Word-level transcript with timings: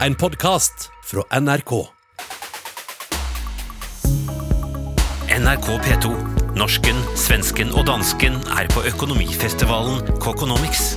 En 0.00 0.14
podkast 0.14 0.90
fra 1.04 1.22
NRK. 1.40 1.86
NRK 5.38 5.68
P2. 5.84 6.10
Norsken, 6.58 6.98
svensken 7.14 7.70
og 7.78 7.86
dansken 7.86 8.40
er 8.58 8.66
på 8.74 8.82
økonomifestivalen 8.90 10.02
Kokonomics. 10.18 10.96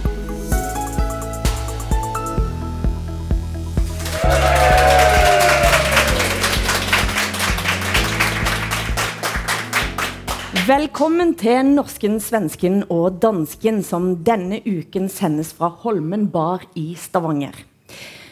Velkommen 10.65 11.37
til 11.37 11.69
norsken, 11.77 12.17
svensken 12.17 12.81
og 12.89 13.21
dansken, 13.21 13.83
som 13.85 14.15
denne 14.25 14.63
uken 14.65 15.05
sendes 15.05 15.53
fra 15.53 15.69
Holmen 15.85 16.31
Bar 16.33 16.65
i 16.73 16.95
Stavanger. 16.97 17.76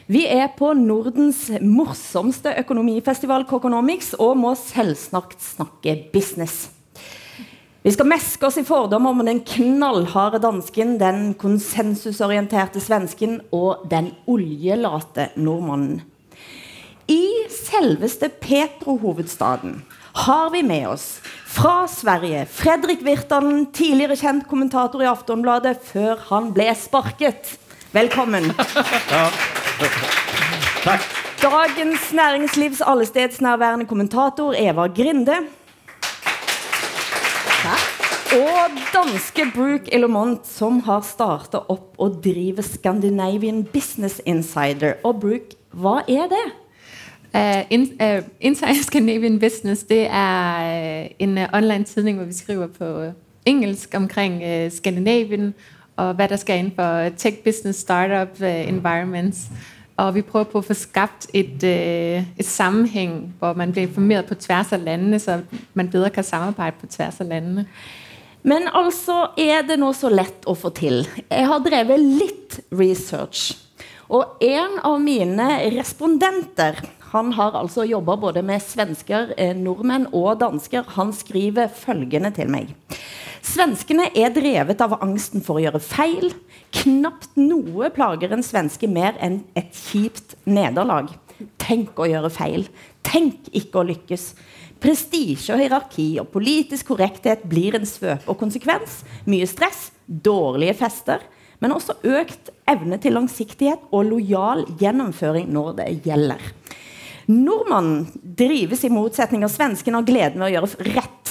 Vi 0.05 0.21
er 0.29 0.51
på 0.53 0.67
Nordens 0.77 1.47
morsomste 1.65 2.51
økonomifestival 2.61 3.47
Kokonomics 3.49 4.11
og 4.21 4.35
må 4.37 4.51
selvsnakt 4.59 5.41
snakke 5.41 5.95
business. 6.13 6.67
Vi 7.81 7.93
skal 7.93 8.11
meske 8.11 8.45
oss 8.45 8.59
i 8.61 8.65
fordommer 8.67 9.15
om 9.15 9.25
den 9.25 9.41
knallharde 9.45 10.43
dansken, 10.43 10.99
den 11.01 11.33
konsensusorienterte 11.41 12.83
svensken 12.85 13.39
og 13.49 13.87
den 13.89 14.11
oljelate 14.29 15.31
nordmannen. 15.41 16.03
I 17.09 17.49
selveste 17.49 18.29
Petro-hovedstaden 18.29 19.79
har 20.21 20.53
vi 20.53 20.61
med 20.65 20.85
oss 20.93 21.19
fra 21.49 21.87
Sverige 21.89 22.45
Fredrik 22.45 23.01
Virtanen, 23.05 23.71
tidligere 23.73 24.21
kjent 24.21 24.45
kommentator 24.49 25.01
i 25.01 25.09
Aftonbladet 25.09 25.79
før 25.89 26.21
han 26.29 26.53
ble 26.53 26.69
sparket. 26.77 27.55
Velkommen. 27.95 28.43
Takk. 30.83 31.01
Dagens 31.41 32.13
Næringslivs 32.13 32.81
allestedsnærværende 32.81 33.85
kommentator 33.85 34.53
Eva 34.57 34.87
Grinde. 34.87 35.35
Og 38.35 38.69
danske 38.93 39.45
Brooke 39.55 39.93
Elomont, 39.93 40.47
som 40.47 40.79
har 40.79 41.01
startet 41.01 41.59
opp 41.69 41.95
og 41.97 42.19
driver 42.23 42.61
Scandinavian 42.61 43.63
Business 43.63 44.21
Insider. 44.25 44.93
Og 45.03 45.21
Brooke, 45.21 45.55
hva 45.71 46.01
er 46.07 46.27
det? 46.33 46.45
Uh, 47.35 47.63
in, 47.69 47.81
uh, 48.03 48.23
Inside 48.41 48.83
Scandinavian 48.83 49.39
Business, 49.39 49.83
det 49.83 50.07
er 50.11 51.05
uh, 51.05 51.15
en 51.19 51.37
uh, 51.37 51.43
online 51.53 51.83
tidning, 51.83 52.17
hvor 52.17 52.25
vi 52.25 52.33
skriver 52.33 52.67
på 52.67 52.85
uh, 52.85 53.07
engelsk 53.45 53.93
omkring 53.95 54.33
uh, 54.43 54.71
Skandinavien, 54.71 55.53
og 55.95 56.13
hvad 56.13 56.29
der 56.29 56.35
skal 56.35 56.59
inn 56.59 56.71
for 56.75 57.09
tech 57.17 57.37
business 57.43 57.79
startup 57.79 58.41
uh, 58.41 58.67
environments. 58.67 59.47
Og 59.97 60.15
vi 60.15 60.21
prøver 60.21 60.45
på 60.45 60.57
at 60.57 60.65
få 60.65 60.73
skabt 60.73 61.27
et, 61.33 61.63
uh, 61.63 62.39
et 62.39 62.45
sammenhæng, 62.45 63.35
hvor 63.39 63.53
man 63.53 63.71
bliver 63.71 63.87
informeret 63.87 64.25
på 64.25 64.35
tværs 64.35 64.71
af 64.71 64.83
landene, 64.83 65.19
så 65.19 65.41
man 65.73 65.89
bedre 65.89 66.09
kan 66.09 66.23
samarbejde 66.23 66.75
på 66.79 66.87
tværs 66.87 67.19
af 67.19 67.29
landene. 67.29 67.65
Men 68.43 68.67
altså, 68.73 69.27
er 69.37 69.63
det 69.65 69.79
nå 69.81 69.93
så 69.97 70.09
lett 70.13 70.43
å 70.45 70.53
få 70.53 70.69
til? 70.69 71.07
Jeg 71.31 71.47
har 71.49 71.63
drevet 71.65 71.97
litt 71.97 72.59
research. 72.69 73.55
Og 74.05 74.37
en 74.45 74.77
av 74.85 74.99
mine 75.01 75.47
respondenter, 75.73 76.77
han 77.09 77.31
har 77.33 77.57
altså 77.57 77.87
jobbet 77.89 78.21
både 78.21 78.43
med 78.45 78.61
svensker, 78.61 79.33
eh, 79.37 79.55
nordmenn 79.57 80.05
og 80.13 80.39
dansker. 80.43 80.85
Han 80.97 81.13
skriver 81.13 81.71
følgende 81.73 82.29
til 82.35 82.51
meg. 82.53 82.75
Svenskene 83.45 84.07
er 84.17 84.33
drevet 84.33 84.79
av 84.81 84.95
angsten 85.03 85.43
for 85.45 85.59
å 85.59 85.63
gjøre 85.63 85.81
feil. 85.83 86.31
Knapt 86.73 87.35
noe 87.37 87.91
plager 87.93 88.33
en 88.33 88.43
svenske 88.45 88.89
mer 88.89 89.19
enn 89.23 89.43
et 89.57 89.69
kjipt 89.75 90.33
nederlag. 90.49 91.11
Tenk 91.61 91.99
å 91.99 92.07
gjøre 92.09 92.31
feil. 92.33 92.65
Tenk 93.05 93.51
ikke 93.53 93.81
å 93.81 93.85
lykkes. 93.91 94.31
Prestisje 94.81 95.53
og 95.53 95.61
hierarki 95.61 96.07
og 96.21 96.31
politisk 96.33 96.89
korrekthet 96.91 97.45
blir 97.49 97.77
en 97.77 97.85
svøpe 97.87 98.25
og 98.31 98.39
konsekvens. 98.41 99.03
Mye 99.29 99.47
stress, 99.49 99.91
dårlige 100.05 100.75
fester, 100.81 101.21
men 101.61 101.75
også 101.75 101.99
økt 102.01 102.49
evne 102.69 102.97
til 103.01 103.15
langsiktighet 103.15 103.85
og 103.93 104.09
lojal 104.09 104.65
gjennomføring 104.81 105.47
når 105.53 105.77
det 105.79 105.89
gjelder. 106.07 106.41
Nordmannen 107.29 108.05
drives 108.37 108.83
i 108.85 108.93
motsetning 108.93 109.45
av 109.45 109.53
svensken 109.53 109.97
av 109.97 110.05
gleden 110.05 110.41
ved 110.41 110.49
å 110.49 110.53
gjøre 110.57 110.89
rett. 110.97 111.24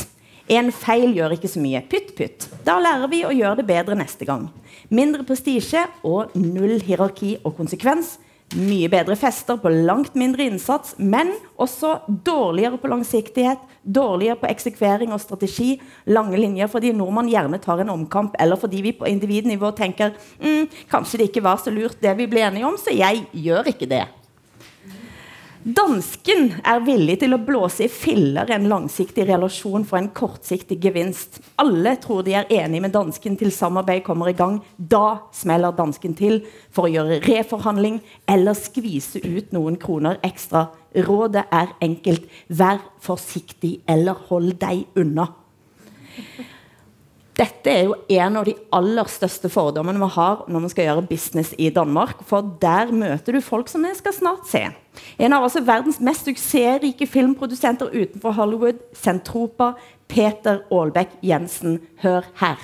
En 0.53 0.69
feil 0.77 1.15
gjør 1.17 1.39
ikke 1.39 1.49
så 1.49 1.61
mye. 1.63 1.81
Pytt, 1.89 2.13
pytt. 2.19 2.49
Da 2.67 2.77
lærer 2.83 3.09
vi 3.09 3.23
å 3.25 3.33
gjøre 3.33 3.63
det 3.63 3.69
bedre 3.69 3.97
neste 3.97 4.27
gang. 4.29 4.51
Mindre 4.93 5.25
prestisje 5.25 5.87
og 6.05 6.35
null 6.37 6.77
hierarki 6.85 7.39
og 7.43 7.55
konsekvens. 7.57 8.19
Mye 8.55 8.91
bedre 8.93 9.17
fester 9.19 9.57
på 9.59 9.71
langt 9.73 10.13
mindre 10.15 10.45
innsats, 10.45 10.93
men 11.01 11.33
også 11.59 11.95
dårligere 12.27 12.77
på 12.79 12.91
langsiktighet, 12.93 13.63
dårligere 13.83 14.37
på 14.43 14.51
eksekvering 14.51 15.15
og 15.17 15.23
strategi, 15.23 15.79
lange 16.07 16.39
linjer 16.39 16.69
fordi 16.71 16.93
nordmann 16.95 17.31
gjerne 17.33 17.59
tar 17.65 17.81
en 17.83 17.95
omkamp, 17.97 18.37
eller 18.39 18.61
fordi 18.61 18.83
vi 18.85 18.93
på 18.99 19.09
individnivå 19.11 19.73
tenker 19.75 20.13
mm, 20.45 20.69
kanskje 20.93 21.23
det 21.23 21.31
ikke 21.33 21.47
var 21.49 21.65
så 21.65 21.73
lurt 21.75 21.99
det 22.05 22.13
vi 22.21 22.29
ble 22.31 22.45
enige 22.45 22.69
om, 22.69 22.77
så 22.79 22.95
jeg 22.95 23.25
gjør 23.33 23.73
ikke 23.73 23.91
det. 23.91 24.05
Dansken 25.65 26.51
er 26.61 26.83
villig 26.85 27.15
til 27.23 27.33
å 27.33 27.39
blåse 27.41 27.87
i 27.87 27.89
filler 27.89 28.51
en 28.53 28.67
langsiktig 28.69 29.25
relasjon 29.31 29.87
for 29.89 29.97
en 29.97 30.11
kortsiktig 30.13 30.77
gevinst. 30.83 31.39
Alle 31.57 31.95
tror 32.03 32.21
de 32.27 32.35
er 32.37 32.51
enige 32.53 32.85
med 32.85 32.93
dansken 32.93 33.39
til 33.41 33.49
samarbeid 33.49 34.03
kommer 34.05 34.29
i 34.29 34.37
gang. 34.37 34.59
Da 34.77 35.25
smeller 35.33 35.73
dansken 35.73 36.13
til 36.19 36.43
for 36.69 36.85
å 36.85 36.93
gjøre 36.93 37.23
reforhandling 37.25 37.97
eller 38.29 38.61
skvise 38.61 39.25
ut 39.25 39.57
noen 39.57 39.81
kroner 39.81 40.21
ekstra. 40.29 40.67
Rådet 41.09 41.47
er 41.49 41.73
enkelt. 41.89 42.29
Vær 42.53 42.85
forsiktig 43.01 43.79
eller 43.89 44.21
hold 44.29 44.59
deg 44.61 44.85
unna. 45.01 45.31
Dette 47.35 47.71
er 47.71 47.89
jo 47.89 47.95
en 48.15 48.37
av 48.39 48.45
de 48.47 48.53
aller 48.77 49.09
største 49.11 49.49
fordommene 49.51 49.99
vi 49.99 50.09
har 50.15 50.45
når 50.47 50.63
vi 50.63 50.69
skal 50.71 50.87
gjøre 50.87 51.07
business 51.09 51.51
i 51.59 51.67
Danmark. 51.75 52.21
For 52.29 52.47
der 52.63 52.93
møter 52.95 53.35
du 53.35 53.41
folk 53.43 53.71
som 53.71 53.83
vi 53.83 53.91
skal 53.99 54.15
snart 54.15 54.47
se. 54.47 54.69
En 55.19 55.35
av 55.35 55.43
altså 55.43 55.65
verdens 55.67 55.99
mest 55.99 56.29
suksessrike 56.29 57.09
filmprodusenter 57.11 57.91
utenfor 57.91 58.37
Hollywood, 58.39 58.79
Centropa, 58.95 59.73
Peter 60.07 60.63
Aalbæk 60.71 61.19
Jensen. 61.27 61.81
Hør 62.05 62.23
her. 62.39 62.63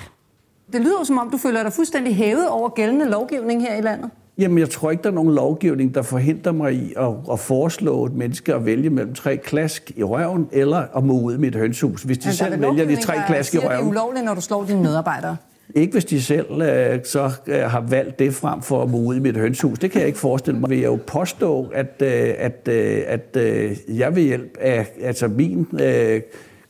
Det 0.71 0.79
lyder 0.79 1.03
som 1.03 1.19
om 1.19 1.27
du 1.27 1.35
føler 1.41 1.67
deg 1.67 1.75
fullstendig 1.75 2.15
hevet 2.15 2.47
over 2.47 2.71
gjeldende 2.77 3.11
lovgivning 3.11 3.65
her 3.65 3.75
i 3.75 3.83
landet. 3.83 4.15
Jamen, 4.41 4.57
jeg 4.57 4.69
tror 4.69 4.91
ikke, 4.91 5.03
der 5.03 5.09
er 5.09 5.13
nogen 5.13 5.35
lovgivning, 5.35 5.95
der 5.95 6.01
forhindrer 6.01 6.51
mig 6.51 6.73
i 6.73 6.93
at, 6.97 7.13
at 7.31 7.39
foreslå 7.39 8.05
et 8.05 8.13
menneske 8.13 8.53
at 8.55 8.65
vælge 8.65 8.89
mellem 8.89 9.13
tre 9.13 9.37
klask 9.37 9.91
i 9.95 10.03
røven, 10.03 10.47
eller 10.51 10.97
at 10.97 11.03
må 11.03 11.19
ud 11.19 11.33
i 11.33 11.37
mit 11.37 11.55
hønshus. 11.55 12.03
Hvis 12.03 12.17
de 12.17 12.29
er 12.29 12.33
selv 12.33 12.61
vælger 12.61 12.85
de 12.85 13.01
tre 13.01 13.13
klask 13.27 13.53
i 13.53 13.57
røven. 13.57 13.71
Det 13.71 13.83
er 13.83 13.89
ulovligt, 13.89 14.25
når 14.25 14.33
du 14.33 14.41
slår 14.41 14.65
dine 14.65 14.81
medarbejdere. 14.81 15.37
Ikke 15.75 15.93
hvis 15.93 16.05
de 16.05 16.21
selv 16.21 16.61
øh, 16.61 16.99
så 17.03 17.31
øh, 17.47 17.61
har 17.61 17.81
valgt 17.81 18.19
det 18.19 18.33
frem 18.33 18.61
for 18.61 18.83
at 18.83 18.89
må 18.89 18.97
ud 18.97 19.15
i 19.15 19.19
mit 19.19 19.37
hønshus. 19.37 19.79
Det 19.79 19.91
kan 19.91 19.99
jeg 19.99 20.07
ikke 20.07 20.19
forestille 20.19 20.59
mig. 20.59 20.69
Vil 20.69 20.79
jeg 20.79 20.87
jo 20.87 20.99
påstå, 21.07 21.71
at, 21.73 22.01
øh, 22.01 22.33
at, 22.37 22.67
øh, 22.67 23.01
at 23.07 23.37
øh, 23.37 23.77
jeg 23.87 24.15
ved 24.15 24.23
hjælp 24.23 24.57
af 24.59 24.87
altså 25.01 25.27
min 25.27 25.67
øh, 25.81 26.21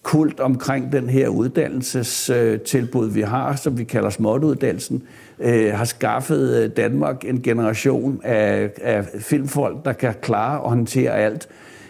kult 0.04 0.40
omkring 0.40 0.92
den 0.92 1.10
her 1.10 1.28
uddannelsestilbud, 1.28 3.10
vi 3.10 3.22
har, 3.22 3.56
som 3.56 3.78
vi 3.78 3.84
kalder 3.84 4.10
småtuddannelsen, 4.10 5.04
øh, 5.42 5.74
har 5.74 5.86
skaffet 5.86 6.64
øh, 6.64 6.70
Danmark 6.78 7.26
en 7.26 7.42
generation 7.42 8.22
af, 8.24 8.72
af 8.82 9.06
filmfolk, 9.20 9.86
der 9.86 9.94
kan 9.94 10.14
klare 10.22 10.62
og 10.62 10.70
håndtere 10.70 11.12
alt. 11.12 11.48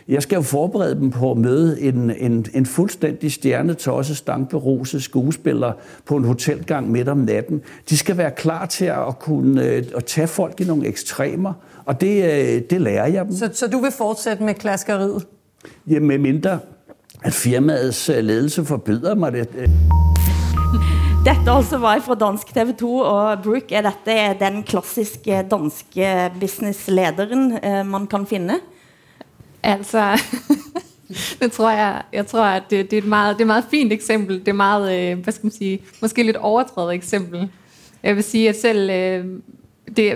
Jeg 0.07 0.23
skal 0.23 0.35
jo 0.35 0.41
forberede 0.41 0.95
dem 0.95 1.11
på 1.11 1.31
at 1.31 1.37
møde 1.37 1.81
en, 1.81 2.11
en, 2.17 2.45
en 2.53 2.65
fuldstændig 2.65 3.31
stjernetosset, 3.31 4.17
stankberuset 4.17 5.03
skuespiller 5.03 5.71
på 6.05 6.15
en 6.15 6.23
hotelgang 6.23 6.91
midt 6.91 7.09
om 7.09 7.17
natten. 7.17 7.61
De 7.89 7.97
skal 7.97 8.17
være 8.17 8.31
klar 8.31 8.65
til 8.65 8.85
at 8.85 9.19
kunne 9.19 9.65
øh, 9.65 9.83
at 9.95 10.05
tage 10.05 10.27
folk 10.27 10.61
i 10.61 10.63
nogle 10.63 10.87
ekstremer, 10.87 11.53
og 11.85 12.01
det, 12.01 12.23
øh, 12.23 12.61
det 12.69 12.81
lærer 12.81 13.07
jeg 13.07 13.25
dem. 13.25 13.35
Så, 13.35 13.49
så 13.53 13.67
du 13.67 13.77
vil 13.79 13.91
fortsætte 13.91 14.43
med 14.43 14.53
klaskeriet? 14.53 15.27
Ja, 15.87 15.99
med 15.99 16.17
mindre 16.17 16.59
at 17.23 17.33
firmaets 17.33 18.07
ledelse 18.07 18.65
forbyder 18.65 19.15
mig 19.15 19.33
det. 19.33 19.47
Øh, 21.21 21.27
Dette 21.27 21.51
altså 21.51 21.77
var 21.77 21.99
fra 22.01 22.15
dansk 22.15 22.47
TV2, 22.47 22.85
og 22.85 23.43
Brooke, 23.43 23.75
er 23.75 23.81
dette 23.81 24.39
den 24.39 24.63
klassiske 24.63 25.43
danske 25.51 26.31
businesslederen 26.39 27.59
eh, 27.63 27.85
man 27.85 28.07
kan 28.07 28.25
finne? 28.25 28.57
Altså, 29.63 30.17
det 31.39 31.51
tror 31.51 31.69
jeg, 31.69 32.01
jeg 32.13 32.27
tror, 32.27 32.43
at 32.43 32.63
det, 32.69 32.91
det, 32.91 32.97
er 32.97 33.01
et 33.01 33.07
meget, 33.07 33.37
det 33.37 33.41
er 33.41 33.45
et 33.45 33.47
meget 33.47 33.65
fint 33.69 33.93
eksempel. 33.93 34.39
Det 34.39 34.47
er 34.47 34.53
meget, 34.53 34.83
hva 34.89 35.13
hvad 35.13 35.33
skal 35.33 35.45
man 35.45 35.51
sige, 35.51 35.81
måske 36.01 36.23
litt 36.23 36.37
overdrevet 36.37 36.93
eksempel. 36.93 37.49
Jeg 38.03 38.15
vil 38.15 38.23
si 38.23 38.47
at 38.47 38.55
selv, 38.55 38.89
øh, 38.89 39.25
det, 39.95 40.13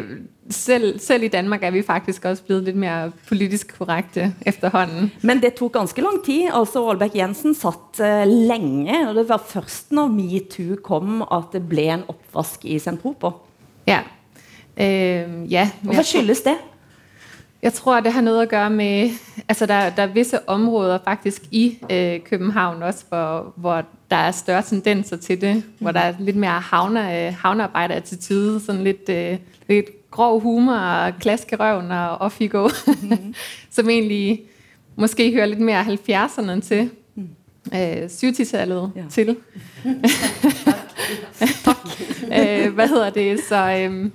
selv, 0.49 0.99
selv 0.99 1.23
i 1.23 1.27
Danmark 1.27 1.63
er 1.63 1.71
vi 1.73 1.81
faktisk 1.81 2.25
også 2.25 2.43
blitt 2.45 2.67
litt 2.67 2.77
mer 2.77 3.09
politisk 3.29 3.73
korrekte 3.77 4.29
efterhånden. 4.45 5.11
Men 5.21 5.41
det 5.41 5.55
tok 5.57 5.73
ganske 5.73 6.01
lang 6.05 6.21
tid. 6.25 6.51
Altså 6.53 6.83
Aalbæk 6.85 7.15
Jensen 7.17 7.55
satt 7.57 8.01
uh, 8.01 8.27
lenge, 8.29 8.99
og 9.07 9.15
det 9.15 9.25
var 9.29 9.41
først 9.41 9.91
når 9.91 10.13
MeToo 10.13 10.77
kom 10.83 11.25
at 11.25 11.49
det 11.53 11.63
ble 11.69 11.89
en 11.95 12.05
oppvask 12.11 12.65
i 12.65 12.79
Centropa. 12.79 13.33
Ja. 13.89 14.03
Uh, 14.77 15.51
ja, 15.51 15.69
hvad 15.81 16.03
skyldes 16.03 16.41
det? 16.45 16.57
Jeg 17.65 17.73
tror, 17.73 17.99
det 17.99 18.11
har 18.13 18.21
noe 18.21 18.43
å 18.43 18.49
gøre 18.49 18.69
med, 18.69 19.15
altså 19.49 19.65
der, 19.65 19.89
der 19.89 20.03
er 20.03 20.11
visse 20.13 20.37
områder 20.49 20.99
faktisk 21.01 21.47
i 21.51 21.79
øh, 21.89 22.19
København 22.21 22.83
også, 22.83 23.05
hvor, 23.09 23.53
hvor 23.55 23.81
der 24.11 24.15
er 24.27 24.31
større 24.31 24.61
tendenser 24.61 25.17
til 25.17 25.41
det, 25.41 25.63
hvor 25.79 25.91
der 25.91 25.99
er 25.99 26.19
litt 26.19 26.35
mer 26.37 26.59
havne, 26.61 27.27
øh, 27.27 27.33
havnearbejder-attitude, 27.41 28.59
sådan 28.65 28.83
litt 28.83 29.09
øh, 29.09 29.37
lidt 29.67 29.89
grov 30.15 30.39
humor 30.41 30.73
og 30.73 31.13
klask 31.19 31.51
i 31.51 31.55
røven 31.55 31.91
og 31.91 32.17
off 32.17 32.41
you 32.41 32.47
go, 32.47 32.69
mm. 33.01 33.33
som 33.69 33.89
egentlig 33.89 34.41
måske 34.95 35.31
hører 35.33 35.45
lidt 35.45 35.59
mere 35.59 35.81
70'erne 35.81 36.59
til, 36.61 36.89
øh, 37.73 38.03
70-tallet 38.05 38.91
Ja. 38.95 39.03
til. 39.09 39.29
øh, 42.37 42.73
hva 42.73 42.85
heter 42.85 43.09
det? 43.09 43.39
Så, 43.49 43.71
øhm, 43.79 44.11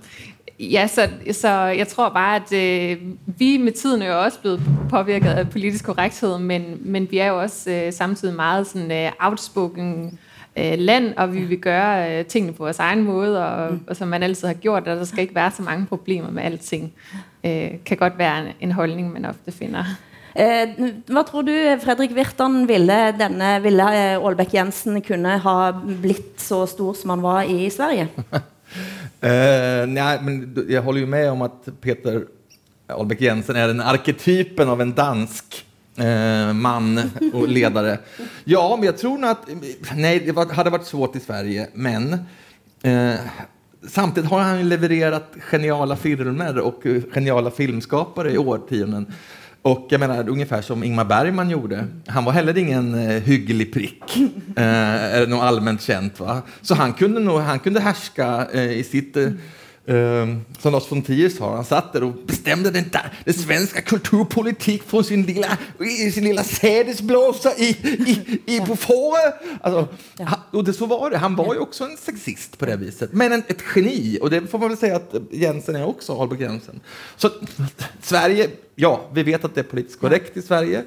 ja, 0.61 0.87
så, 0.87 1.09
så 1.33 1.49
jeg 1.51 1.89
tror 1.89 2.09
bare, 2.09 2.37
at 2.37 2.53
øh, 2.53 2.97
vi 3.27 3.57
med 3.57 3.73
tiden 3.73 4.03
er 4.03 4.07
jo 4.07 4.23
også 4.23 4.41
blevet 4.41 4.63
påvirket 4.91 5.29
av 5.31 5.45
politisk 5.47 5.85
korrekthed, 5.85 6.39
men, 6.39 6.63
men 6.81 7.11
vi 7.11 7.19
er 7.19 7.27
jo 7.27 7.41
også 7.41 7.71
øh, 7.71 7.93
samtidig 7.93 8.35
meget 8.35 8.67
sådan 8.67 8.93
øh, 8.93 9.13
outspoken 9.21 10.19
øh, 10.57 10.79
land, 10.79 11.15
og 11.17 11.35
vi 11.35 11.41
vil 11.45 11.59
gøre 11.59 12.19
øh, 12.19 12.25
tingene 12.25 12.53
på 12.53 12.63
vores 12.65 12.79
egen 12.79 13.03
måde, 13.03 13.47
og, 13.47 13.79
og 13.87 13.97
som 13.97 14.09
man 14.09 14.23
altid 14.23 14.47
har 14.47 14.55
gjort, 14.55 14.89
og 14.89 14.97
der 14.97 15.05
skal 15.05 15.23
ikke 15.23 15.35
være 15.35 15.51
så 15.51 15.63
mange 15.63 15.87
problemer 15.87 16.31
med 16.31 16.43
alting. 16.43 16.93
Øh, 17.45 17.71
kan 17.87 17.97
godt 17.97 18.19
være 18.19 18.41
en, 18.41 18.53
en 18.61 18.73
holdning, 18.73 19.13
man 19.13 19.25
ofte 19.25 19.53
finder. 19.53 19.85
Eh, 20.37 20.69
hva 21.11 21.23
tror 21.27 21.43
du, 21.43 21.55
Fredrik 21.83 22.13
Virtan, 22.15 22.69
ville, 22.69 22.99
denne, 23.19 23.63
ville 23.63 23.87
Aalbæk 24.15 24.55
Jensen 24.55 25.01
kunne 25.03 25.39
ha 25.43 25.57
blitt 26.03 26.39
så 26.39 26.67
stor 26.71 26.95
som 26.95 27.11
han 27.11 27.23
var 27.23 27.43
i 27.43 27.71
Sverige? 27.71 28.09
Eh, 29.23 29.87
nej, 29.87 30.19
men 30.23 30.55
jeg 30.57 30.71
jag 30.71 30.83
håller 30.83 31.01
ju 31.01 31.07
med 31.07 31.31
om 31.31 31.43
att 31.43 31.69
Peter 31.81 32.25
Aalbæk 32.89 33.21
Jensen 33.21 33.57
är 33.57 33.69
den 33.69 33.81
arketypen 33.81 34.69
av 34.69 34.81
en 34.81 34.93
dansk 34.93 35.67
eh, 36.01 36.53
man 36.53 37.11
och 37.33 37.49
ledare. 37.49 37.99
Ja, 38.45 38.77
men 38.77 38.87
jag 38.87 38.99
tror 38.99 39.19
nog 39.19 39.31
att... 39.31 39.49
Nej, 39.95 40.23
det 40.27 40.33
var, 40.33 40.47
hade 40.47 40.71
varit 40.71 40.87
svårt 40.87 41.17
i 41.17 41.21
Sverige, 41.21 41.69
men 41.75 42.13
eh, 42.83 43.15
samtidigt 43.89 44.31
har 44.31 44.41
han 44.41 44.59
ju 44.59 44.65
levererat 44.65 45.33
geniala 45.41 45.97
filmer 45.97 46.59
och 46.59 46.87
eh, 46.87 47.03
geniala 47.15 47.51
filmskapare 47.51 48.33
i 48.33 48.39
årtionden. 48.39 49.13
Och 49.63 49.87
jag 49.91 50.01
menar, 50.01 50.29
ungefär 50.29 50.63
som 50.63 50.85
Ingmar 50.85 51.05
Bergman 51.05 51.51
gjorde. 51.51 51.87
Han 52.07 52.25
var 52.25 52.33
heller 52.33 52.59
ingen 52.59 52.95
eh, 52.95 53.23
hygglig 53.23 53.73
prick, 53.73 54.17
eh, 54.57 55.15
eller 55.15 55.27
något 55.27 55.43
allmänt 55.43 55.83
känt. 55.83 56.21
Va? 56.21 56.43
Så 56.63 56.75
han 56.75 56.93
kunde, 56.93 57.21
nog, 57.21 57.41
han 57.41 57.59
kunde 57.59 57.81
härska 57.81 58.47
eh, 58.53 58.73
i 58.73 58.85
sitt... 58.85 59.17
Eh, 59.17 59.29
som 60.61 60.73
Lars 60.73 60.87
von 60.91 61.03
Trier 61.03 61.31
sa, 61.33 61.49
han 61.57 61.67
satt 61.67 61.95
der 61.95 62.05
og 62.07 62.21
bestemte 62.29 62.71
den, 62.71 62.87
der, 62.93 63.09
den 63.27 63.35
svenske 63.35 63.83
kulturpolitikk 63.83 64.85
från 64.87 65.05
sin 65.05 65.25
lilla, 65.27 65.57
i 65.81 66.11
sin 66.15 66.29
lilla 66.29 66.45
sädesblåsa 66.45 67.57
i, 67.59 67.71
i, 67.73 68.15
i, 68.47 68.61
på 68.67 68.77
fåret. 68.77 69.43
Altså, 69.61 69.87
ja. 70.19 70.39
Og 70.53 70.65
det, 70.67 70.77
så 70.79 70.87
var 70.87 71.11
det. 71.11 71.19
Han 71.19 71.37
var 71.37 71.55
jo 71.55 71.67
også 71.67 71.89
en 71.89 71.99
sexist 71.99 72.59
på 72.59 72.71
det 72.71 72.79
viset. 72.85 73.15
Men 73.15 73.35
en, 73.39 73.45
et 73.51 73.65
geni. 73.75 74.19
Og 74.23 74.31
det 74.31 74.45
får 74.51 74.63
man 74.63 74.73
vel 74.73 74.79
si 74.79 74.93
at 74.95 75.19
Jensen 75.43 75.81
er 75.81 75.89
også, 75.89 76.15
Albert 76.23 76.47
Jensen. 76.47 76.81
Så 77.17 77.33
Sverige, 78.03 78.51
ja, 78.79 78.95
vi 79.15 79.27
vet 79.27 79.45
at 79.45 79.55
det 79.57 79.65
er 79.65 79.71
politisk 79.75 80.07
korrekt 80.07 80.39
i 80.39 80.47
Sverige. 80.47 80.85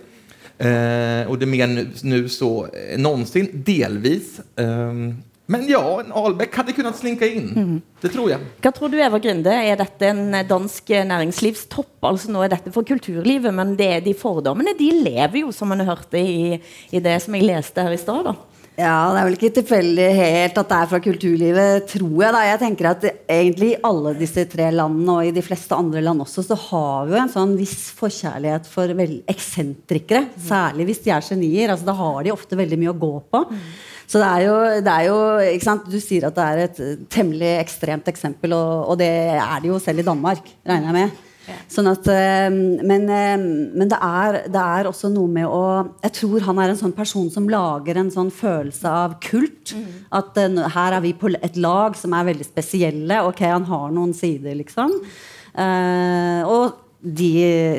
Eh, 0.64 1.28
og 1.28 1.40
det 1.40 1.48
er 1.48 1.52
mer 1.52 1.72
nu 2.08 2.18
så 2.30 2.52
eh, 2.72 2.98
någonsin, 3.02 3.50
delvis. 3.68 4.38
Ehm, 4.60 5.16
men 5.52 5.66
ja, 5.68 5.82
en 6.00 6.14
Albeck 6.16 6.56
hadde 6.56 6.76
kunnet 6.76 6.96
slinke 6.96 7.28
inn. 7.28 7.50
Mm. 7.52 7.76
Det 8.00 8.14
tror 8.14 8.30
jeg. 8.32 8.48
Hva 8.64 8.72
tror 8.76 8.92
du, 8.94 8.96
Eva 9.04 9.20
Grinde, 9.20 9.52
er 9.52 9.76
dette 9.80 10.08
en 10.08 10.24
eh, 10.32 10.46
dansk 10.48 10.94
eh, 10.96 11.04
næringslivstopp? 11.10 11.98
Altså 12.08 12.32
nå 12.32 12.46
er 12.46 12.54
dette 12.56 12.72
for 12.76 12.88
kulturlivet, 12.88 13.52
men 13.56 13.76
det, 13.80 13.92
de 14.08 14.16
fordommene 14.16 14.76
de 14.80 14.90
lever 15.04 15.42
jo, 15.44 15.52
som 15.56 15.72
man 15.74 15.84
hørte 15.84 16.20
i, 16.20 16.56
i 16.96 17.04
det 17.04 17.20
som 17.26 17.36
jeg 17.36 17.48
leste 17.50 17.84
her 17.84 17.96
i 17.96 18.00
stad. 18.00 18.32
da. 18.32 18.38
Ja, 18.74 19.12
det 19.14 19.20
er 19.20 19.28
vel 19.28 19.36
ikke 19.38 19.54
tilfeldig 19.60 20.06
helt 20.18 20.56
at 20.58 20.70
det 20.72 20.78
er 20.80 20.90
fra 20.90 21.00
kulturlivet, 21.04 21.84
tror 21.92 22.24
jeg. 22.24 22.34
da. 22.34 22.40
Jeg 22.48 22.62
tenker 22.64 22.90
at 22.90 23.04
egentlig 23.12 23.70
i 23.76 23.80
alle 23.86 24.16
disse 24.18 24.48
tre 24.50 24.72
landene, 24.74 25.20
og 25.20 25.28
i 25.30 25.36
de 25.36 25.44
fleste 25.46 25.78
andre 25.78 26.02
land 26.02 26.24
også, 26.24 26.48
så 26.48 26.58
har 26.58 27.06
vi 27.06 27.14
jo 27.14 27.22
en 27.22 27.34
sånn 27.36 27.54
viss 27.60 27.92
forkjærlighet 28.00 28.70
for 28.72 28.96
vel, 28.98 29.20
eksentrikere. 29.30 30.26
Særlig 30.48 30.88
hvis 30.90 31.04
de 31.06 31.14
er 31.14 31.28
genier. 31.28 31.76
Altså, 31.76 31.92
da 31.92 32.00
har 32.00 32.24
de 32.26 32.34
ofte 32.34 32.58
veldig 32.58 32.80
mye 32.82 32.96
å 32.96 33.02
gå 33.04 33.14
på. 33.30 33.44
Så 34.14 34.22
det 34.22 34.30
er 34.30 34.44
jo, 34.46 34.56
det 34.86 34.94
er 34.94 35.06
jo 35.10 35.20
ikke 35.56 35.66
sant? 35.66 35.86
Du 35.90 35.98
sier 35.98 36.28
at 36.28 36.36
det 36.38 36.44
er 36.46 36.60
et 36.68 36.82
eh, 36.86 37.06
temmelig 37.10 37.56
ekstremt 37.58 38.10
eksempel, 38.12 38.54
og, 38.54 38.92
og 38.94 39.00
det 39.02 39.10
er 39.34 39.64
det 39.64 39.72
jo 39.72 39.80
selv 39.82 40.04
i 40.04 40.06
Danmark, 40.06 40.52
regner 40.70 40.92
jeg 40.92 41.00
med. 41.00 41.22
Sånn 41.72 41.90
at, 41.92 42.06
eh, 42.08 42.48
men 42.86 43.08
eh, 43.12 43.34
men 43.42 43.90
det, 43.92 43.98
er, 43.98 44.38
det 44.54 44.62
er 44.62 44.88
også 44.88 45.10
noe 45.12 45.28
med 45.32 45.50
å 45.50 45.64
Jeg 46.06 46.14
tror 46.20 46.46
han 46.46 46.62
er 46.62 46.72
en 46.72 46.80
sånn 46.80 46.96
person 46.96 47.28
som 47.34 47.50
lager 47.52 48.00
en 48.00 48.12
sånn 48.14 48.32
følelse 48.32 48.94
av 49.04 49.18
kult. 49.24 49.74
At 50.14 50.38
eh, 50.40 50.62
her 50.78 51.00
er 51.00 51.04
vi 51.04 51.16
på 51.18 51.34
et 51.34 51.58
lag 51.58 51.98
som 52.00 52.16
er 52.16 52.30
veldig 52.30 52.48
spesielle. 52.48 53.24
Ok, 53.28 53.44
han 53.50 53.68
har 53.68 53.92
noen 53.96 54.14
sider, 54.16 54.56
liksom. 54.62 54.94
Uh, 55.54 56.42
og 56.50 56.83
de, 57.04 57.30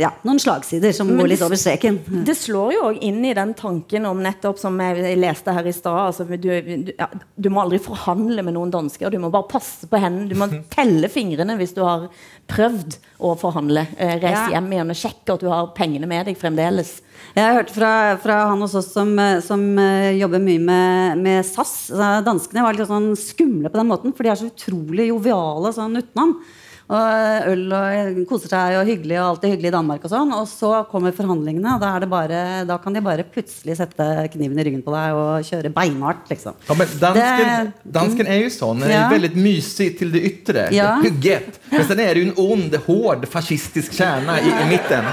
ja, 0.03 0.11
noen 0.29 0.37
slagsider 0.39 0.93
som 0.93 1.09
Men 1.09 1.23
går 1.23 1.29
litt 1.31 1.39
det- 1.41 1.47
over 1.47 1.57
streken. 1.57 1.99
Det 2.29 2.35
slår 2.37 2.73
jo 2.75 2.81
også 2.91 3.03
inn 3.09 3.25
i 3.25 3.33
den 3.33 3.55
tanken 3.57 4.05
om 4.05 4.19
nettopp 4.21 4.59
som 4.61 4.77
jeg 4.85 5.17
leste 5.17 5.53
her 5.57 5.65
i 5.65 5.73
stad. 5.73 5.97
Altså, 6.11 6.27
du, 6.29 6.37
du, 6.61 6.93
ja, 6.99 7.07
du 7.41 7.49
må 7.49 7.63
aldri 7.63 7.79
forhandle 7.81 8.45
med 8.45 8.53
noen 8.53 8.71
dansker. 8.75 9.09
Du 9.11 9.17
må 9.23 9.31
bare 9.33 9.49
passe 9.49 9.89
på 9.89 9.97
hendene. 10.03 10.29
Du 10.29 10.37
må 10.37 10.49
telle 10.77 11.09
fingrene 11.09 11.57
hvis 11.57 11.73
du 11.75 11.81
har 11.87 12.11
prøvd 12.53 12.99
å 13.25 13.33
forhandle. 13.41 13.87
Eh, 13.97 14.19
reis 14.21 14.37
Ja. 14.51 14.59
hjem 14.61 14.69
igjen 14.77 14.91
og 14.93 15.01
sjekk 15.01 15.33
at 15.39 15.41
du 15.41 15.49
har 15.49 15.71
pengene 15.79 16.07
med 16.11 16.27
deg 16.29 16.37
fremdeles. 16.37 17.01
Jeg 17.35 17.43
har 17.47 17.57
hørt 17.63 17.71
fra, 17.73 17.93
fra 18.21 18.37
han 18.51 18.61
hos 18.61 18.75
oss 18.77 18.93
som, 18.93 19.15
eh, 19.19 19.41
som 19.41 19.63
eh, 19.79 20.13
jobber 20.21 20.39
mye 20.45 20.61
med, 20.61 21.19
med 21.25 21.47
SAS. 21.49 21.89
Danskene 22.27 22.63
var 22.67 22.77
litt 22.77 22.87
sånn 22.93 23.15
skumle 23.17 23.73
på 23.73 23.81
den 23.81 23.89
måten, 23.89 24.13
for 24.15 24.23
de 24.23 24.35
er 24.35 24.37
så 24.43 24.51
utrolig 24.53 25.09
joviale 25.09 25.73
sånn 25.73 25.97
utenom. 26.03 26.37
Og 26.85 27.01
eh, 27.01 27.47
øl 27.55 27.73
og 27.73 28.19
koser 28.29 28.51
seg 28.53 28.75
og 28.77 28.85
hyggelig 28.89 29.17
og 29.17 29.27
alt 29.31 29.45
er 29.47 29.53
hyggelig 29.55 29.71
i 29.71 29.73
Danmark 29.73 30.03
og 30.05 30.11
sånn. 30.13 30.33
Og 30.37 30.45
så 30.51 30.71
kommer 30.91 31.15
forhandlingene, 31.17 31.77
og 31.77 31.81
da, 31.81 31.95
er 31.97 32.05
det 32.05 32.09
bare, 32.13 32.41
da 32.69 32.77
kan 32.83 32.93
de 32.93 33.01
bare 33.05 33.25
plutselig 33.25 33.79
sette 33.79 34.09
kniven 34.35 34.59
i 34.61 34.67
ryggen 34.69 34.83
på 34.85 34.93
deg 34.93 35.17
og 35.17 35.47
kjøre 35.49 35.71
beinhardt, 35.73 36.29
liksom. 36.29 36.59
Ja, 36.69 36.77
men 36.77 36.93
dansken, 37.01 37.73
Det- 37.73 37.93
dansken 37.97 38.27
er 38.29 38.43
jo 38.43 38.51
sånn. 38.53 38.81
Den 38.85 38.91
är 38.91 39.01
Ja. 39.01 39.09
veldig 39.09 39.33
mysig 39.37 39.99
til 39.99 40.13
det 40.13 40.23
yttre. 40.29 40.67
Ja. 40.73 41.01
Hygget. 41.07 41.59
Men 41.73 41.85
sen 41.89 42.01
er 42.01 42.15
det 42.15 42.23
jo 42.23 42.29
en 42.31 42.37
ond, 42.53 42.75
hård, 42.87 43.27
fascistisk 43.33 43.93
kjerne 43.97 44.37
i, 44.45 44.53
i 44.53 44.69
midten. 44.69 45.05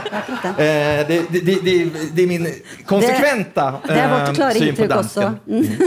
Eh, 0.60 1.08
det, 1.08 1.22
det, 1.32 1.46
det, 1.46 1.56
det, 1.64 1.76
det 2.16 2.24
är 2.24 2.28
min 2.28 2.48
konsekventa 2.86 3.80
Det 3.88 3.96
er 3.98 4.10
vårt 4.12 4.28
eh, 4.28 4.34
klare 4.36 4.54
syn 4.60 4.68
inntrykk 4.68 4.98
også. 5.00 5.30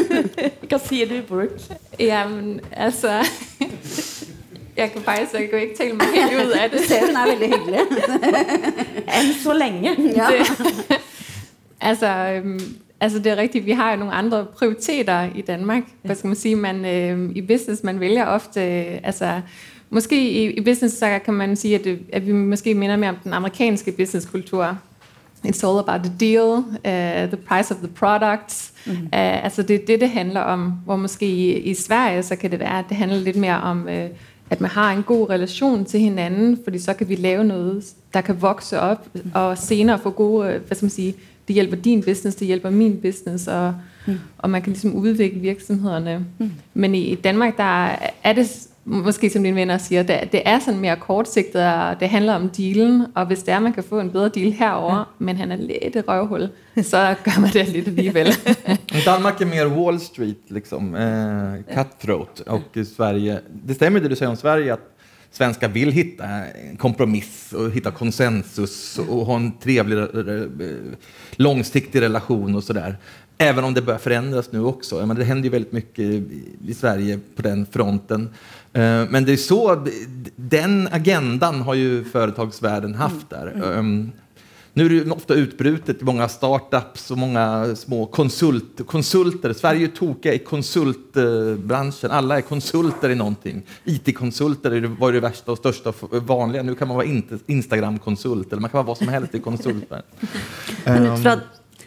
Hva 0.70 0.80
sier 0.80 1.06
du, 1.12 1.20
Brooke? 1.28 1.76
Jamen, 2.00 2.60
altså... 2.72 3.20
Jeg 4.76 4.92
kan 4.92 5.02
faktisk 5.02 5.34
jeg 5.34 5.50
kan 5.50 5.60
ikke 5.60 5.76
tale 5.76 5.94
meg 5.94 6.06
helt 6.14 6.46
ut 6.46 6.52
av 6.52 6.70
det. 6.70 6.80
Ser 6.88 7.06
hun 7.06 7.16
er 7.16 7.26
veldig 7.30 7.48
hyggelig. 7.52 7.80
Enn 9.18 9.34
så 9.42 9.52
lenge. 9.52 9.96
Ja. 10.16 10.28
det 10.30 10.98
altså, 11.80 12.06
altså 13.00 13.18
det 13.18 13.32
er 13.32 13.36
riktig, 13.36 13.66
vi 13.66 13.72
har 13.72 13.92
jo 13.92 13.96
noen 13.96 14.12
andre 14.12 14.44
prioriteter 14.44 15.28
i 15.34 15.42
Danmark. 15.42 15.82
Hva 16.02 16.14
skal 16.14 16.28
man 16.28 16.36
si? 16.36 16.54
Man, 16.54 16.84
I 17.34 17.40
business, 17.40 17.84
man 17.84 18.00
velger 18.00 18.26
ofte, 18.26 18.60
øh, 18.60 18.98
altså 19.02 19.40
måske 19.90 20.30
i, 20.30 20.50
i 20.50 20.60
business, 20.60 20.98
så 20.98 21.18
kan 21.24 21.34
man 21.34 21.56
si 21.56 21.74
at, 21.74 21.84
det, 21.84 21.98
at 22.12 22.26
vi 22.26 22.32
måske 22.32 22.74
minder 22.74 22.96
mer 22.96 23.08
om 23.08 23.16
den 23.24 23.32
amerikanske 23.32 23.92
businesskultur. 23.92 24.76
It's 25.46 25.66
all 25.66 25.78
about 25.78 26.00
the 26.02 26.12
deal, 26.20 26.56
uh, 26.56 27.28
the 27.28 27.36
price 27.36 27.74
of 27.74 27.76
the 27.76 27.88
products. 27.88 28.72
Mm-hmm. 28.86 29.04
Uh, 29.04 29.44
altså 29.44 29.62
det 29.62 29.74
er 29.82 29.86
det, 29.86 30.00
det 30.00 30.10
handler 30.10 30.40
om. 30.40 30.72
Hvor 30.84 30.96
måske 30.96 31.26
i, 31.26 31.58
i 31.58 31.74
Sverige, 31.74 32.22
så 32.22 32.36
kan 32.36 32.50
det 32.50 32.60
være, 32.60 32.78
at 32.78 32.84
det 32.88 32.96
handler 32.96 33.18
litt 33.18 33.36
mer 33.36 33.54
om, 33.54 33.82
uh, 33.86 33.92
at 34.50 34.60
man 34.60 34.70
har 34.70 34.92
en 34.92 35.02
god 35.02 35.30
relation 35.30 35.84
til 35.84 36.00
hinanden, 36.00 36.58
fordi 36.64 36.78
så 36.78 36.94
kan 36.94 37.08
vi 37.08 37.14
lave 37.14 37.44
noget, 37.44 37.84
der 38.14 38.20
kan 38.20 38.42
vokse 38.42 38.80
op, 38.80 39.08
og 39.34 39.58
senere 39.58 39.98
få 39.98 40.10
gode, 40.10 40.58
hvad 40.66 40.76
skal 40.76 40.84
man 40.84 40.90
sige, 40.90 41.14
det 41.48 41.54
hjælper 41.54 41.76
din 41.76 42.02
business, 42.02 42.36
det 42.36 42.46
hjælper 42.46 42.70
min 42.70 42.96
business, 43.00 43.48
og, 43.48 43.74
mm. 44.06 44.18
og 44.38 44.50
man 44.50 44.62
kan 44.62 44.72
ligesom 44.72 44.94
udvikle 44.94 45.40
virksomhederne. 45.40 46.24
Mm. 46.38 46.50
Men 46.74 46.94
i, 46.94 47.14
Danmark, 47.14 47.56
der 47.56 47.84
er- 48.22 48.32
det 48.32 48.68
måske, 48.84 49.30
som 49.30 49.42
dine 49.42 49.56
venner 49.56 49.78
siger, 49.78 50.02
det, 50.02 50.28
det 50.32 50.42
er 50.44 50.58
sådan 50.58 50.80
mere 50.80 50.96
kortsigtet, 50.96 51.62
og 51.66 52.00
det 52.00 52.08
handler 52.08 52.34
om 52.34 52.48
dealen, 52.48 53.06
og 53.14 53.26
hvis 53.26 53.42
det 53.42 53.54
er, 53.54 53.58
man 53.58 53.72
kan 53.72 53.84
få 53.84 54.00
en 54.00 54.10
bedre 54.10 54.28
deal 54.28 54.52
herover, 54.52 54.96
ja. 54.96 55.02
men 55.18 55.36
han 55.36 55.52
er 55.52 55.56
lidt 55.56 55.96
et 55.96 56.04
røvhul, 56.08 56.48
så 56.82 57.14
gør 57.24 57.40
man 57.40 57.50
det 57.50 57.68
lidt 57.68 57.88
alligevel. 57.88 58.26
Danmark 59.06 59.40
er 59.40 59.46
mer 59.46 59.66
Wall 59.66 60.00
Street, 60.00 60.36
liksom, 60.48 60.94
eh, 60.94 61.74
cutthroat. 61.74 62.40
Och 62.40 62.86
Sverige, 62.96 63.40
det 63.68 63.74
stämmer 63.74 64.00
det 64.00 64.08
du 64.08 64.16
säger 64.16 64.30
om 64.30 64.36
Sverige, 64.36 64.72
att 64.72 64.90
svenskar 65.30 65.68
vill 65.68 65.92
hitta 65.92 66.24
en 66.70 66.76
kompromiss 66.76 67.52
och 67.52 67.70
hitta 67.70 67.90
konsensus 67.90 68.98
och 68.98 69.26
ha 69.26 69.36
en 69.36 69.52
trevlig, 69.58 69.98
eh, 69.98 70.06
långsiktig 71.36 72.00
relation 72.00 72.54
och 72.54 72.64
sådär. 72.64 72.96
Även 73.38 73.64
om 73.64 73.74
det 73.74 73.82
börjar 73.82 73.98
förändras 73.98 74.52
nu 74.52 74.64
också. 74.64 75.06
Men 75.06 75.16
det 75.16 75.24
händer 75.24 75.44
ju 75.44 75.50
väldigt 75.50 75.72
mycket 75.72 76.04
i 76.66 76.74
Sverige 76.74 77.20
på 77.36 77.42
den 77.42 77.66
fronten. 77.66 78.30
Eh, 78.74 79.08
Men 79.10 79.24
det 79.24 79.32
är 79.32 79.36
så, 79.36 79.86
den 80.36 80.88
agendan 80.92 81.60
har 81.60 81.74
ju 81.74 82.04
företagsvärlden 82.04 82.94
haft 82.94 83.30
där. 83.30 83.62
Um, 83.62 84.12
Nu 84.76 84.86
är 84.86 85.04
det 85.04 85.10
ofta 85.10 85.34
utbrutet 85.34 86.02
i 86.02 86.04
många 86.04 86.28
startups 86.28 87.10
och 87.10 87.18
många 87.18 87.76
små 87.76 88.06
konsult, 88.06 88.86
konsulter. 88.86 89.52
Sverige 89.52 89.86
är 89.86 89.90
tokiga 89.90 90.34
i 90.34 90.38
konsultbranschen. 90.38 92.10
Alla 92.10 92.36
är 92.36 92.40
konsulter 92.40 93.10
i 93.10 93.14
någonting. 93.14 93.62
IT-konsulter 93.84 94.96
var 95.00 95.12
det 95.12 95.20
värsta 95.20 95.52
och 95.52 95.58
största 95.58 95.92
och 96.00 96.26
vanliga. 96.26 96.62
Nu 96.62 96.74
kan 96.74 96.88
man 96.88 96.96
vara 96.96 97.06
Instagram-konsult 97.46 98.52
eller 98.52 98.60
man 98.60 98.70
kan 98.70 98.78
vara 98.78 98.86
vad 98.86 98.98
som 98.98 99.08
helst 99.08 99.34
i 99.34 99.40
konsulter. 99.40 100.02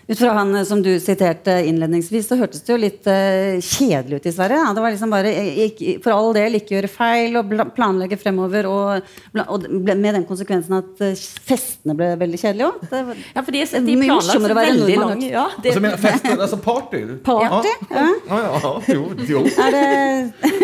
Men 0.08 0.14
ut 0.16 0.20
fra, 0.22 0.30
han 0.38 0.56
eh, 0.56 0.64
som 0.64 0.80
du 0.84 1.00
siterte 1.04 1.52
innledningsvis, 1.68 2.28
så 2.30 2.38
hørtes 2.40 2.62
det 2.64 2.72
jo 2.72 2.78
litt 2.80 3.08
uh, 3.12 3.58
kjedelig 3.60 4.22
ut 4.22 4.28
i 4.30 4.32
Sverige. 4.32 4.60
Da. 4.64 4.74
Det 4.78 4.84
var 4.86 4.94
liksom 4.94 5.12
bare 5.12 5.34
eh, 5.36 5.58
ikke, 5.66 5.96
for 6.06 6.16
all 6.16 6.30
del 6.38 6.56
ikke 6.62 6.78
gjøre 6.78 6.92
feil 6.92 7.36
og 7.42 7.50
bla- 7.52 7.66
planlegge 7.76 8.16
fremover. 8.22 8.70
Og, 8.72 9.10
og 9.44 9.66
med 9.84 10.08
den 10.16 10.24
konsekvensen 10.30 10.78
at 10.80 11.04
festene 11.44 11.96
ble 12.00 12.14
veldig 12.22 12.40
kjedelige 12.40 12.70
òg. 12.70 12.88
Ja, 13.36 13.44
for 13.44 13.52
de, 13.52 13.66
Det 13.66 13.82
er 13.82 13.84
de 13.90 13.98
mye 14.00 14.08
planlagt 14.14 14.30
morsommere 14.30 14.56
å 14.56 14.60
være 14.62 14.72
veldig 14.72 14.96
nordmann. 15.02 15.26
Ja, 15.28 15.46
det, 15.58 15.74
altså, 15.74 15.84
menar, 15.84 16.00
fester, 16.08 16.40
altså 16.48 16.62
party? 16.64 17.04
Party? 17.28 17.74
Ja, 17.92 18.08
ja, 18.32 18.40
ja, 18.64 18.74
jo, 18.96 19.04
jo. 19.34 19.44
Er 19.68 19.76
det 19.76 19.86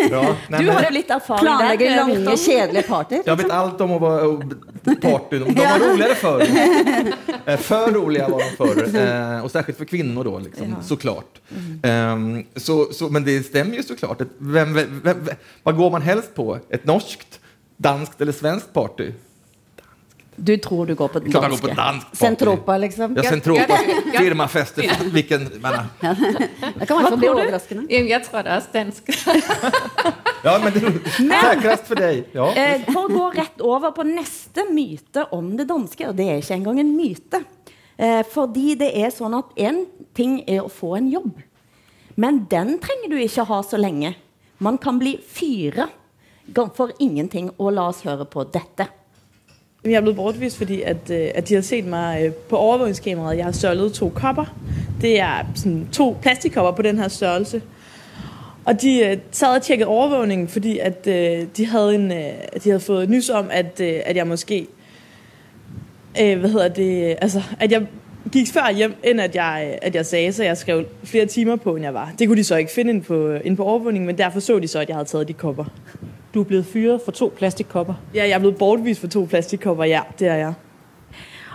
Ja. 0.08 0.24
nei, 0.52 0.64
du 0.64 0.70
har 0.72 0.88
jo 0.88 0.94
litt 0.96 1.12
erfaring 1.12 1.44
planlegger 1.44 1.90
der. 1.90 2.00
lange, 2.00 2.38
kjedelige 2.40 2.88
partyer? 2.88 3.22
Jeg 3.28 3.42
vet 3.44 3.52
alt 3.60 3.84
om 3.84 3.94
å 3.98 4.00
party. 5.02 5.38
De 5.38 5.54
var 5.54 5.78
roligare 5.92 6.14
förr. 6.14 6.46
Eh, 7.46 7.56
För 7.58 7.92
roliga 7.92 8.28
var 8.28 8.38
de 8.38 8.56
förr. 8.56 8.96
Eh, 9.36 9.44
Och 9.44 9.50
särskilt 9.50 9.78
för 9.78 9.84
kvinnor 9.84 10.24
då, 10.24 10.38
liksom, 10.38 10.76
såklart. 10.82 11.40
Ehm, 11.82 12.44
Så, 12.56 12.92
så, 12.92 13.08
men 13.08 13.24
det 13.24 13.42
stämmer 13.42 13.76
ju 13.76 13.82
såklart. 13.82 14.20
Vem, 14.38 14.74
vem, 14.74 15.00
vem, 15.04 15.16
vad 15.62 15.76
går 15.76 15.90
man 15.90 16.02
helst 16.02 16.34
på? 16.34 16.58
Ett 16.70 16.84
norskt, 16.86 17.40
danskt 17.76 18.20
eller 18.20 18.32
svenskt 18.32 18.72
party? 18.72 19.10
Du 20.36 20.56
tror 20.56 20.86
du 20.86 20.94
går 20.94 21.08
på 21.08 21.20
den 21.22 21.30
Klart 21.30 21.50
går 21.50 21.58
på 21.62 21.68
dansk 21.76 22.06
party. 22.06 22.16
Centropa, 22.18 22.76
liksom? 22.78 23.14
Ja, 23.16 23.22
Centropa, 23.22 23.76
firmafester, 24.18 24.88
vilken... 25.12 25.46
menar- 25.62 25.86
Det 26.00 26.86
kan 26.88 26.98
i 26.98 27.02
hvert 27.02 27.08
fall 27.08 27.18
bli 27.18 27.28
overraskende. 27.28 27.84
Jeg 27.90 28.24
tror 28.26 28.42
det 28.42 28.56
er 28.56 28.66
dansk. 28.72 29.12
Ja, 30.44 30.58
men 30.60 30.72
det 30.74 30.82
er 30.84 31.40
säkrast 31.40 31.86
for 31.88 31.96
deg. 31.96 32.26
Ja. 32.36 32.50
Eh, 32.52 32.82
for 32.92 33.06
å 33.06 33.12
gå 33.14 33.28
rett 33.38 33.62
over 33.64 33.94
på 33.96 34.04
neste 34.04 34.66
myte 34.68 35.22
om 35.32 35.54
det 35.56 35.64
danske, 35.70 36.10
og 36.10 36.18
det 36.18 36.26
er 36.28 36.42
ikke 36.42 36.58
engang 36.58 36.80
en 36.82 36.90
myte. 36.98 37.40
Eh, 37.96 38.20
fordi 38.28 38.74
det 38.76 38.90
er 39.00 39.08
sånn 39.14 39.38
at 39.38 39.54
en 39.56 39.78
ting 40.18 40.42
er 40.44 40.60
å 40.66 40.68
få 40.68 40.96
en 40.98 41.08
jobb, 41.08 41.38
men 42.20 42.42
den 42.50 42.74
trenger 42.82 43.14
du 43.14 43.16
ikke 43.24 43.46
ha 43.48 43.62
så 43.64 43.80
lenge. 43.80 44.12
Man 44.60 44.76
kan 44.78 44.98
bli 45.00 45.16
fyra 45.24 45.88
for 46.76 46.92
ingenting, 47.00 47.48
og 47.56 47.72
la 47.78 47.88
oss 47.88 48.02
høre 48.04 48.26
på 48.28 48.44
dette. 48.52 48.84
Jeg 49.84 49.92
er 49.92 50.00
blevet 50.00 50.16
bortvist, 50.16 50.56
fordi 50.56 50.82
at, 50.82 51.10
øh, 51.10 51.30
at 51.34 51.48
de 51.48 51.54
har 51.54 51.60
set 51.60 51.86
mig 51.86 52.24
øh, 52.24 52.32
på 52.32 52.56
overvågningskameraet. 52.56 53.36
Jeg 53.36 53.44
har 53.44 53.52
sørlet 53.52 53.92
to 53.92 54.08
kopper. 54.08 54.56
Det 55.00 55.20
er 55.20 55.46
sådan 55.54 55.88
to 55.92 56.16
plastikkopper 56.22 56.72
på 56.72 56.82
den 56.82 56.98
her 56.98 57.08
størrelse. 57.08 57.62
Og 58.64 58.82
de 58.82 59.00
øh, 59.00 59.16
sad 59.30 59.48
og 59.48 59.62
tjekkede 59.62 59.88
overvågningen, 59.88 60.48
fordi 60.48 60.78
at, 60.78 61.04
de, 61.56 61.66
havde 61.66 61.94
en, 61.94 62.10
de 62.64 62.70
havde 62.70 62.80
fået 62.80 63.10
nys 63.10 63.30
om, 63.30 63.46
at, 63.50 63.80
at 63.80 64.16
jeg 64.16 64.26
måske... 64.26 64.66
Hvad 66.12 66.50
hedder 66.50 66.68
det? 66.68 67.16
Altså, 67.20 67.42
at 67.60 67.72
jeg 67.72 67.86
gik 68.32 68.48
før 68.52 68.72
hjem, 68.76 68.94
end 69.04 69.20
at 69.20 69.34
jeg, 69.34 69.78
jeg 69.94 70.06
sagde, 70.06 70.32
så 70.32 70.44
jeg 70.44 70.56
skrev 70.56 70.84
flere 71.04 71.26
timer 71.26 71.56
på, 71.56 71.76
end 71.76 71.84
jeg 71.84 71.94
var. 71.94 72.12
Det 72.18 72.28
kunne 72.28 72.38
de 72.38 72.44
så 72.44 72.56
ikke 72.56 72.72
finde 72.72 72.90
ind 72.90 73.02
på, 73.02 73.36
på 73.56 73.64
overvågningen, 73.64 74.06
men 74.06 74.18
derfor 74.18 74.40
så 74.40 74.58
de 74.58 74.68
så, 74.68 74.78
at 74.78 74.88
jeg 74.88 74.96
havde 74.96 75.08
taget 75.08 75.28
de 75.28 75.32
kopper. 75.32 75.64
Du 76.34 76.40
er 76.40 76.44
blevet 76.44 76.66
fyret 76.66 77.00
for 77.04 77.12
to 77.12 77.32
plastikkopper. 77.36 77.94
Ja, 78.14 78.24
jeg 78.24 78.34
er 78.34 78.38
blevet 78.38 78.58
bortvist 78.58 79.00
for 79.00 79.08
to 79.08 79.24
plastikkopper, 79.30 79.84
ja, 79.84 80.00
det 80.18 80.28
er 80.28 80.34
jeg. 80.34 80.54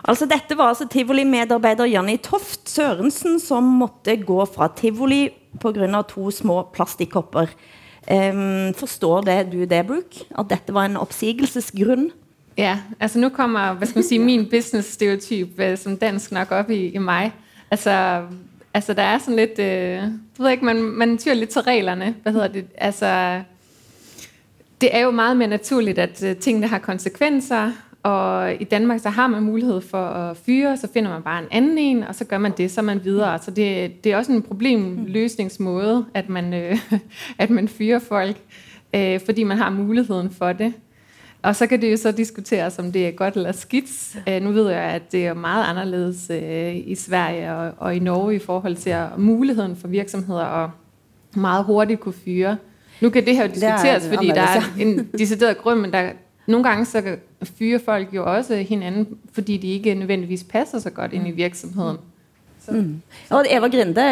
Altså 0.07 0.25
Dette 0.25 0.55
var 0.57 0.71
altså 0.71 0.87
tivoli-medarbeider 0.87 1.85
Janni 1.85 2.17
Toft 2.23 2.69
Sørensen 2.69 3.39
som 3.39 3.63
måtte 3.63 4.15
gå 4.23 4.45
fra 4.45 4.69
tivoli 4.75 5.29
pga. 5.59 6.01
to 6.07 6.31
små 6.31 6.63
plastikkopper. 6.73 7.47
Um, 8.11 8.73
forstår 8.73 9.21
det 9.21 9.51
du 9.51 9.65
det, 9.65 9.87
Brooke? 9.87 10.25
At 10.39 10.45
dette 10.49 10.73
var 10.73 10.85
en 10.85 10.97
oppsigelsesgrunn? 10.97 12.11
Ja, 12.57 12.77
altså 12.99 13.19
nå 13.19 13.29
kommer, 13.29 13.73
hvad 13.73 13.87
skal 13.87 13.99
man 13.99 14.03
sige, 14.03 14.19
min 14.19 14.49
business-stereotyp 14.49 15.59
øh, 15.59 15.77
som 15.77 15.97
dansk 15.97 16.31
nok 16.31 16.51
opp 16.51 16.69
i, 16.69 16.89
i 16.89 16.97
meg. 16.97 17.31
Altså, 17.71 18.23
altså 18.73 18.93
der 18.93 19.03
er 19.03 19.19
sånn 19.19 19.35
litt 19.35 19.59
øh, 19.59 20.09
du 20.37 20.43
ved 20.43 20.51
ikke, 20.51 20.65
man, 20.65 20.81
man 20.81 21.17
tyrer 21.17 21.35
litt 21.35 21.53
til 21.53 21.61
reglerne. 21.61 22.15
Hva 22.23 22.31
hedder 22.31 22.47
det? 22.47 22.65
Altså, 22.77 23.43
det 24.81 24.95
er 24.95 24.99
jo 24.99 25.11
meget 25.11 25.37
mere 25.37 25.47
naturligt, 25.47 25.99
at 25.99 26.23
øh, 26.23 26.35
tingene 26.35 26.67
har 26.67 26.79
konsekvenser, 26.79 27.71
og 28.03 28.53
i 28.61 28.63
Danmark 28.63 28.99
så 28.99 29.09
har 29.09 29.27
man 29.27 29.43
mulighed 29.43 29.81
for 29.81 30.05
at 30.05 30.37
fyre, 30.37 30.77
så 30.77 30.87
finder 30.93 31.11
man 31.11 31.21
bare 31.21 31.39
en 31.39 31.47
anden 31.51 31.77
en, 31.77 32.03
og 32.03 32.15
så 32.15 32.25
gør 32.25 32.37
man 32.37 32.53
det, 32.57 32.71
så 32.71 32.81
man 32.81 33.03
videre. 33.03 33.39
Så 33.39 33.51
det, 33.51 34.03
det 34.03 34.11
er 34.11 34.17
også 34.17 34.31
en 34.31 34.41
problemløsningsmåde, 34.41 36.05
at 36.13 36.29
man, 36.29 36.53
øh, 36.53 36.77
man 37.49 37.67
fyrer 37.67 37.99
folk, 37.99 38.37
øh, 38.93 39.19
fordi 39.25 39.43
man 39.43 39.57
har 39.57 39.69
muligheden 39.69 40.31
for 40.31 40.53
det. 40.53 40.73
Og 41.41 41.55
så 41.55 41.67
kan 41.67 41.81
det 41.81 41.91
jo 41.91 41.97
så 41.97 42.11
diskuteres, 42.11 42.79
om 42.79 42.91
det 42.91 43.07
er 43.07 43.11
godt 43.11 43.35
eller 43.35 43.51
skidt. 43.51 44.17
Øh, 44.27 44.41
nu 44.41 44.51
ved 44.51 44.69
jeg, 44.69 44.83
at 44.83 45.11
det 45.11 45.27
er 45.27 45.33
meget 45.33 45.65
anderledes 45.65 46.29
i 46.85 46.95
Sverige 46.95 47.53
og, 47.53 47.95
i 47.95 47.99
Norge 47.99 48.35
i 48.35 48.39
forhold 48.39 48.75
til 48.75 48.89
at, 48.89 49.07
muligheden 49.17 49.75
for 49.75 49.87
virksomheder 49.87 50.63
at 50.63 50.69
meget 51.35 51.65
hurtigt 51.65 51.99
kunne 51.99 52.13
fyre. 52.25 52.57
Nu 53.01 53.09
kan 53.09 53.25
det 53.25 53.35
her 53.35 53.43
jo 53.43 53.49
er 53.49 53.53
diskuteres, 53.53 54.07
fordi 54.13 54.27
der 54.27 54.41
er 54.41 54.61
en 54.79 55.07
decideret 55.19 55.57
grund, 55.57 55.79
men 55.79 55.93
der, 55.93 56.11
nogle 56.47 56.63
gange 56.69 56.85
så 56.85 57.17
fyrer 57.43 57.79
folk 57.85 58.07
jo 58.13 58.33
også 58.35 58.55
hinanden, 58.55 59.07
fordi 59.31 59.57
de 59.57 59.67
ikke 59.67 59.93
nødvendigvis 59.93 60.43
passer 60.43 60.79
så 60.79 60.89
godt 60.89 61.13
ind 61.13 61.27
i 61.27 61.31
virksomheden. 61.31 61.97
Og 63.35 63.47
Eva 63.49 63.69
Grinde, 63.71 64.05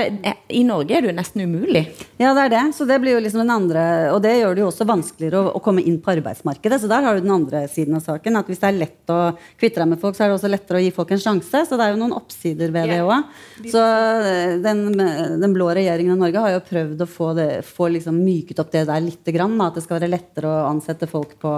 i 0.53 0.63
Norge 0.67 0.97
er 0.97 1.05
du 1.05 1.11
nesten 1.15 1.43
umulig. 1.47 1.83
Ja, 2.19 2.33
det 2.37 2.47
er 2.47 2.53
det. 2.53 2.63
Så 2.77 2.87
det 2.89 2.99
blir 3.03 3.15
jo 3.15 3.21
liksom 3.23 3.41
den 3.43 3.53
andre 3.53 3.83
Og 4.13 4.21
det 4.23 4.33
gjør 4.37 4.55
det 4.55 4.63
jo 4.63 4.69
også 4.69 4.87
vanskeligere 4.89 5.41
å, 5.41 5.51
å 5.57 5.61
komme 5.63 5.83
inn 5.85 5.99
på 6.03 6.13
arbeidsmarkedet. 6.15 6.79
Så 6.81 6.89
der 6.91 7.05
har 7.05 7.17
du 7.17 7.25
den 7.25 7.33
andre 7.33 7.65
siden 7.71 7.97
av 7.97 8.05
saken. 8.05 8.39
At 8.39 8.49
hvis 8.49 8.61
det 8.63 8.69
er 8.69 8.79
lett 8.79 9.13
å 9.13 9.19
kvitte 9.59 9.81
deg 9.81 9.91
med 9.93 10.01
folk, 10.01 10.17
så 10.17 10.25
er 10.25 10.31
det 10.31 10.39
også 10.39 10.51
lettere 10.51 10.81
å 10.81 10.85
gi 10.85 10.93
folk 10.95 11.13
en 11.15 11.23
sjanse. 11.23 11.63
Så 11.67 11.79
det 11.79 11.87
er 11.87 11.93
jo 11.93 12.01
noen 12.01 12.17
oppsider 12.17 12.73
ved 12.75 12.93
det 12.93 13.01
òg. 13.05 13.37
Så 13.71 13.83
eh, 13.83 14.57
den, 14.63 14.83
den 14.97 15.55
blå 15.55 15.69
regjeringen 15.77 16.17
i 16.17 16.21
Norge 16.25 16.43
har 16.47 16.57
jo 16.57 16.65
prøvd 16.67 17.05
å 17.05 17.09
få, 17.11 17.31
det, 17.37 17.49
få 17.67 17.91
liksom 17.97 18.19
myket 18.23 18.63
opp 18.63 18.73
det 18.73 18.87
der 18.89 19.03
lite 19.03 19.35
grann. 19.35 19.57
At 19.63 19.77
det 19.77 19.85
skal 19.85 19.99
være 19.99 20.13
lettere 20.13 20.51
å 20.51 20.67
ansette 20.71 21.09
folk 21.09 21.37
på, 21.41 21.53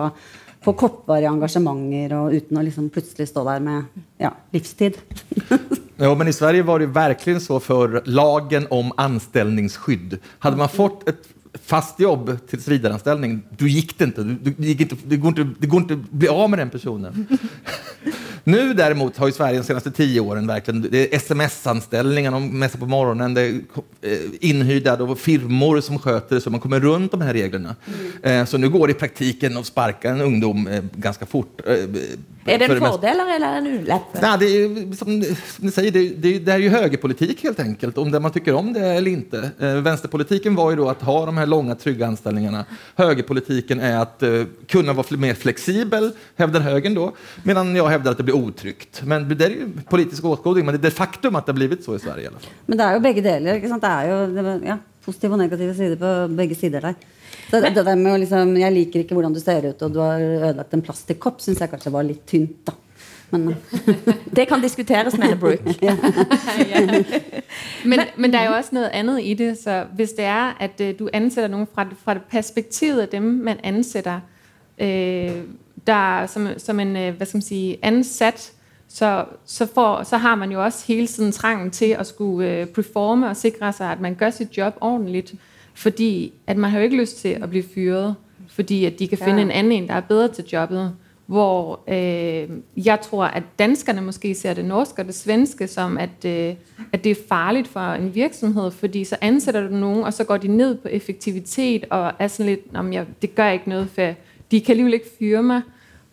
på 0.63 0.73
kortvarige 0.75 1.31
engasjementer 1.31 2.15
og 2.17 2.35
uten 2.35 2.59
å 2.59 2.63
liksom 2.65 2.89
plutselig 2.93 3.29
stå 3.29 3.45
der 3.47 3.63
med 3.63 4.01
ja, 4.21 4.33
livstid. 4.55 4.99
Ja, 5.99 6.13
men 6.15 6.29
i 6.31 6.33
Sverige 6.33 6.63
var 6.63 6.79
det 6.79 6.93
virkelig 6.95 7.41
så 7.43 7.57
for 7.59 7.97
lagen 8.07 8.69
om 8.71 8.93
anställningsskydd. 8.95 10.13
Hadde 10.39 10.55
man 10.61 10.71
fått 10.71 11.01
et 11.11 11.25
fast 11.59 11.99
jobb 11.99 12.31
till 12.47 12.59
vidareanställning, 12.59 13.41
då 13.57 13.67
gick 13.67 13.97
det 13.97 14.05
ikke. 14.05 14.23
Du, 14.23 14.35
du, 14.51 14.67
gikk 14.69 14.85
ikke, 14.85 14.97
det 15.03 15.19
går 15.19 15.35
ikke 15.83 15.97
å 15.97 16.05
bli 16.23 16.29
av 16.31 16.45
med 16.49 16.63
den 16.63 16.71
personen. 16.71 17.27
Nu 18.43 18.74
däremot 18.74 19.17
har 19.17 19.27
ju 19.27 19.34
Sverige 19.34 19.58
de 19.58 19.63
senaste 19.63 19.91
tio 19.91 20.22
åren 20.22 20.48
verkligen, 20.48 20.81
det 20.91 21.13
är 21.13 21.17
sms-anställningar, 21.17 22.31
de 22.31 22.60
mässar 22.60 22.79
på 22.79 22.86
morgonen, 22.86 23.34
det 23.34 23.41
är 23.41 23.53
eh, 24.01 24.19
inhyrda 24.39 24.96
då 24.96 25.15
firmor 25.15 25.81
som 25.81 26.00
sköter 26.00 26.36
det 26.36 26.41
så 26.41 26.50
man 26.50 26.60
kommer 26.60 26.79
runt 26.79 27.12
de 27.12 27.22
här 27.22 27.34
reglerna. 27.34 27.75
Mm. 28.24 28.48
Så 28.48 28.58
nu 28.58 28.69
går 28.69 28.88
det 28.88 28.91
i 28.91 28.96
praktiken 28.96 29.58
att 29.58 29.65
sparka 29.65 30.10
en 30.10 30.22
ungdom 30.22 30.67
eh, 30.67 30.84
ganska 30.96 31.25
fort. 31.25 31.62
Er 32.49 32.59
det 32.61 32.69
en 32.69 32.81
fordel 32.83 33.19
eller 33.19 33.57
en 33.57 33.67
ulempe? 33.67 34.21
Nej, 34.21 34.37
det 34.39 34.45
är, 34.45 34.49
ju 34.49 34.95
som, 34.95 35.23
som 35.23 35.65
ni 35.65 35.71
säger, 35.71 35.91
det, 35.91 36.09
det, 36.09 36.39
det 36.39 36.51
är 36.51 36.57
ju 36.57 36.69
högerpolitik 36.69 37.43
helt 37.43 37.59
enkelt, 37.59 37.97
om 37.97 38.11
det 38.11 38.19
man 38.19 38.31
tycker 38.31 38.53
om 38.53 38.73
det 38.73 38.85
eller 38.85 39.11
inte. 39.11 39.51
Eh, 39.59 39.75
vänsterpolitiken 39.75 40.55
var 40.55 40.69
ju 40.69 40.75
då 40.75 40.89
att 40.89 41.01
ha 41.01 41.25
de 41.25 41.37
här 41.37 41.45
långa 41.45 41.75
trygga 41.75 42.07
anställningarna. 42.07 42.65
Högerpolitiken 42.95 43.79
är 43.79 43.97
att 43.97 44.23
eh, 44.23 44.43
kunna 44.67 44.93
vara 44.93 45.17
mer 45.17 45.33
flexibel, 45.33 46.11
hävdar 46.35 46.59
högern 46.59 46.93
då, 46.93 47.13
medan 47.43 47.75
jag 47.75 47.87
hävdar 47.87 48.11
att 48.11 48.17
det 48.17 48.23
blir 48.23 48.35
otryggt. 48.35 49.01
Men 49.03 49.37
det 49.37 49.45
är 49.45 49.49
ju 49.49 49.69
politisk 49.89 50.25
åskådning, 50.25 50.65
men 50.65 50.75
det 50.75 50.79
är 50.79 50.89
det 50.89 50.91
faktum 50.91 51.35
att 51.35 51.45
det 51.45 51.51
har 51.51 51.55
blivit 51.55 51.83
så 51.83 51.95
i 51.95 51.99
Sverige 51.99 52.29
i. 52.29 52.31
Men 52.65 52.77
det 52.77 52.85
er 52.85 52.97
jo 52.97 53.01
begge 53.03 53.21
deler. 53.25 53.59
ikke 53.59 53.69
sant? 53.71 53.83
Det 53.83 53.89
er 53.89 54.09
jo 54.11 54.57
ja, 54.67 54.77
positive 55.05 55.35
og 55.35 55.41
negative 55.41 55.75
sider 55.77 55.97
på 55.99 56.11
begge 56.37 56.55
sider 56.55 56.89
der. 56.89 56.93
Det, 57.51 57.63
det 57.75 57.86
der 57.86 57.95
med 57.95 58.13
å 58.13 58.19
liksom, 58.21 58.53
Jeg 58.57 58.74
liker 58.74 59.03
ikke 59.03 59.17
hvordan 59.17 59.33
du 59.33 59.39
ser 59.41 59.71
ut, 59.71 59.81
og 59.81 59.93
du 59.93 60.00
har 60.03 60.21
ødelagt 60.21 60.74
en 60.74 60.86
plastikkopp, 60.86 61.41
syns 61.41 61.62
jeg 61.63 61.71
kanskje 61.71 61.93
var 61.93 62.05
litt 62.07 62.25
tynt. 62.29 62.62
da. 62.67 62.74
Men 63.31 63.55
Det 64.36 64.48
kan 64.48 64.62
diskuteres, 64.62 65.17
mener 65.17 65.36
Brooke. 65.36 65.75
Men, 67.86 68.00
men 68.17 68.33
der 68.33 68.39
er 68.39 68.45
jo 68.45 68.55
også 68.57 68.75
noe 68.75 68.89
annet 68.93 69.24
i 69.24 69.33
det, 69.33 69.57
så 69.57 69.86
hvis 69.95 70.12
det 70.12 70.25
er, 70.25 70.53
at 70.59 70.81
øh, 70.81 70.93
du 71.00 71.09
ansetter 71.13 71.48
noen 71.48 71.67
fra, 71.74 71.86
fra 72.03 72.13
perspektivet 72.29 73.01
av 73.01 73.07
dem, 73.12 73.24
man 73.24 73.57
ansetter 73.63 74.19
øh, 74.77 75.43
der 75.88 76.25
som, 76.27 76.48
som 76.57 76.79
en 76.79 76.93
hva 76.93 77.25
skal 77.25 77.38
man 77.38 77.41
si, 77.41 77.79
ansatt, 77.83 78.51
så, 78.88 79.25
så, 79.45 79.65
får, 79.65 80.03
så 80.03 80.17
har 80.17 80.36
man 80.36 80.51
jo 80.51 80.63
også 80.63 80.86
hele 80.88 81.07
tiden 81.07 81.31
trangen 81.31 81.71
til 81.71 81.95
å 82.00 82.03
skulle 82.03 82.48
øh, 82.48 82.67
performe 82.67 83.29
og 83.29 83.38
sikre 83.38 83.74
seg 83.74 83.91
at 83.91 84.01
man 84.01 84.17
gjør 84.19 84.29
sitt 84.29 84.57
job 84.57 84.74
ordentligt, 84.81 85.36
fordi 85.79 86.33
at 86.48 86.57
man 86.57 86.71
har 86.71 86.77
jo 86.77 86.83
ikke 86.83 86.98
lyst 86.98 87.17
til 87.17 87.29
at 87.29 87.50
blive 87.50 87.63
fyret, 87.75 88.15
fordi 88.48 88.86
at 88.86 89.00
de 89.00 89.07
kan 89.07 89.17
finde 89.17 89.36
Ja. 89.39 89.41
en 89.41 89.51
anden 89.51 89.71
en, 89.71 89.88
der 89.88 89.93
er 89.93 90.01
bedre 90.01 90.27
til 90.27 90.45
jobbet. 90.53 90.93
Hvor 91.25 91.79
øh, 91.88 92.50
jeg 92.86 93.00
tror, 93.01 93.24
at 93.25 93.43
danskerne 93.59 94.01
måske 94.01 94.36
ser 94.36 94.53
det 94.53 94.65
norske 94.65 95.01
og 95.01 95.05
det 95.05 95.15
svenske 95.15 95.67
som, 95.67 95.98
at, 95.98 96.25
øh, 96.25 96.55
at 96.93 97.03
det 97.03 97.09
er 97.12 97.15
farligt 97.29 97.67
for 97.67 97.79
en 97.79 98.15
virksomhed, 98.15 98.71
fordi 98.71 99.03
så 99.03 99.17
ansætter 99.21 99.67
du 99.67 99.75
nogen, 99.75 100.03
og 100.03 100.13
så 100.13 100.24
går 100.24 100.38
de 100.38 100.48
ned 100.48 100.75
på 100.75 100.88
effektivitet 100.88 101.86
og 101.89 102.12
er 102.19 102.27
sådan 102.27 102.45
lidt, 102.50 102.59
om 102.74 102.93
jeg, 102.93 103.05
det 103.21 103.36
gør 103.36 103.50
ikke 103.50 103.69
noget, 103.69 103.88
for 103.89 104.13
de 104.51 104.62
kan 104.62 104.71
alligevel 104.74 104.93
ikke 104.93 105.09
fyre 105.19 105.43
mig. 105.43 105.62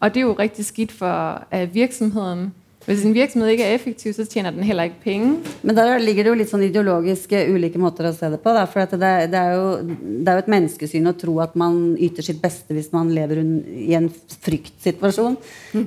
Og 0.00 0.14
det 0.14 0.20
er 0.20 0.25
jo 0.25 0.32
rigtig 0.32 0.64
skidt 0.64 0.92
for 0.92 1.44
øh, 1.54 1.75
virksomheden. 1.75 2.54
Hvis 2.86 3.02
en 3.02 3.14
virksomhet 3.16 3.56
ikke 3.56 3.66
er 3.66 3.74
effektiv, 3.74 4.12
så 4.14 4.24
tjener 4.30 4.54
den 4.54 4.66
heller 4.66 4.86
ikke 4.86 5.02
penge. 5.02 5.54
Men 5.66 5.74
der 5.74 5.96
ligger 5.98 6.22
det 6.22 6.30
jo 6.30 6.38
litt 6.38 6.50
sånn 6.52 6.64
ideologisk 6.68 7.32
eh, 7.34 7.48
ulike 7.50 7.80
måter 7.82 8.06
å 8.06 8.12
se 8.14 8.30
det 8.30 8.38
på. 8.44 8.52
Da, 8.54 8.62
for 8.70 8.84
at 8.84 8.94
det, 8.94 9.12
det, 9.32 9.40
er 9.40 9.56
jo, 9.56 9.96
det 10.22 10.30
er 10.30 10.38
jo 10.38 10.44
et 10.44 10.52
menneskesyn 10.54 11.10
å 11.10 11.16
tro 11.18 11.34
at 11.42 11.56
man 11.58 11.80
yter 11.98 12.28
sitt 12.28 12.38
beste 12.42 12.76
hvis 12.76 12.92
man 12.94 13.10
lever 13.14 13.42
i 13.42 13.96
en 13.98 14.06
fryktsituasjon. 14.46 15.34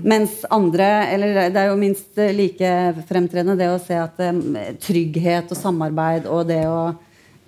Mens 0.03 0.41
andre, 0.51 0.89
eller 1.15 1.39
det 1.55 1.61
er 1.61 1.71
jo 1.71 1.79
minst 1.79 2.19
like 2.35 2.73
fremtredende 3.07 3.55
det 3.59 3.71
å 3.71 3.79
se 3.79 3.95
at 3.99 4.19
eh, 4.25 4.73
trygghet 4.83 5.55
og 5.55 5.61
samarbeid 5.61 6.27
og 6.27 6.49
det 6.51 6.65
å 6.67 6.81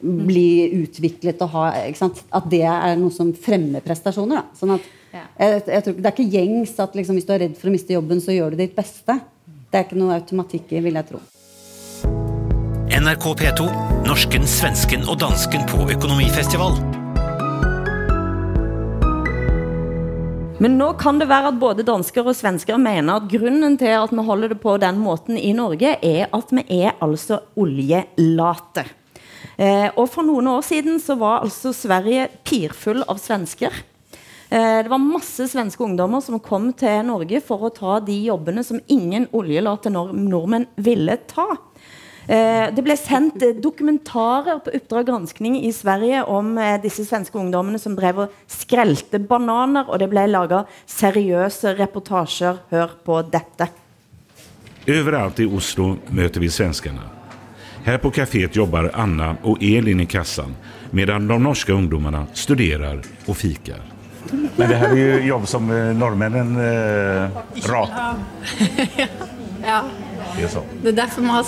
bli 0.02 0.72
utviklet 0.80 1.44
og 1.44 1.54
ha? 1.58 1.68
At 1.76 2.48
det 2.50 2.64
er 2.64 2.96
noe 3.00 3.12
som 3.14 3.36
fremmer 3.36 3.84
prestasjoner. 3.84 4.40
Da. 4.40 4.58
Sånn 4.58 4.76
at, 4.78 4.90
jeg, 5.12 5.60
jeg 5.68 5.86
tror, 5.86 6.00
det 6.00 6.08
er 6.08 6.16
ikke 6.16 6.40
gjengs 6.40 6.74
at 6.80 6.96
liksom, 6.98 7.20
hvis 7.20 7.28
du 7.28 7.36
er 7.36 7.46
redd 7.46 7.60
for 7.60 7.68
å 7.68 7.76
miste 7.76 8.00
jobben, 8.00 8.24
så 8.24 8.32
gjør 8.36 8.56
du 8.56 8.64
ditt 8.64 8.80
beste. 8.80 9.20
Det 9.72 9.80
er 9.80 9.86
ikke 9.88 10.00
noe 10.02 10.18
automatikk 10.20 10.74
i, 10.76 10.82
vil 10.84 10.98
jeg 11.00 11.08
tro. 11.08 11.20
NRK 12.92 13.28
P2. 13.40 13.68
Norsken, 14.04 14.44
svensken 14.44 15.06
og 15.08 15.22
dansken 15.22 15.64
på 15.72 15.86
økonomifestival. 15.94 16.76
Men 20.62 20.76
nå 20.78 20.92
kan 21.00 21.18
det 21.18 21.30
være 21.32 21.54
at 21.54 21.62
både 21.62 21.86
dansker 21.88 22.28
og 22.28 22.36
svensker 22.38 22.76
mener 22.78 23.22
at 23.22 23.30
grunnen 23.32 23.80
til 23.80 23.96
at 23.96 24.12
vi 24.12 24.26
holder 24.28 24.52
det 24.52 24.60
på 24.62 24.76
den 24.84 25.00
måten 25.02 25.40
i 25.40 25.54
Norge, 25.56 25.96
er 26.04 26.28
at 26.36 26.52
vi 26.52 26.66
er 26.84 27.00
altså 27.02 27.40
oljelate. 27.56 28.84
Eh, 29.56 29.88
og 29.96 30.12
for 30.12 30.28
noen 30.28 30.52
år 30.52 30.68
siden 30.68 31.00
så 31.02 31.16
var 31.16 31.46
altså 31.46 31.72
Sverige 31.74 32.28
pirfull 32.44 33.06
av 33.08 33.24
svensker. 33.24 33.72
Eh, 34.52 34.84
det 34.84 34.90
var 34.90 34.98
masse 34.98 35.48
svenske 35.48 35.84
ungdommer 35.84 36.20
som 36.20 36.40
kom 36.44 36.74
til 36.76 37.06
Norge 37.08 37.40
for 37.40 37.64
å 37.64 37.72
ta 37.72 38.00
de 38.04 38.18
jobbene 38.26 38.66
som 38.68 38.82
ingen 38.92 39.30
nord 39.32 40.16
nordmenn 40.18 40.66
ville 40.76 41.16
ta. 41.26 41.56
Eh, 42.28 42.68
Det 42.76 42.84
ble 42.84 42.98
sendt 43.00 43.42
eh, 43.42 43.56
dokumentarer 43.56 44.60
på 44.60 44.74
Oppdrag 44.76 45.08
granskning 45.08 45.56
i 45.56 45.72
Sverige 45.72 46.26
om 46.28 46.60
disse 46.84 47.06
svenske 47.08 47.40
ungdommene 47.40 47.80
som 47.80 47.96
drev 47.96 48.26
og 48.26 48.36
skrelte 48.46 49.20
bananer, 49.20 49.88
og 49.88 50.00
det 50.00 50.10
ble 50.10 50.28
laga 50.28 50.66
seriøse 50.86 51.78
reportasjer. 51.80 52.60
Hør 52.72 52.98
på 53.06 53.22
dette. 53.32 53.70
Overalt 54.84 55.40
i 55.40 55.48
Oslo 55.48 55.96
møter 56.10 56.44
vi 56.44 56.52
svenskene. 56.52 57.08
Her 57.86 58.04
på 58.04 58.12
kaféet 58.12 58.56
jobber 58.56 58.92
Anna 58.94 59.38
og 59.48 59.64
Elin 59.64 60.04
i 60.04 60.06
kassan 60.06 60.58
medan 60.92 61.28
de 61.28 61.40
norske 61.40 61.72
ungdommene 61.72 62.28
studerer 62.36 63.00
og 63.00 63.36
fikar. 63.40 63.91
Men 64.32 64.70
det 64.70 64.76
her 64.76 64.88
er 64.88 64.96
jo 64.96 65.18
jobb 65.28 65.48
som 65.48 65.72
eh, 65.72 65.92
norrmännen 65.96 66.56
eh, 66.60 67.42
ratar. 67.68 68.16
Ja, 69.62 69.84
Det 70.36 70.44
er, 70.44 70.64
det 70.84 70.90
er 70.90 70.96
derfor 70.96 71.22
man 71.22 71.30
har 71.30 71.44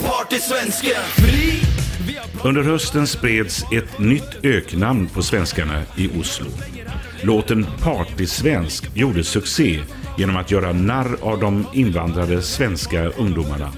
partysvenske! 0.00 0.96
Under 2.44 2.62
hösten 2.62 3.06
spreds 3.06 3.64
ett 3.72 3.98
nytt 3.98 4.44
öknamn 4.44 5.08
på 5.08 5.22
svenskarna 5.22 5.82
i 5.96 6.10
Oslo. 6.20 6.50
Låten 7.22 7.66
Partysvensk 7.82 8.90
gjorde 8.94 9.24
succé 9.24 9.80
genom 10.18 10.36
att 10.36 10.50
göra 10.50 10.72
narr 10.72 11.16
av 11.22 11.40
de 11.40 11.66
invandrade 11.72 12.42
svenska 12.42 13.04
ungdomarna. 13.04 13.72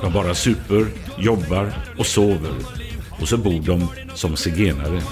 De 0.00 0.12
bara 0.12 0.34
super, 0.34 0.86
jobbar 1.18 1.72
och 1.98 2.06
sover. 2.06 2.54
Och 3.10 3.28
så 3.28 3.36
bor 3.36 3.60
de 3.60 3.88
som 4.14 4.36
zigenare. 4.36 5.02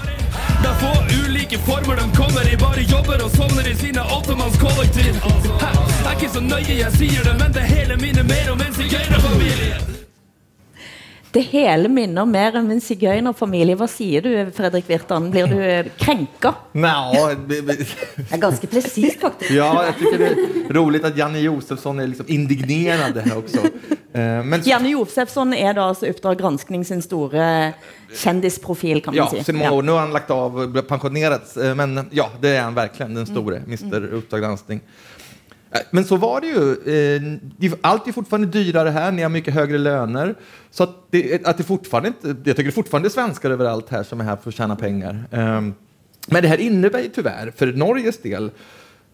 Er 1.51 1.57
former 1.57 1.95
de 1.95 2.11
kommer 2.17 2.53
i, 2.53 2.57
bare 2.57 2.81
jobber 2.81 3.23
og 3.23 3.31
sovner 3.31 3.67
i 3.67 3.75
sine 3.75 4.01
åttemannskollektiv. 4.01 5.13
Det 5.13 6.07
er 6.07 6.17
ikke 6.17 6.33
så 6.33 6.41
nøye 6.45 6.75
jeg 6.77 6.91
sier 6.97 7.23
det, 7.25 7.37
men 7.41 7.53
det 7.53 7.69
hele 7.73 7.97
minner 7.97 8.23
mer 8.23 8.51
om 8.53 8.61
en 8.61 8.75
sigøynerfamilie. 8.77 9.98
Det 11.31 11.41
hele 11.51 11.87
minner 11.93 12.25
mer 12.25 12.55
om 12.57 12.71
en 12.73 12.79
sigøynerfamilie. 12.81 13.75
Hva 13.77 13.85
sier 13.91 14.23
du, 14.25 14.31
Fredrik 14.57 14.87
Virtan? 14.89 15.27
Blir 15.29 15.45
du 15.51 15.59
eh, 15.61 15.89
krenka? 16.01 16.55
B- 16.73 17.59
Det 17.67 17.75
er 18.31 18.41
ganske 18.41 18.65
presist, 18.71 19.19
faktisk. 19.21 19.51
ja, 19.53 19.67
jeg 19.91 19.99
syns 19.99 20.17
det 20.17 20.29
er 20.31 20.73
rolig 20.79 21.03
at 21.05 21.17
Janne 21.19 21.43
Josefsson 21.43 22.01
er 22.01 22.09
liksom 22.09 22.31
indignerad 22.33 23.19
her 23.21 23.37
også. 23.43 23.61
Eh, 24.09 24.41
Men 24.41 24.65
Janne 24.65 24.89
Josefsson 24.95 25.53
er 25.53 25.77
da 25.77 25.85
altså 25.91 26.09
Oppdrag 26.09 26.39
granskning 26.41 26.81
sin 26.89 27.01
store 27.05 27.75
kjendisprofil, 28.09 29.03
kan 29.05 29.13
man 29.13 29.21
Ja, 29.21 29.29
si. 29.43 29.53
Ja, 29.53 29.69
nå 29.85 29.93
har 29.99 30.07
han 30.07 30.15
lagt 30.17 30.31
av 30.33 30.57
pensjonert, 30.89 31.53
eh, 31.61 31.75
Men 31.77 32.07
ja, 32.11 32.25
det 32.41 32.55
er 32.57 32.63
han 32.63 32.73
virkelig. 32.73 33.13
den 33.21 33.29
store 33.29 33.61
Mm. 33.61 33.69
oppdrag 33.77 34.13
Uppdrag 34.23 34.41
granskning. 34.47 34.81
Eh, 35.71 35.79
Men 35.91 36.05
så 36.05 36.15
var 36.15 36.41
det 36.41 36.47
ju. 36.47 36.71
eh, 37.65 37.73
Allt 37.81 38.07
är 38.07 38.11
fortfarande 38.11 38.47
dyrare 38.47 38.89
här, 38.89 39.11
ni 39.11 39.21
har 39.21 39.29
mycket 39.29 39.53
högre 39.53 39.77
löner. 39.77 40.35
Så 40.71 40.83
att 40.83 40.95
det, 41.11 41.45
att 41.47 41.57
det 41.57 41.63
fortfarande 41.63 42.07
inte, 42.07 42.27
jag 42.27 42.55
tycker 42.57 42.63
det 42.63 42.71
fortfarande 42.71 43.07
är 43.07 43.11
svenskar 43.11 43.51
överallt 43.51 43.89
här 43.89 44.03
som 44.03 44.21
är 44.21 44.25
här 44.25 44.35
för 44.35 44.49
att 44.49 44.55
tjäna 44.55 44.75
pengar. 44.75 45.23
Ehm, 45.31 45.73
Men 46.27 46.41
det 46.41 46.47
här 46.47 46.57
innebär 46.57 46.99
ju 46.99 47.09
tyvärr, 47.09 47.53
för 47.55 47.67
Norges 47.73 48.17
del, 48.17 48.51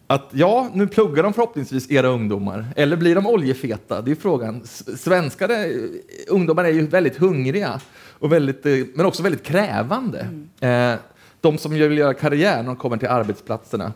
att 0.08 0.30
ja, 0.32 0.70
nu 0.74 0.88
pluggar 0.88 1.24
de 1.24 1.34
förhoppningsvis 1.34 1.92
era 1.92 2.08
ungdomar. 2.08 2.66
Eller 2.76 2.98
blir 2.98 3.16
de 3.16 3.28
oljefeta? 3.28 4.02
Det 4.02 4.12
är 4.12 4.16
frågan. 4.16 4.62
Svenskar, 4.98 5.50
ungdomar 6.28 6.64
är 6.64 6.70
ju 6.70 6.88
väldigt 6.88 7.18
hungriga, 7.18 7.80
och 8.20 8.32
väldigt, 8.32 8.66
eh, 8.66 8.74
men 8.96 9.06
också 9.06 9.24
väldigt 9.24 9.44
krävande. 9.44 10.28
Eh, 10.60 10.94
De 11.42 11.58
som 11.58 11.72
vill 11.74 11.98
göra 11.98 12.14
karriär 12.14 12.58
när 12.58 12.64
de 12.64 12.76
kommer 12.76 12.98
till 12.98 13.08
arbetsplatserna 13.08 13.94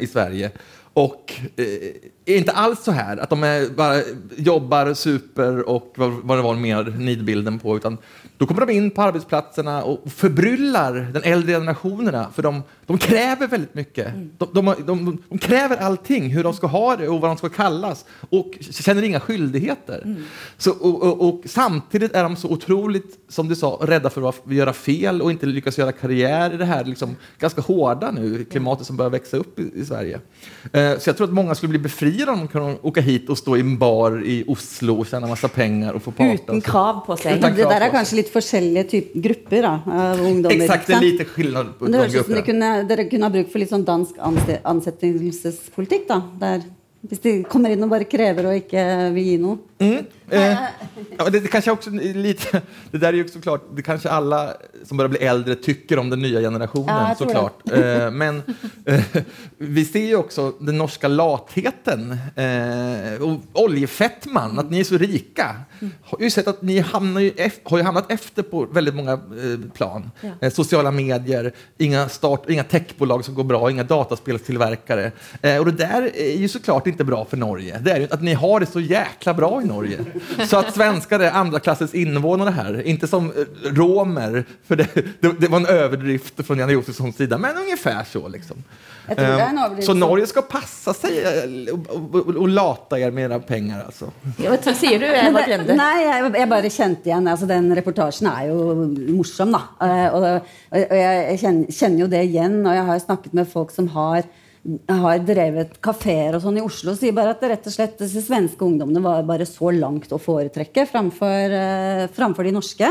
i 0.00 0.06
Sverige. 0.06 0.50
Och 0.94 1.34
eh, 1.56 2.36
inte 2.36 2.52
alls 2.52 2.84
så 2.84 2.92
här 2.92 3.16
att 3.16 3.30
de 3.30 3.44
är, 3.44 3.70
bara 3.70 4.02
jobbar, 4.36 4.94
super 4.94 5.68
och 5.68 5.94
vad, 5.96 6.12
vad 6.12 6.38
det 6.38 6.42
var 6.42 6.54
mer 6.54 6.84
nidbilden 6.98 7.58
på, 7.58 7.76
utan 7.76 7.98
då 8.38 8.46
kommer 8.46 8.66
de 8.66 8.72
in 8.72 8.90
på 8.90 9.02
arbetsplatserna 9.02 9.82
och 9.82 10.12
förbryllar 10.12 10.92
den 11.12 11.22
äldre 11.22 11.52
generationerna, 11.52 12.30
för 12.34 12.42
de, 12.42 12.62
de 12.86 12.98
kräver 12.98 13.46
väldigt 13.46 13.74
mycket. 13.74 14.06
De, 14.38 14.48
de, 14.52 14.74
de, 14.86 15.18
de 15.28 15.38
kräver 15.38 15.76
allting, 15.76 16.30
hur 16.30 16.42
de 16.42 16.54
ska 16.54 16.66
ha 16.66 16.96
det 16.96 17.08
och 17.08 17.20
vad 17.20 17.30
de 17.30 17.36
ska 17.36 17.48
kallas, 17.48 18.04
och 18.30 18.50
känner 18.60 19.02
inga 19.02 19.20
skyldigheter. 19.20 20.16
Så, 20.58 20.70
och, 20.70 21.02
och, 21.02 21.28
och 21.28 21.42
samtidigt 21.44 22.12
är 22.14 22.22
de 22.22 22.36
så 22.36 22.48
otroligt, 22.48 23.18
som 23.28 23.48
du 23.48 23.56
sa, 23.56 23.78
rädda 23.82 24.10
för 24.10 24.28
att 24.28 24.34
göra 24.46 24.72
fel 24.72 25.22
och 25.22 25.30
inte 25.30 25.46
lyckas 25.46 25.78
göra 25.78 25.92
karriär 25.92 26.54
i 26.54 26.56
det 26.56 26.64
här 26.64 26.84
liksom, 26.84 27.16
ganska 27.38 27.60
hårda 27.60 28.10
nu 28.10 28.44
klimatet 28.44 28.86
som 28.86 28.96
börjar 28.96 29.10
växa 29.10 29.36
upp 29.36 29.58
i, 29.58 29.70
i 29.74 29.84
Sverige. 29.84 30.20
Eh, 30.72 30.98
så 30.98 31.08
jag 31.08 31.16
tror 31.16 31.26
att 31.26 31.32
många 31.32 31.54
skulle 31.54 31.70
bli 31.70 31.78
befriade 31.78 32.32
om 32.32 32.38
de 32.38 32.48
kunde 32.48 32.76
åka 32.82 33.00
hit 33.00 33.28
och 33.28 33.38
stå 33.38 33.56
i 33.56 33.60
en 33.60 33.78
bar 33.78 34.24
i 34.24 34.44
Oslo 34.46 34.98
och 34.98 35.06
tjäna 35.06 35.26
massa 35.26 35.48
pengar 35.48 35.92
och 35.92 36.02
få. 36.02 36.12
Uten 36.18 36.60
krav 36.60 37.06
på. 37.06 37.14
Utan 37.14 37.54
Det 37.54 37.62
sig. 37.62 37.90
kanskje 37.92 38.16
litt 38.16 38.32
forskjellige 38.32 38.84
typ, 38.84 39.14
grupper 39.14 39.62
av 39.86 40.20
ungdommer. 40.20 40.64
Exakt, 40.64 40.86
det 40.86 40.92
liten 40.92 41.10
lite 41.10 41.24
skillnad 41.24 41.78
på 41.78 41.86
de 41.86 41.98
høres 41.98 42.12
som 42.12 42.22
de 42.22 42.34
grupperna. 42.34 42.73
Kunne, 42.74 42.88
dere 42.88 43.08
kunne 43.08 43.28
ha 43.28 43.34
brukt 43.34 43.52
for 43.52 43.62
litt 43.62 43.70
sånn 43.72 43.86
dansk 43.86 44.18
ansettelsespolitikk. 44.20 46.08
da, 46.08 46.22
der 46.40 46.64
Hvis 47.04 47.20
de 47.20 47.32
kommer 47.44 47.70
inn 47.70 47.84
og 47.84 47.90
bare 47.92 48.08
krever 48.08 48.46
og 48.48 48.56
ikke 48.62 48.82
vil 49.12 49.24
gi 49.28 49.36
noe. 49.36 49.58
Eh, 50.30 50.56
ja, 51.18 51.30
det, 51.30 51.40
det 51.40 51.48
kanske 51.48 51.70
också 51.70 51.90
lite, 51.90 52.62
det 52.90 52.98
där 52.98 53.08
är 53.08 53.12
ju 53.12 53.28
såklart, 53.28 53.62
det 53.76 53.82
kanske 53.82 54.10
alla 54.10 54.50
som 54.84 54.96
börjar 54.96 55.08
bli 55.08 55.18
äldre 55.18 55.54
tycker 55.54 55.98
om 55.98 56.10
den 56.10 56.22
nya 56.22 56.40
generationen 56.40 56.86
Ja, 57.08 57.14
såklart. 57.18 57.72
Eh, 57.72 58.10
men 58.10 58.42
eh, 58.86 59.00
vi 59.58 59.84
ser 59.84 60.00
ju 60.06 60.16
också 60.16 60.52
den 60.60 60.78
norska 60.78 61.08
latheten 61.08 62.18
eh, 62.36 63.22
och 63.22 63.62
oljefettman, 63.62 64.58
att 64.58 64.70
ni 64.70 64.80
är 64.80 64.84
så 64.84 64.98
rika. 64.98 65.56
Har 66.04 66.20
ju 66.20 66.30
sett 66.30 66.48
att 66.48 66.62
ni 66.62 66.78
hamnar 66.80 67.20
ju 67.20 67.30
ef- 67.30 67.60
har 67.64 67.78
ju 67.78 67.84
hamnat 67.84 68.12
efter 68.12 68.42
på 68.42 68.66
väldigt 68.72 68.94
många 68.94 69.12
eh, 69.12 69.70
plan. 69.74 70.10
Ja. 70.20 70.28
Eh, 70.40 70.52
sociala 70.52 70.90
medier, 70.90 71.52
inga, 71.78 72.08
start, 72.08 72.50
inga 72.50 72.64
techbolag 72.64 73.24
som 73.24 73.34
går 73.34 73.44
bra, 73.44 73.70
inga 73.70 73.84
dataspelstillverkare. 73.84 75.12
Eh, 75.42 75.58
och 75.58 75.64
det 75.64 75.72
där 75.72 76.10
är 76.16 76.36
ju 76.36 76.48
såklart 76.48 76.86
inte 76.86 77.04
bra 77.04 77.24
för 77.24 77.36
Norge. 77.36 77.78
Det 77.78 77.90
är 77.92 78.00
ju 78.00 78.08
att 78.10 78.22
ni 78.22 78.34
har 78.34 78.60
det 78.60 78.66
så 78.66 78.80
jäkla 78.80 79.34
bra 79.34 79.62
i 79.62 79.64
Norge. 79.64 79.73
Norge. 79.74 79.98
Så 80.48 80.56
att 80.56 80.74
svenskar 80.74 81.20
är 81.20 81.30
andra 81.30 81.60
klassens 81.60 81.94
invånare 81.94 82.50
här, 82.50 82.82
inte 82.86 83.06
som 83.08 83.30
eh, 83.30 83.72
romer, 83.72 84.44
för 84.66 84.76
det, 84.76 84.88
det, 85.20 85.32
det 85.40 85.48
var 85.48 85.58
en 85.60 85.66
överdrift 85.66 86.46
från 86.46 86.58
Janne 86.58 86.72
Josefssons 86.72 87.16
sida, 87.16 87.38
men 87.38 87.56
ungefär 87.56 88.04
så. 88.12 88.28
Liksom. 88.28 88.56
Överdrift. 89.08 89.86
Så 89.86 89.94
Norge 89.94 90.26
ska 90.26 90.42
passa 90.42 90.94
sig 90.94 91.12
og, 91.72 91.86
och, 91.90 92.14
och, 92.14 92.36
och 92.36 92.48
lata 92.48 92.98
er 92.98 93.10
med 93.10 93.24
era 93.24 93.38
pengar 93.40 93.82
alltså. 93.86 94.10
Hva 94.38 94.74
sier 94.74 94.98
du, 94.98 95.06
Eva 95.06 95.40
det, 95.40 95.46
Grinde? 95.50 95.76
nei, 95.76 96.04
jeg, 96.06 96.30
jeg 96.38 96.48
bare 96.50 96.70
kjente 96.72 97.10
igjen 97.10 97.28
altså 97.28 97.46
Den 97.50 97.68
reportasjen 97.76 98.30
er 98.30 98.48
jo 98.48 98.86
morsom, 99.18 99.52
da. 99.52 99.62
Eh, 99.84 100.14
Og, 100.14 100.24
og 100.70 100.94
jeg 100.94 101.12
jeg 101.34 101.38
kjenner, 101.42 101.74
kjenner 101.78 102.00
jo 102.04 102.08
det 102.12 102.22
igjen. 102.28 102.56
Og 102.66 102.74
jeg 102.74 102.86
har 102.88 103.02
snakket 103.02 103.36
med 103.36 103.48
folk 103.50 103.70
som 103.74 103.88
har, 103.94 104.24
har 104.88 105.18
drevet 105.26 105.74
kafeer 105.84 106.38
og 106.38 106.40
sånn 106.40 106.56
i 106.56 106.64
Oslo, 106.64 106.94
sier 106.96 107.12
bare 107.16 107.34
at 107.34 107.42
rett 107.44 107.66
og 107.68 107.74
slett 107.74 107.98
disse 108.00 108.22
svenske 108.24 108.64
ungdommene 108.64 109.02
var 109.04 109.26
bare 109.28 109.44
så 109.48 109.68
langt 109.74 110.12
å 110.14 110.20
foretrekke 110.22 110.86
framfor, 110.88 111.52
uh, 111.52 112.04
framfor 112.14 112.48
de 112.48 112.54
norske. 112.56 112.88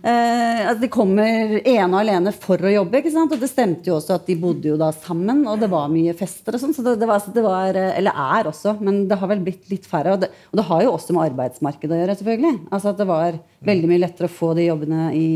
Uh, 0.00 0.72
de 0.80 0.88
kommer 0.92 1.58
ene 1.60 1.90
og 1.90 1.98
alene 2.00 2.32
for 2.32 2.64
å 2.64 2.72
jobbe. 2.72 3.02
ikke 3.02 3.12
sant? 3.12 3.34
Og 3.34 3.44
det 3.44 3.50
stemte 3.52 3.92
jo 3.92 3.98
også 3.98 4.16
at 4.16 4.26
de 4.30 4.38
bodde 4.40 4.72
jo 4.72 4.78
da 4.80 4.88
sammen, 4.96 5.44
og 5.44 5.60
det 5.60 5.68
var 5.72 5.92
mye 5.92 6.16
fester 6.16 6.56
og 6.56 6.64
sånn. 6.64 6.74
Så 6.76 6.86
det, 6.86 6.96
det, 7.02 7.10
var, 7.10 7.28
det 7.36 7.44
var 7.44 7.76
eh, 7.76 7.92
Eller 8.00 8.24
er 8.40 8.48
også, 8.48 8.78
men 8.80 9.04
det 9.10 9.20
har 9.20 9.32
vel 9.34 9.44
blitt 9.44 9.68
litt 9.72 9.88
færre. 9.88 10.16
Og 10.16 10.24
det, 10.24 10.32
og 10.48 10.62
det 10.62 10.68
har 10.72 10.86
jo 10.86 10.96
også 10.96 11.16
med 11.16 11.28
arbeidsmarkedet 11.28 11.98
å 11.98 12.02
gjøre, 12.02 12.18
selvfølgelig. 12.22 12.58
Altså 12.72 12.94
at 12.94 13.04
det 13.04 13.10
var 13.12 13.40
veldig 13.68 13.92
mye 13.92 14.06
lettere 14.06 14.32
å 14.32 14.38
få 14.40 14.54
de 14.56 14.70
jobbene 14.70 15.12
i 15.18 15.26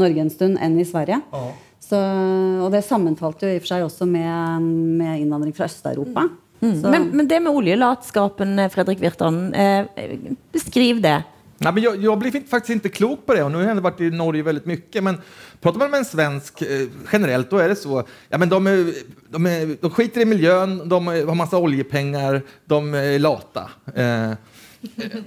Norge 0.00 0.24
en 0.24 0.32
stund 0.32 0.60
enn 0.60 0.76
i 0.80 0.88
Sverige. 0.88 1.22
Så, 1.92 1.98
og 2.64 2.70
det 2.72 2.80
sammenfalt 2.86 3.42
jo 3.44 3.50
i 3.50 3.58
og 3.58 3.66
for 3.66 3.74
seg 3.74 3.84
også 3.84 4.06
med, 4.08 4.70
med 4.96 5.20
innvandring 5.20 5.52
fra 5.56 5.68
Øst-Europa. 5.68 6.24
Mm. 6.62 6.78
Men, 6.86 7.10
men 7.12 7.28
det 7.28 7.40
med 7.42 7.52
oljelatskapen, 7.52 8.54
eh, 8.62 8.70
Fredrik 8.72 9.02
Virtanen, 9.02 9.50
eh, 9.52 10.14
beskriv 10.54 11.02
det. 11.04 11.18
Nej, 11.58 11.72
men 11.72 11.82
jag, 11.82 11.96
jag 12.02 12.18
blir 12.18 12.30
faktisk 12.30 12.50
faktiskt 12.50 12.74
inte 12.74 12.88
klok 12.88 13.26
på 13.26 13.34
det 13.34 13.42
och 13.42 13.50
nu 13.50 13.58
har 13.58 13.64
jag 13.64 13.74
vært 13.74 13.82
varit 13.82 14.00
i 14.00 14.10
Norge 14.10 14.42
väldigt 14.42 14.66
mycket. 14.66 15.04
Men 15.04 15.20
pratar 15.60 15.78
man 15.78 15.90
med 15.90 15.98
en 15.98 16.04
svensk 16.04 16.62
eh, 16.62 16.88
generellt 17.12 17.50
då 17.50 17.58
är 17.58 17.68
det 17.68 17.76
så. 17.76 18.04
Ja, 18.28 18.38
men 18.38 18.48
de, 18.48 18.66
är, 18.66 18.94
de, 19.28 19.46
är, 19.46 19.76
de 19.80 19.90
skiter 19.90 20.20
i 20.20 20.24
miljön, 20.24 20.88
de 20.88 21.06
har 21.06 21.34
massa 21.34 21.58
oljepengar, 21.58 22.42
de 22.64 22.94
är 22.94 23.18
lata. 23.18 23.70
Eh, 23.94 24.32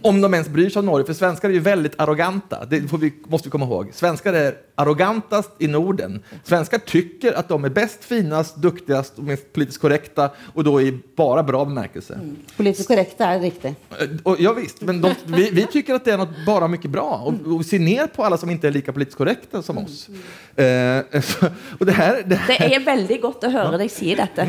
om 0.01 0.21
de 0.21 0.33
ens 0.33 0.49
bryr 0.49 0.69
sig 0.69 0.79
om 0.79 0.85
Norge, 0.85 1.05
för 1.05 1.13
svenskar 1.13 1.49
är 1.49 1.53
ju 1.53 1.59
väldigt 1.59 1.99
arroganta. 1.99 2.65
Det 2.65 2.87
får 2.87 2.97
vi, 2.97 3.13
måste 3.27 3.47
vi 3.47 3.51
komma 3.51 3.65
ihåg. 3.65 3.89
Svenskar 3.93 4.33
är 4.33 4.55
arrogantast 4.75 5.51
i 5.59 5.67
Norden. 5.67 6.23
Svenskar 6.43 6.77
tycker 6.77 7.33
att 7.33 7.47
de 7.47 7.65
är 7.65 7.69
bäst, 7.69 8.03
finast, 8.03 8.55
duktigast 8.55 9.17
och 9.17 9.23
mest 9.23 9.53
politiskt 9.53 9.81
korrekta 9.81 10.29
och 10.53 10.63
då 10.63 10.81
i 10.81 10.99
bara 11.15 11.43
bra 11.43 11.65
bemärkelse. 11.65 12.19
Politisk 12.57 12.87
Politiskt 12.87 13.21
er 13.21 13.39
riktig. 13.39 13.75
riktigt. 13.99 14.21
Och, 14.23 14.35
ja, 14.39 14.53
visst, 14.53 14.81
men 14.81 15.01
de, 15.01 15.15
vi, 15.25 15.49
vi 15.51 15.67
tycker 15.67 15.93
att 15.93 16.05
det 16.05 16.11
är 16.11 16.17
något 16.17 16.45
bara 16.45 16.67
mycket 16.67 16.91
bra 16.91 17.21
och, 17.25 17.53
och 17.53 17.59
vi 17.59 17.63
ser 17.63 17.79
ner 17.79 18.07
på 18.07 18.23
alla 18.23 18.37
som 18.37 18.49
inte 18.49 18.67
är 18.67 18.71
lika 18.71 18.93
politiskt 18.93 19.17
korrekta 19.17 19.61
som 19.61 19.77
oss. 19.77 20.09
Eh, 20.55 21.21
så, 21.21 21.45
och 21.79 21.85
det 21.85 21.91
här, 21.91 22.23
det 22.25 22.35
här, 22.35 22.59
Det 22.59 22.75
er 22.75 22.83
veldig 22.85 23.21
godt 23.21 23.43
å 23.43 23.49
høre 23.51 23.77
deg 23.81 23.91
si 23.91 24.13
dette. 24.15 24.45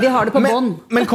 Vi 0.00 0.06
har 0.06 0.24
det 0.24 0.30
på 0.34 0.40
men, 0.40 0.74
men 0.88 1.06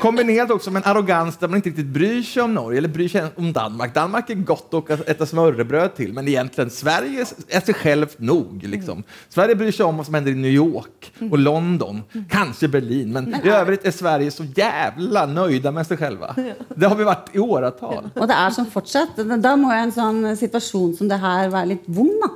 kombinerat 0.00 0.50
också 0.50 0.70
med 0.70 0.82
en 0.84 0.90
arrogans 0.90 1.36
där 1.36 1.48
man 1.48 1.56
inte 1.56 1.68
riktigt 1.68 1.86
bryr 1.86 2.22
sig 2.22 2.42
om 2.42 2.54
Norge 2.54 2.78
eller 2.78 2.88
bryr 2.88 3.08
sig 3.08 3.24
om 3.34 3.52
Danmark. 3.52 3.94
Danmark 3.94 4.30
är 4.30 4.34
gott 4.34 4.74
att 4.74 5.08
äta 5.08 5.26
smörrebröd 5.26 5.94
till, 5.94 6.12
men 6.12 6.28
egentligen 6.28 6.70
Sverige 6.70 7.26
är 7.48 7.60
sig 7.60 7.74
själv 7.74 8.06
nog. 8.16 8.62
Liksom. 8.62 9.02
Sverige 9.28 9.54
bryr 9.54 9.72
sig 9.72 9.86
om 9.86 9.96
vad 9.96 10.06
som 10.06 10.14
händer 10.14 10.32
i 10.32 10.34
New 10.34 10.50
York 10.50 11.12
och 11.30 11.38
London, 11.38 12.02
kanske 12.30 12.68
Berlin, 12.68 13.12
men 13.12 13.34
i 13.44 13.48
övrigt 13.48 13.86
är 13.86 13.90
Sverige 13.90 14.30
så 14.30 14.44
jävla 14.44 15.26
nöjda 15.26 15.70
med 15.70 15.86
sig 15.86 15.96
själva. 15.96 16.36
Det 16.74 16.86
har 16.86 16.96
vi 16.96 17.04
varit 17.04 17.30
i 17.32 17.38
åratal. 17.38 18.10
Og 18.14 18.28
det 18.28 18.34
er 18.34 18.50
som 18.50 18.66
fortsatt. 18.66 19.16
Da 19.42 19.56
må 19.56 19.72
jo 19.72 19.78
en 19.86 19.94
sånn 19.94 20.36
situasjon 20.36 20.96
som 20.96 21.08
det 21.08 21.20
her 21.22 21.48
være 21.52 21.74
litt 21.74 21.86
vond. 21.86 22.26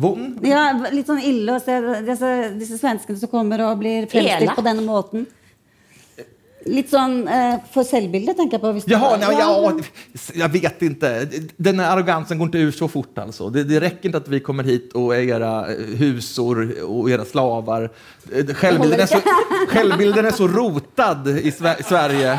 Vond? 0.00 0.38
Ja, 0.46 0.70
litt 0.92 1.08
sånn 1.10 1.20
ille 1.20 1.58
å 1.58 1.60
se 1.60 1.76
disse, 2.06 2.30
disse 2.56 2.78
svenskene 2.78 3.18
som 3.20 3.30
kommer 3.32 3.60
og 3.66 3.80
blir 3.82 4.06
fremstilt 4.10 4.56
på 4.56 4.64
denne 4.64 4.84
måten. 4.86 5.26
Litt 6.68 6.90
sånn 6.92 7.22
eh, 7.24 7.56
for 7.72 7.86
selvbildet, 7.88 8.36
tenker 8.36 8.58
jeg 8.58 8.62
på. 8.62 8.92
Jaha, 8.92 9.14
nej, 9.20 9.30
ja, 9.38 9.48
jeg 10.42 10.52
vet 10.52 10.82
ikke. 10.84 11.12
Denne 11.56 11.86
arrogansen 11.88 12.40
går 12.40 12.50
ikke 12.50 12.68
ut 12.68 12.76
så 12.76 12.88
fort 12.90 13.16
Altså. 13.22 13.48
Det, 13.54 13.64
det 13.68 13.80
rekker 13.80 14.10
ikke 14.10 14.20
at 14.20 14.28
vi 14.28 14.42
kommer 14.44 14.68
hit 14.68 14.92
og 14.98 15.14
er 15.16 15.24
deres 15.30 15.72
eh, 15.72 15.94
husor 16.02 16.60
og 16.84 17.08
deres 17.08 17.32
slavar. 17.32 17.88
Eh, 18.28 18.44
er 18.44 19.06
så, 19.06 19.22
är 20.26 20.30
så 20.36 20.48
rotet 20.48 21.26
i 21.44 21.52
Sverige 21.52 22.38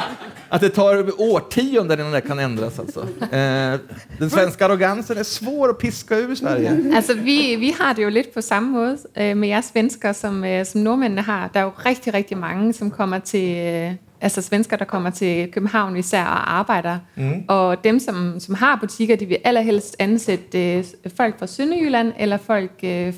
att 0.51 0.61
det 0.61 0.69
tar 0.69 1.21
årtionden 1.21 1.99
innan 1.99 2.11
det 2.11 2.21
kan 2.21 2.39
ändras. 2.39 2.79
Alltså. 2.79 3.01
Eh, 3.21 3.79
den 4.17 4.29
svenska 4.29 4.65
arrogansen 4.65 5.17
är 5.17 5.23
svår 5.23 5.69
att 5.69 5.77
piska 5.77 6.17
ur 6.17 6.31
i 6.31 6.35
Sverige. 6.35 6.91
Altså, 6.95 7.13
vi, 7.13 7.55
vi 7.55 7.75
har 7.79 7.93
det 7.93 8.03
jo 8.03 8.09
litt 8.09 8.33
på 8.33 8.41
samme 8.41 8.71
måte 8.71 9.07
øh, 9.15 9.37
med 9.37 9.47
jer 9.47 9.61
svensker, 9.61 10.13
som, 10.13 10.43
øh, 10.43 10.65
som 10.65 10.81
nordmændene 10.81 11.21
har. 11.21 11.47
Det 11.47 11.59
er 11.59 11.63
jo 11.63 11.71
riktig, 11.85 12.13
riktig 12.13 12.37
mange, 12.37 12.73
som 12.73 12.91
kommer 12.91 13.19
til... 13.19 13.57
Øh, 13.57 13.93
altså 14.21 14.41
svensker, 14.41 14.77
der 14.77 14.85
kommer 14.85 15.09
til 15.09 15.51
København 15.51 15.97
især 15.97 16.23
og 16.23 16.53
arbeider. 16.53 16.99
Mm. 17.15 17.43
Og 17.47 17.83
dem, 17.83 17.99
som, 17.99 18.39
som 18.39 18.55
har 18.55 18.77
butikker, 18.81 19.15
de 19.15 19.25
vil 19.25 19.37
allerhelst 19.43 19.95
helst 19.99 20.55
øh, 20.55 20.83
folk 21.17 21.39
fra 21.39 21.47
Sønderjylland 21.47 22.13
eller 22.19 22.37
folk 22.37 22.71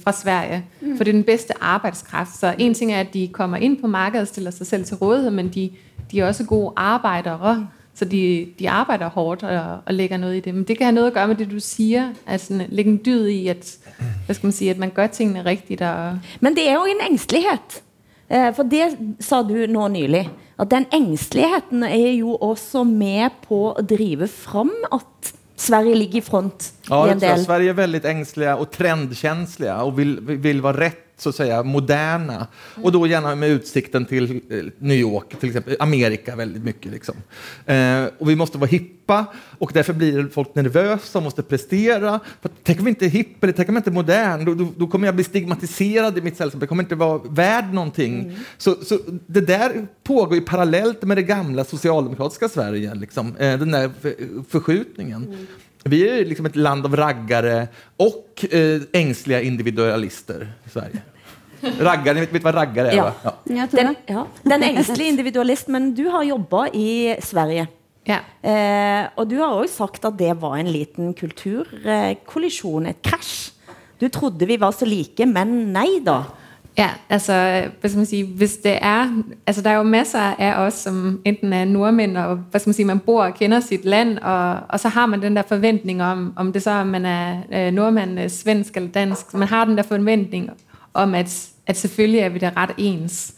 fra 0.03 0.11
Sverige. 0.11 0.65
Mm. 0.81 0.97
For 0.97 1.03
det 1.03 1.11
er 1.11 1.15
den 1.15 1.23
beste 1.23 1.53
arbejdskraft. 1.61 2.39
Så 2.39 2.53
en 2.57 2.73
ting 2.73 2.93
er, 2.93 2.99
at 2.99 3.13
de 3.13 3.27
kommer 3.27 3.57
inn 3.57 3.81
på 3.81 3.87
markedet 3.87 4.21
og 4.21 4.27
stiller 4.27 4.51
sig 4.51 4.67
selv 4.67 4.85
til 4.85 4.97
rådighet, 4.97 5.33
men 5.33 5.49
de, 5.49 5.69
de 6.13 6.19
er 6.19 6.27
også 6.27 6.43
gode 6.43 6.73
arbeidere. 6.75 7.67
Så 7.95 8.05
de, 8.05 8.47
de 8.59 8.69
arbejder 8.69 9.09
hårdt 9.09 9.43
og, 9.43 9.77
og 9.85 9.93
lægger 9.93 10.17
noget 10.17 10.35
i 10.35 10.39
det. 10.39 10.53
Men 10.55 10.63
det 10.63 10.77
kan 10.77 10.85
have 10.85 10.95
noget 10.95 11.07
at 11.07 11.13
gøre 11.13 11.27
med 11.27 11.35
det, 11.35 11.51
du 11.51 11.59
siger. 11.59 12.09
Altså 12.27 12.65
lægge 12.69 12.91
en 12.91 13.01
dyd 13.05 13.27
i, 13.27 13.47
at, 13.47 13.77
hvad 14.25 14.35
skal 14.35 14.45
man 14.47 14.51
sige, 14.51 14.71
at 14.71 14.77
man 14.77 14.89
gør 14.89 15.07
tingene 15.07 15.45
rigtigt. 15.45 15.81
Og, 15.81 16.19
Men 16.39 16.55
det 16.55 16.69
er 16.69 16.73
jo 16.73 16.85
en 16.85 17.11
engstelighet. 17.11 17.81
Eh, 18.29 18.55
For 18.55 18.63
det 18.63 18.81
sa 19.19 19.41
du 19.41 19.65
nå 19.69 19.87
nylig. 19.87 20.29
At 20.59 20.71
den 20.71 20.85
engsteligheten 20.93 21.83
er 21.83 22.11
jo 22.11 22.35
også 22.35 22.83
med 22.83 23.29
på 23.47 23.73
å 23.73 23.81
drive 23.81 24.27
fram 24.27 24.71
at 24.93 25.33
Sverige 25.57 25.95
ligger 25.95 26.17
i 26.17 26.21
front 26.21 26.71
Ja, 26.89 27.05
i 27.05 27.11
en 27.11 27.19
del. 27.21 27.39
Sverige 27.45 27.69
er 27.69 27.73
veldig 27.77 28.01
ängsliga 28.05 28.53
og 28.59 28.67
trendkänsliga 28.71 29.73
og 29.85 29.97
vil, 29.97 30.17
vil 30.43 30.63
være 30.63 30.87
rätt, 30.87 31.12
så 31.23 31.29
att 31.29 31.35
säga, 31.35 31.63
moderna. 31.63 32.47
Och 32.83 32.91
då 32.91 33.07
gärna 33.07 33.35
med 33.35 33.49
utsikten 33.49 34.05
till 34.05 34.41
eh, 34.49 34.63
New 34.77 34.97
York, 34.97 35.39
till 35.39 35.49
exempel. 35.49 35.75
Amerika 35.79 36.35
väldigt 36.35 36.63
mycket. 36.63 36.91
Liksom. 36.91 37.15
Eh, 37.65 38.05
och 38.17 38.29
vi 38.29 38.35
måste 38.35 38.57
vara 38.57 38.69
hippa 38.69 39.25
och 39.59 39.71
därför 39.73 39.93
blir 39.93 40.27
folk 40.27 40.55
nervösa 40.55 41.17
och 41.17 41.23
måste 41.23 41.43
prestera. 41.43 42.19
För 42.41 42.49
tänk 42.63 42.79
om 42.79 42.85
vi 42.85 42.89
inte 42.89 43.05
är 43.05 43.09
hipp 43.09 43.43
eller 43.43 43.53
tänk 43.53 43.69
om 43.69 43.75
jag 43.75 43.79
inte 43.79 43.89
är 43.89 43.93
modern, 43.93 44.45
då, 44.45 44.53
då, 44.53 44.73
då 44.77 44.87
kommer 44.87 45.07
jag 45.07 45.15
bli 45.15 45.23
stigmatiserad 45.23 46.17
i 46.17 46.21
mitt 46.21 46.37
sällskap. 46.37 46.61
Jag 46.61 46.69
kommer 46.69 46.83
inte 46.83 46.95
vara 46.95 47.21
värd 47.29 47.73
någonting. 47.73 48.37
Så, 48.57 48.75
så 48.75 48.99
det 49.27 49.41
där 49.41 49.87
pågår 50.03 50.35
ju 50.35 50.41
parallellt 50.41 51.03
med 51.03 51.17
det 51.17 51.23
gamla 51.23 51.63
socialdemokratiska 51.63 52.49
Sverige, 52.49 52.95
liksom. 52.95 53.27
eh, 53.37 53.59
den 53.59 53.71
där 53.71 53.91
förskjutningen. 54.49 55.23
Mm. 55.23 55.47
Vi 55.83 56.09
är 56.09 56.25
liksom 56.25 56.45
ett 56.45 56.55
land 56.55 56.85
av 56.85 56.95
raggare 56.95 57.67
och 57.97 58.45
eh, 58.53 58.81
ängsliga 58.91 59.41
individualister 59.41 60.53
i 60.65 60.69
Sverige. 60.69 61.01
Raggare, 61.63 62.19
mitt 62.19 62.29
vet, 62.29 62.33
vet 62.33 62.43
vad 62.43 62.55
raggare 62.55 62.91
är? 62.91 62.95
Ja. 62.95 63.13
Ja. 63.23 63.67
Den, 63.71 63.95
ja. 64.05 64.27
Den 64.43 64.63
engstelige 64.63 65.09
individualist, 65.09 65.67
men 65.67 65.95
du 65.95 66.07
har 66.09 66.23
jobba 66.23 66.67
i 66.73 67.15
Sverige. 67.21 67.67
Eh, 68.43 69.03
og 69.15 69.29
du 69.29 69.37
har 69.39 69.55
også 69.55 69.75
sagt 69.75 70.05
at 70.05 70.19
det 70.19 70.35
var 70.41 70.57
en 70.59 70.67
liten 70.67 71.13
kulturkollisjon, 71.13 72.85
et 72.85 73.01
krasj. 73.03 73.51
Du 74.01 74.09
trodde 74.09 74.47
vi 74.47 74.59
var 74.59 74.71
så 74.71 74.85
like, 74.85 75.25
men 75.25 75.47
nei 75.71 76.01
da. 76.05 76.23
Ja, 76.77 76.89
altså, 77.09 77.33
man 77.83 78.05
sige, 78.05 78.25
hvis 78.25 78.57
det 78.57 78.77
er, 78.81 79.23
altså 79.47 79.61
der 79.61 79.69
er 79.69 79.75
jo 79.75 79.83
masser 79.83 80.19
af 80.19 80.65
os, 80.65 80.73
som 80.73 81.21
enten 81.25 81.53
er 81.53 81.65
nordmænd, 81.65 82.17
og 82.17 82.35
hvad 82.35 82.59
skal 82.59 82.69
man 82.69 82.73
sige, 82.73 82.85
man 82.85 82.99
bor 82.99 83.23
og 83.23 83.33
kender 83.33 83.59
sit 83.59 83.85
land, 83.85 84.17
og, 84.17 84.57
og 84.69 84.79
så 84.79 84.89
har 84.89 85.05
man 85.05 85.21
den 85.21 85.35
der 85.35 85.43
forventning 85.47 86.03
om, 86.03 86.33
om 86.35 86.53
det 86.53 86.63
så, 86.63 86.71
er, 86.71 86.83
man 86.83 87.05
er 87.05 87.37
øh, 87.53 87.73
nordmand, 87.73 88.19
øh, 88.19 88.29
svensk 88.29 88.75
eller 88.77 88.89
dansk, 88.89 89.33
man 89.33 89.47
har 89.47 89.65
den 89.65 89.77
der 89.77 89.83
forventning 89.83 90.49
om, 90.93 91.15
at, 91.15 91.49
at 91.67 91.77
selvfølgelig 91.77 92.19
er 92.19 92.29
vi 92.29 92.39
da 92.39 92.51
ret 92.57 92.71
ens. 92.77 93.33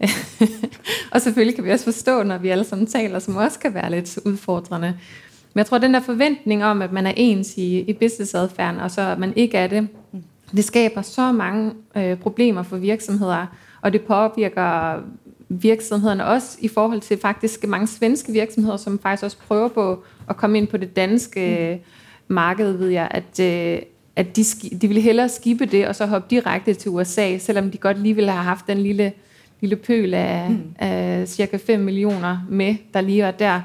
og 1.12 1.20
selvfølgelig 1.20 1.54
kan 1.54 1.64
vi 1.64 1.70
også 1.70 1.84
forstå, 1.84 2.22
når 2.22 2.38
vi 2.38 2.48
alle 2.48 2.64
sammen 2.64 2.86
taler, 2.86 3.18
som 3.18 3.36
også 3.36 3.58
kan 3.58 3.74
være 3.74 3.90
lidt 3.90 4.18
udfordrende. 4.24 4.88
Men 5.54 5.58
jeg 5.58 5.66
tror, 5.66 5.78
den 5.78 5.94
der 5.94 6.00
forventning 6.00 6.64
om, 6.64 6.82
at 6.82 6.92
man 6.92 7.06
er 7.06 7.12
ens 7.16 7.56
i, 7.56 7.80
i 7.80 7.92
businessadfærden, 7.92 8.80
og 8.80 8.90
så 8.90 9.00
at 9.00 9.18
man 9.18 9.32
ikke 9.36 9.56
er 9.56 9.66
det, 9.66 9.88
det 10.56 10.64
skaber 10.64 11.02
så 11.02 11.32
mange 11.32 11.72
øh, 11.96 12.18
problemer 12.18 12.62
for 12.62 12.76
virksomheder, 12.76 13.46
og 13.82 13.92
det 13.92 14.02
påvirker 14.02 15.00
virksomhederne 15.48 16.24
også 16.24 16.58
i 16.60 16.68
forhold 16.68 17.00
til 17.00 17.18
faktisk 17.20 17.66
mange 17.66 17.86
svenske 17.86 18.32
virksomheder, 18.32 18.76
som 18.76 18.98
faktisk 18.98 19.24
også 19.24 19.38
prøver 19.48 19.68
på 19.68 20.04
at 20.28 20.36
komme 20.36 20.58
ind 20.58 20.68
på 20.68 20.76
det 20.76 20.96
danske 20.96 21.82
marked, 22.28 22.72
ved 22.72 22.88
jeg, 22.88 23.08
at, 23.10 23.40
øh, 23.40 23.82
at 24.18 24.36
de, 24.36 24.44
de 24.82 24.88
ville 24.88 25.02
hellere 25.02 25.28
skippe 25.28 25.66
det, 25.66 25.88
og 25.88 25.96
så 25.96 26.06
hoppe 26.06 26.26
direkte 26.30 26.74
til 26.74 26.90
USA, 26.90 27.38
selvom 27.38 27.70
de 27.70 27.78
godt 27.78 28.02
lige 28.02 28.14
ville 28.14 28.30
have 28.30 28.44
haft 28.44 28.66
den 28.66 28.78
lille, 28.78 29.12
lille 29.60 29.76
pøl 29.76 30.14
af, 30.14 30.50
mm. 30.50 30.62
af 30.78 31.28
cirka 31.28 31.56
5 31.56 31.80
millioner 31.80 32.38
med, 32.48 32.76
der 32.94 33.00
lige 33.00 33.22
var 33.22 33.30
der. 33.30 33.60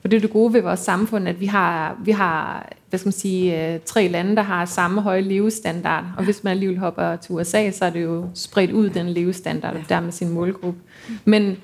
For 0.00 0.08
det 0.08 0.16
er 0.16 0.20
det 0.20 0.30
gode 0.30 0.52
ved 0.52 0.62
vores 0.62 0.80
samfund, 0.80 1.28
at 1.28 1.40
vi 1.40 1.46
har, 1.46 1.96
vi 2.04 2.10
har 2.10 2.68
hvad 2.88 2.98
skal 2.98 3.06
man 3.06 3.12
sige, 3.12 3.72
øh, 3.74 3.80
tre 3.84 4.08
lande, 4.08 4.36
der 4.36 4.42
har 4.42 4.64
samme 4.64 5.00
høje 5.00 5.20
levestandard. 5.20 6.04
Og 6.16 6.24
hvis 6.24 6.44
man 6.44 6.50
alligevel 6.50 6.78
hopper 6.78 7.16
til 7.16 7.34
USA, 7.34 7.70
så 7.70 7.84
er 7.84 7.90
det 7.90 8.02
jo 8.02 8.28
spredt 8.34 8.70
ud 8.70 8.90
den 8.90 9.08
levestandard, 9.08 9.76
og 9.76 9.82
dermed 9.88 10.12
sin 10.12 10.28
målgruppe. 10.28 10.80
Men, 11.24 11.56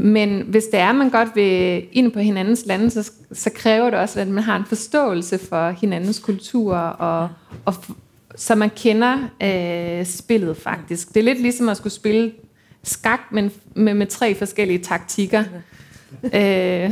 men 0.00 0.44
hvis 0.48 0.64
det 0.64 0.80
er, 0.80 0.92
man 0.92 1.10
godt 1.10 1.28
vil 1.34 1.82
ind 1.92 2.12
på 2.12 2.18
hinandens 2.18 2.62
lande, 2.66 2.90
så, 2.90 3.10
så 3.32 3.50
kræver 3.54 3.90
det 3.90 3.98
også, 3.98 4.20
at 4.20 4.28
man 4.28 4.42
har 4.44 4.56
en 4.56 4.64
forståelse 4.64 5.38
for 5.38 5.70
hinandens 5.70 6.18
kultur, 6.18 6.76
og, 6.76 7.28
og 7.64 7.74
så 8.36 8.54
man 8.54 8.70
kender 8.76 9.18
øh, 9.42 10.06
spillet 10.06 10.56
faktisk. 10.56 11.08
Det 11.08 11.16
er 11.20 11.24
lidt 11.24 11.40
ligesom 11.40 11.68
at 11.68 11.76
skulle 11.76 11.92
spille 11.92 12.32
skak, 12.82 13.20
men 13.32 13.50
med, 13.74 13.94
med 13.94 14.06
tre 14.06 14.34
forskellige 14.34 14.78
taktikker. 14.78 15.44
Øh, 16.22 16.90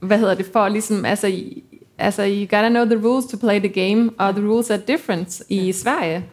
hvad 0.00 0.18
hedder 0.18 0.34
det 0.34 0.46
for 0.52 0.68
ligesom, 0.68 1.04
altså, 1.04 1.26
i- 1.26 1.62
altså 1.98 2.22
you 2.22 2.40
gotta 2.40 2.68
know 2.68 2.84
the 2.84 3.06
rules 3.08 3.24
to 3.26 3.36
play 3.36 3.58
the 3.60 3.68
game, 3.68 4.10
og 4.18 4.34
the 4.34 4.48
rules 4.48 4.70
are 4.70 4.80
different 4.88 5.42
i 5.48 5.72
Sverige, 5.72 6.24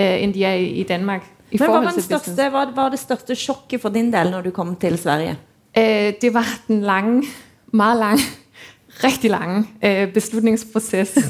øh, 0.00 0.22
end 0.22 0.34
de 0.34 0.44
er 0.44 0.54
i, 0.54 0.64
i 0.66 0.82
Danmark. 0.82 1.22
I 1.50 1.56
Men 1.58 1.58
hva 1.58 1.66
var, 1.84 1.90
største, 2.02 2.50
hva 2.50 2.64
var 2.82 2.88
det 2.88 2.98
største 2.98 3.34
sjokket 3.34 3.80
for 3.80 3.88
din 3.88 4.12
del 4.12 4.30
når 4.30 4.40
du 4.40 4.50
kom 4.50 4.76
til 4.76 4.98
Sverige? 4.98 5.38
Øh, 5.78 6.12
det 6.20 6.34
var 6.34 6.46
den 6.68 6.80
lange, 6.80 7.22
meget 7.72 7.98
lange, 7.98 8.22
rigtig 9.06 9.30
lange 9.30 9.68
øh, 9.84 10.12
beslutningsproces. 10.12 11.18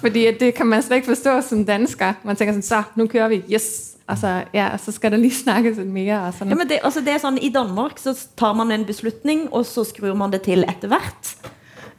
Fordi 0.00 0.26
at 0.26 0.40
det 0.40 0.54
kan 0.54 0.66
man 0.66 0.82
slet 0.82 0.96
ikke 0.96 1.08
forstå 1.08 1.40
som 1.40 1.64
dansker. 1.64 2.12
Man 2.24 2.36
tænker 2.36 2.52
sådan, 2.52 2.62
så 2.62 2.82
nu 2.96 3.06
kører 3.06 3.28
vi, 3.28 3.42
yes. 3.52 3.96
Og 4.06 4.18
så, 4.18 4.42
ja, 4.54 4.76
så 4.84 4.92
skal 4.92 5.12
der 5.12 5.16
lige 5.16 5.34
snakkes 5.44 5.76
lidt 5.76 5.88
mere. 5.88 6.22
Og 6.22 6.32
sådan. 6.32 6.48
Ja, 6.48 6.54
men 6.54 6.68
det, 6.68 6.78
altså 6.82 7.00
det 7.00 7.12
er 7.14 7.22
sånn, 7.22 7.38
I 7.38 7.52
Danmark 7.54 8.00
så 8.02 8.14
tar 8.36 8.56
man 8.56 8.72
en 8.74 8.84
beslutning, 8.88 9.46
og 9.52 9.66
så 9.66 9.84
skrur 9.84 10.14
man 10.14 10.32
det 10.32 10.42
til 10.42 10.64
etter 10.68 10.90
hvert. 10.90 11.34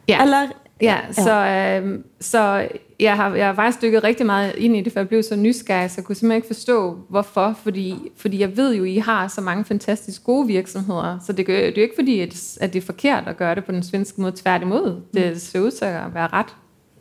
Ja. 0.08 0.22
Eller 0.22 0.52
Ja, 0.82 0.98
så, 1.12 1.46
øh, 1.46 1.98
så 2.20 2.68
jeg, 3.00 3.16
har, 3.16 3.34
jeg 3.34 3.46
har 3.46 3.54
faktisk 3.54 3.82
dykket 3.82 4.04
rigtig 4.04 4.26
meget 4.26 4.54
ind 4.56 4.76
i 4.76 4.80
det, 4.80 4.92
for 4.92 5.00
jeg 5.00 5.08
blev 5.08 5.22
så 5.22 5.36
nysgerrig, 5.36 5.90
så 5.90 5.94
jeg 5.98 6.04
kunne 6.04 6.16
simpelthen 6.16 6.36
ikke 6.36 6.46
forstå, 6.46 6.98
hvorfor. 7.08 7.58
Fordi, 7.62 7.94
fordi 8.16 8.40
jeg 8.40 8.56
ved 8.56 8.74
jo, 8.74 8.84
I 8.84 8.96
har 8.96 9.28
så 9.28 9.40
mange 9.40 9.64
fantastisk 9.64 10.24
gode 10.24 10.46
virksomheder, 10.46 11.18
så 11.26 11.32
det, 11.32 11.46
gør, 11.46 11.56
det 11.56 11.66
er 11.66 11.72
jo 11.76 11.82
ikke 11.82 11.94
fordi, 11.94 12.20
at, 12.20 12.58
at 12.60 12.72
det 12.72 12.82
er 12.82 12.86
forkert 12.86 13.24
at 13.26 13.36
gøre 13.36 13.54
det 13.54 13.64
på 13.64 13.72
den 13.72 13.82
svenske 13.82 14.20
måde. 14.20 14.32
Tværtimod, 14.36 15.00
det 15.14 15.40
ser 15.40 15.60
ud 15.60 15.70
til 15.70 15.84
at 15.84 16.14
være 16.14 16.28
ret 16.32 16.56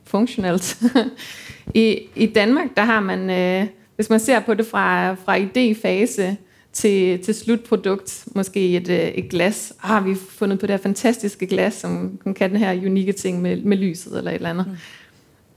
funktionelt. 0.05 0.81
I, 1.75 1.99
I 2.15 2.25
Danmark, 2.25 2.67
der 2.77 2.83
har 2.83 2.99
man, 2.99 3.29
øh, 3.29 3.67
hvis 3.95 4.09
man 4.09 4.19
ser 4.19 4.39
på 4.39 4.53
det 4.53 4.65
fra, 4.65 5.13
fra 5.13 5.37
idéfase 5.37 6.35
til, 6.73 7.23
til 7.23 7.35
slutprodukt, 7.35 8.25
måske 8.35 8.77
et, 8.77 8.89
øh, 8.89 8.99
et 8.99 9.29
glas. 9.29 9.73
Ah, 9.83 9.89
har 9.89 10.01
vi 10.01 10.15
fundet 10.15 10.59
på 10.59 10.67
det 10.67 10.73
her 10.73 10.81
fantastiske 10.81 11.47
glas, 11.47 11.73
som 11.73 12.19
kan 12.23 12.33
kan 12.33 12.49
den 12.49 12.57
her 12.57 12.85
unikke 12.85 13.11
ting 13.11 13.41
med, 13.41 13.61
med 13.61 13.77
lyset 13.77 14.17
eller 14.17 14.31
et 14.31 14.35
eller 14.35 14.49
andet. 14.49 14.65
Mm. 14.67 14.73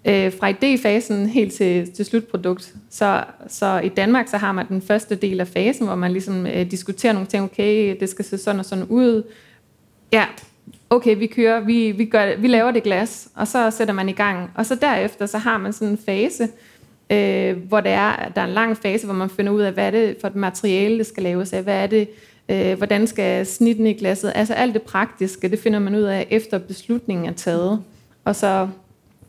Øh, 0.07 0.33
fra 0.41 0.51
idéfasen 0.51 1.29
helt 1.29 1.53
til, 1.53 1.93
til 1.93 2.05
slutprodukt. 2.05 2.75
Så, 2.91 3.25
så 3.49 3.79
i 3.79 3.89
Danmark, 3.89 4.29
så 4.29 4.37
har 4.37 4.53
man 4.53 4.69
den 4.69 4.83
første 4.83 5.15
del 5.15 5.41
af 5.41 5.49
fasen, 5.49 5.87
hvor 5.87 5.95
man 5.95 6.13
ligesom 6.13 6.47
øh, 6.47 6.71
diskuterer 6.71 7.13
nogle 7.13 7.29
ting. 7.29 7.45
Okay, 7.45 7.97
det 8.01 8.09
skal 8.09 8.25
se 8.25 8.39
sådan 8.39 8.59
og 8.59 8.65
sådan 8.65 8.85
ud. 8.85 9.23
Ja, 10.13 10.25
okay, 10.91 11.19
vi 11.19 11.27
kører, 11.27 11.61
vi, 11.61 11.91
vi, 11.91 12.05
gør, 12.05 12.37
vi 12.37 12.49
laver 12.49 12.71
det 12.71 12.83
glas, 12.83 13.29
og 13.35 13.49
så 13.49 13.71
sætter 13.71 13.95
man 13.95 14.09
i 14.09 14.13
gang. 14.13 14.51
Og 14.55 14.67
så 14.67 14.75
derefter, 14.75 15.27
så 15.27 15.39
har 15.39 15.59
man 15.59 15.73
sådan 15.73 15.89
en 15.89 15.99
fase, 16.07 16.49
øh, 17.11 17.57
hvor 17.57 17.81
det 17.81 17.93
er, 17.93 18.33
der 18.35 18.41
er 18.41 18.47
en 18.47 18.53
lang 18.53 18.77
fase, 18.77 19.07
hvor 19.07 19.15
man 19.15 19.31
finder 19.31 19.53
ud 19.53 19.61
af, 19.61 19.73
hvad 19.73 19.87
er 19.87 19.91
det 19.91 20.17
for 20.21 20.29
et 20.29 20.37
materiale, 20.37 20.99
det 20.99 21.07
skal 21.07 21.23
laves 21.23 21.53
af, 21.53 21.63
hvad 21.63 21.83
er 21.83 21.87
det, 21.87 22.09
øh, 22.49 22.77
hvordan 22.77 23.07
skal 23.07 23.47
snitten 23.47 23.87
i 23.87 23.93
glasset, 23.93 24.33
altså 24.35 24.55
alt 24.55 24.75
det 24.75 24.83
praktiske, 24.83 25.49
det 25.49 25.59
finder 25.59 25.79
man 25.79 25.95
ud 25.95 26.03
af, 26.03 26.27
efter 26.31 26.59
beslutningen 26.59 27.27
er 27.27 27.33
taget. 27.33 27.83
Og 28.25 28.37
så 28.37 28.69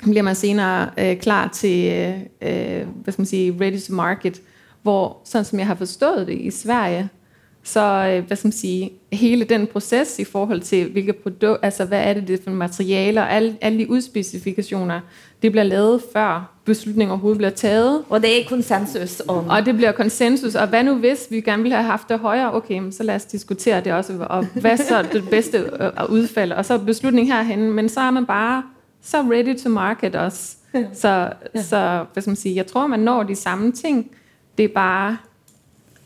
bliver 0.04 0.22
man 0.22 0.36
senere 0.36 0.90
øh, 0.98 1.18
klar 1.18 1.48
til, 1.48 1.94
øh, 1.94 2.20
øh, 2.42 2.88
hvad 3.04 3.14
skal 3.14 3.22
man 3.22 3.26
sige, 3.26 3.58
ready 3.62 3.80
to 3.80 3.94
market, 3.94 4.42
hvor, 4.82 5.18
sådan 5.24 5.46
som 5.46 5.60
jeg 5.60 5.68
har 5.68 5.76
forstået 5.76 6.28
det 6.28 6.38
i 6.38 6.52
Sverige, 6.52 7.10
så 7.68 7.82
øh, 7.82 8.28
hvad 8.28 8.38
skal 8.38 8.48
man 8.48 8.52
sige, 8.52 8.92
hele 9.14 9.46
den 9.46 9.68
proces 9.68 10.20
i 10.20 10.24
forhold 10.24 10.62
til, 10.62 10.92
hvilke 10.92 11.14
produkt, 11.14 11.60
altså 11.62 11.86
hvad 11.86 12.04
er 12.04 12.14
det, 12.14 12.28
det 12.28 12.42
for 12.44 12.52
materialer, 12.52 13.22
alle, 13.22 13.58
alle 13.62 13.80
de 13.80 13.90
udspecifikationer, 13.90 15.00
det 15.42 15.52
bliver 15.52 15.64
lavet 15.64 16.02
før 16.14 16.56
beslutningen 16.66 17.12
overhovedet 17.12 17.38
bliver 17.38 17.52
taget. 17.52 18.04
Og 18.10 18.22
det 18.22 18.42
er 18.42 18.50
konsensus 18.50 19.22
om... 19.28 19.50
Og 19.50 19.66
det 19.66 19.76
bliver 19.76 19.92
konsensus, 19.92 20.56
og 20.56 20.68
hvad 20.68 20.84
nu 20.84 20.96
hvis 20.96 21.28
vi 21.30 21.42
gerne 21.42 21.64
ville 21.64 21.76
have 21.76 21.86
haft 21.86 22.10
det 22.10 22.20
højere, 22.20 22.54
okay, 22.54 22.92
så 22.92 23.04
lad 23.04 23.16
os 23.16 23.26
diskutere 23.26 23.82
det 23.82 23.94
også, 23.94 24.26
og 24.30 24.46
hvad 24.46 24.78
så 24.78 24.96
er 24.96 25.02
det 25.02 25.30
bedste 25.30 25.72
utfallet? 26.10 26.58
og 26.58 26.66
så 26.66 26.78
beslutning 26.78 27.28
herhen, 27.28 27.74
men 27.74 27.90
så 27.90 28.00
er 28.00 28.12
man 28.12 28.26
bare 28.26 28.64
så 29.02 29.18
ready 29.18 29.58
to 29.58 29.70
market 29.70 30.16
også. 30.16 30.56
Så, 30.94 31.34
så 31.56 32.06
hvad 32.14 32.22
skal 32.22 32.30
man 32.30 32.36
sige, 32.36 32.56
jeg 32.56 32.68
tror, 32.68 32.88
man 32.88 33.00
når 33.00 33.24
de 33.24 33.36
samme 33.36 33.72
ting, 33.72 34.12
det 34.58 34.64
er 34.66 34.74
bare, 34.76 35.18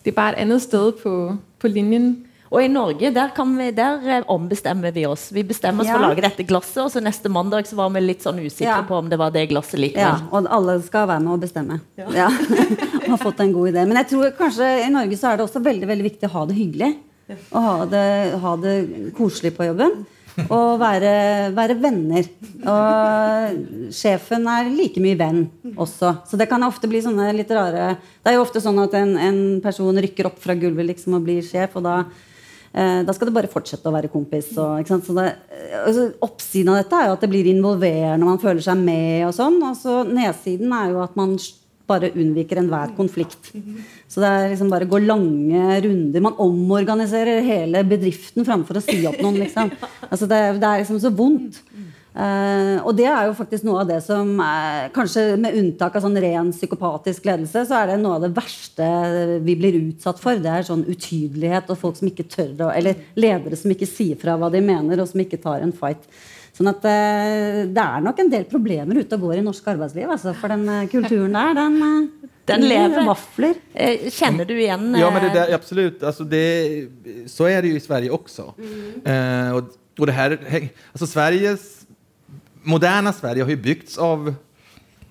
det 0.04 0.14
er 0.14 0.18
bare 0.18 0.36
et 0.38 0.46
annet 0.46 0.64
sted 0.64 1.00
på, 1.02 1.14
på 1.60 1.72
linjen. 1.72 2.12
Og 2.50 2.64
i 2.66 2.70
Norge, 2.72 3.12
der, 3.14 3.30
kan 3.36 3.52
vi, 3.60 3.68
der 3.78 4.06
eh, 4.10 4.24
ombestemmer 4.34 4.94
vi 4.96 5.04
oss. 5.06 5.28
Vi 5.36 5.44
bestemmer 5.46 5.86
oss 5.86 5.92
for 5.92 6.02
å 6.02 6.08
lage 6.10 6.24
dette 6.26 6.46
glasset, 6.50 6.80
og 6.82 6.90
så 6.90 7.02
neste 7.04 7.30
mandag 7.30 7.68
så 7.70 7.78
var 7.78 7.92
vi 7.94 8.02
litt 8.02 8.26
sånn 8.26 8.40
usikre 8.42 8.72
Ja. 8.72 8.80
på 8.88 8.98
om 8.98 9.12
det 9.12 9.20
var 9.22 9.36
det 9.36 9.46
glasset 9.52 9.78
likevel. 9.78 10.24
Ja, 10.24 10.32
og 10.34 10.50
alle 10.50 10.80
skal 10.82 11.06
være 11.12 11.22
med 11.28 11.36
og 11.36 11.44
bestemme. 11.44 11.78
Ja. 12.00 12.32
og 13.04 13.12
har 13.12 13.22
fått 13.22 13.44
en 13.46 13.54
god 13.54 13.70
idé. 13.74 13.86
Men 13.86 14.02
jeg 14.02 14.10
tror 14.16 14.34
kanskje 14.40 14.72
i 14.88 14.90
Norge 14.94 15.20
så 15.20 15.30
er 15.30 15.38
det 15.38 15.46
også 15.46 15.62
veldig 15.68 15.92
veldig 15.92 16.08
viktig 16.10 16.30
å 16.32 16.36
ha 16.40 16.46
det 16.50 16.58
hyggelig. 16.58 16.92
Og 17.52 17.62
ha 17.62 17.76
det, 17.86 18.06
ha 18.42 18.56
det 18.58 18.76
koselig 19.18 19.54
på 19.54 19.68
jobben. 19.70 20.00
Og 20.48 20.80
være, 20.82 21.12
være 21.58 21.76
venner. 21.82 22.30
Og 22.64 23.92
sjefen 23.96 24.48
er 24.52 24.72
like 24.72 25.02
mye 25.04 25.18
venn 25.20 25.44
også. 25.76 26.16
Så 26.30 26.40
det 26.40 26.50
kan 26.52 26.64
ofte 26.68 26.90
bli 26.92 27.02
sånne 27.04 27.32
litt 27.36 27.52
rare 27.56 27.94
Det 28.00 28.32
er 28.32 28.38
jo 28.38 28.46
ofte 28.46 28.62
sånn 28.64 28.80
at 28.84 28.96
en, 29.00 29.16
en 29.18 29.40
person 29.64 30.04
rykker 30.06 30.30
opp 30.30 30.42
fra 30.42 30.58
gulvet 30.60 30.92
liksom 30.92 31.18
og 31.20 31.28
blir 31.28 31.46
sjef, 31.46 31.78
og 31.80 31.88
da 31.88 32.02
Eh, 32.70 33.02
da 33.02 33.14
skal 33.16 33.30
det 33.30 33.34
bare 33.34 33.50
fortsette 33.50 33.90
å 33.90 33.94
være 33.96 34.12
kompis. 34.14 34.52
Og? 34.62 34.86
Så 34.86 35.16
det, 35.18 35.30
altså, 35.82 36.10
oppsiden 36.26 36.74
av 36.74 36.84
dette 36.84 37.00
er 37.00 37.10
jo 37.10 37.16
at 37.16 37.24
det 37.26 37.32
blir 37.32 37.50
involverende, 37.50 38.28
man 38.28 38.42
føler 38.42 38.62
seg 38.66 38.78
med. 38.82 39.26
Og 39.28 39.34
sånn, 39.38 39.58
og 39.66 39.78
så 39.80 40.04
nedsiden 40.08 40.74
er 40.78 40.94
jo 40.94 41.02
at 41.06 41.18
man 41.20 41.36
bare 41.90 42.12
unnviker 42.14 42.62
enhver 42.62 42.94
konflikt. 42.98 43.50
Så 44.10 44.24
det 44.24 44.30
er 44.30 44.48
liksom 44.50 44.72
bare 44.72 44.88
å 44.88 44.90
gå 44.90 45.04
lange 45.04 45.78
runder. 45.86 46.24
Man 46.26 46.40
omorganiserer 46.42 47.46
hele 47.46 47.84
bedriften 47.86 48.48
framfor 48.48 48.80
å 48.80 48.84
si 48.84 49.04
opp 49.06 49.22
noen. 49.22 49.44
Liksom. 49.44 49.70
Altså, 50.10 50.26
det, 50.26 50.38
det 50.58 50.66
er 50.66 50.82
liksom 50.82 50.98
så 51.04 51.12
vondt. 51.14 51.60
Uh, 52.10 52.82
og 52.90 52.96
det 52.98 53.06
er 53.06 53.28
jo 53.28 53.36
faktisk 53.38 53.68
noe 53.68 53.84
av 53.84 53.92
det 53.92 54.00
som 54.02 54.32
er, 54.42 54.88
Kanskje 54.96 55.38
med 55.38 55.54
unntak 55.60 55.94
av 55.96 56.02
sånn 56.02 56.18
ren 56.20 56.50
psykopatisk 56.52 57.28
ledelse, 57.30 57.62
så 57.70 57.78
er 57.78 57.92
det 57.92 58.00
noe 58.02 58.18
av 58.18 58.26
det 58.26 58.32
verste 58.34 58.88
vi 59.46 59.56
blir 59.60 59.78
utsatt 59.78 60.18
for. 60.20 60.42
Det 60.42 60.50
er 60.50 60.66
sånn 60.66 60.88
utydelighet 60.90 61.70
og 61.70 61.80
folk 61.80 62.00
som 62.00 62.10
ikke 62.10 62.26
tør 62.32 62.66
å 62.66 62.72
Eller 62.74 63.06
ledere 63.14 63.60
som 63.60 63.72
ikke 63.72 63.88
sier 63.88 64.18
fra 64.20 64.40
hva 64.42 64.50
de 64.52 64.64
mener, 64.66 64.98
og 64.98 65.12
som 65.12 65.22
ikke 65.22 65.42
tar 65.44 65.62
en 65.62 65.76
fight. 65.76 66.10
Sånn 66.60 66.74
at 66.74 66.84
eh, 66.92 67.62
det 67.72 67.84
er 67.84 68.02
nok 68.04 68.18
en 68.20 68.30
del 68.34 68.42
problemer 68.52 68.98
ute 69.00 69.16
og 69.16 69.30
går 69.30 69.38
i 69.40 69.44
norsk 69.46 69.68
arbeidsliv. 69.72 70.10
Altså, 70.12 70.34
for 70.36 70.52
den 70.52 70.66
eh, 70.68 70.88
kulturen 70.92 71.38
der, 71.38 71.54
den, 71.56 71.78
eh, 71.86 72.32
Den 72.50 72.66
lever. 72.68 73.06
Vafler. 73.08 73.62
Kjenner 74.12 74.48
du 74.50 74.56
igjen 74.58 74.90
Ja, 75.00 75.12
men 75.14 75.24
det 75.24 75.30
där, 75.38 75.54
absolut. 75.56 76.04
Alltså 76.04 76.24
det, 76.24 76.90
så 77.28 77.46
är 77.46 77.62
det 77.62 77.68
ju 77.68 77.76
i 77.76 77.80
Sverige 77.80 78.10
också. 78.10 78.54
Eh, 79.06 79.56
og, 79.56 79.72
og 80.00 80.08
det 80.08 80.12
här, 80.12 80.40
alltså 80.92 81.08
Sveriges, 81.08 81.86
moderna 82.64 83.14
Sverige 83.14 83.44
har 83.44 83.50
ju 83.50 83.56
byggts 83.56 83.98
av 83.98 84.34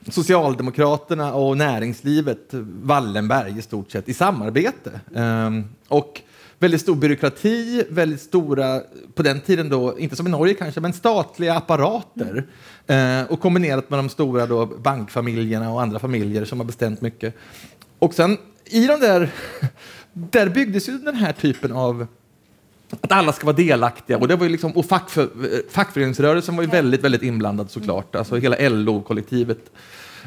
Socialdemokraterna 0.09 1.33
og 1.35 1.57
näringslivet, 1.57 2.53
Wallenberg 2.83 3.59
i 3.59 3.63
stort 3.63 3.91
sett, 3.91 4.09
i 4.09 4.15
samarbete. 4.15 5.01
Eh, 5.15 5.51
och 5.89 6.21
väldigt 6.59 6.81
stor 6.81 6.97
byråkrati, 6.97 7.85
väldigt 7.91 8.21
stora, 8.21 8.81
på 9.15 9.23
den 9.23 9.41
tiden 9.41 9.69
då, 9.69 9.99
inte 9.99 10.17
som 10.17 10.27
i 10.27 10.31
Norge 10.31 10.55
kanske, 10.55 10.81
men 10.81 10.93
statliga 10.93 11.55
apparater. 11.55 12.47
Eh, 12.87 13.23
och 13.29 13.41
kombinerat 13.41 13.91
med 13.91 13.99
de 13.99 14.09
stora 14.09 14.47
då 14.47 14.67
bankfamiljerna 14.67 15.73
och 15.73 15.83
andra 15.83 15.99
familjer 15.99 16.45
som 16.45 16.61
har 16.61 16.67
bestämt 16.67 17.01
mycket. 17.01 17.35
Och 17.99 18.15
sen 18.15 18.39
i 18.65 18.87
de 18.87 19.01
där, 19.01 19.31
där 20.13 20.49
byggdes 20.49 20.89
ju 20.89 20.99
den 20.99 21.15
här 21.15 21.33
typen 21.33 21.73
av 21.73 22.07
att 23.01 23.13
alla 23.13 23.33
ska 23.33 23.47
vara 23.47 23.57
delaktiga. 23.57 24.19
Och, 24.19 24.29
det 24.29 24.37
var 24.37 24.45
ju 24.45 24.53
liksom, 24.53 24.73
och 24.73 24.87
fackför, 24.87 25.29
fackföreningsrörelsen 25.71 26.57
var 26.57 26.63
ju 26.63 26.71
väldigt, 26.71 27.05
väldigt 27.05 27.23
inblandad 27.23 27.71
såklart. 27.71 28.17
Alltså 28.17 28.37
hela 28.37 28.69
LO-kollektivet. 28.69 29.71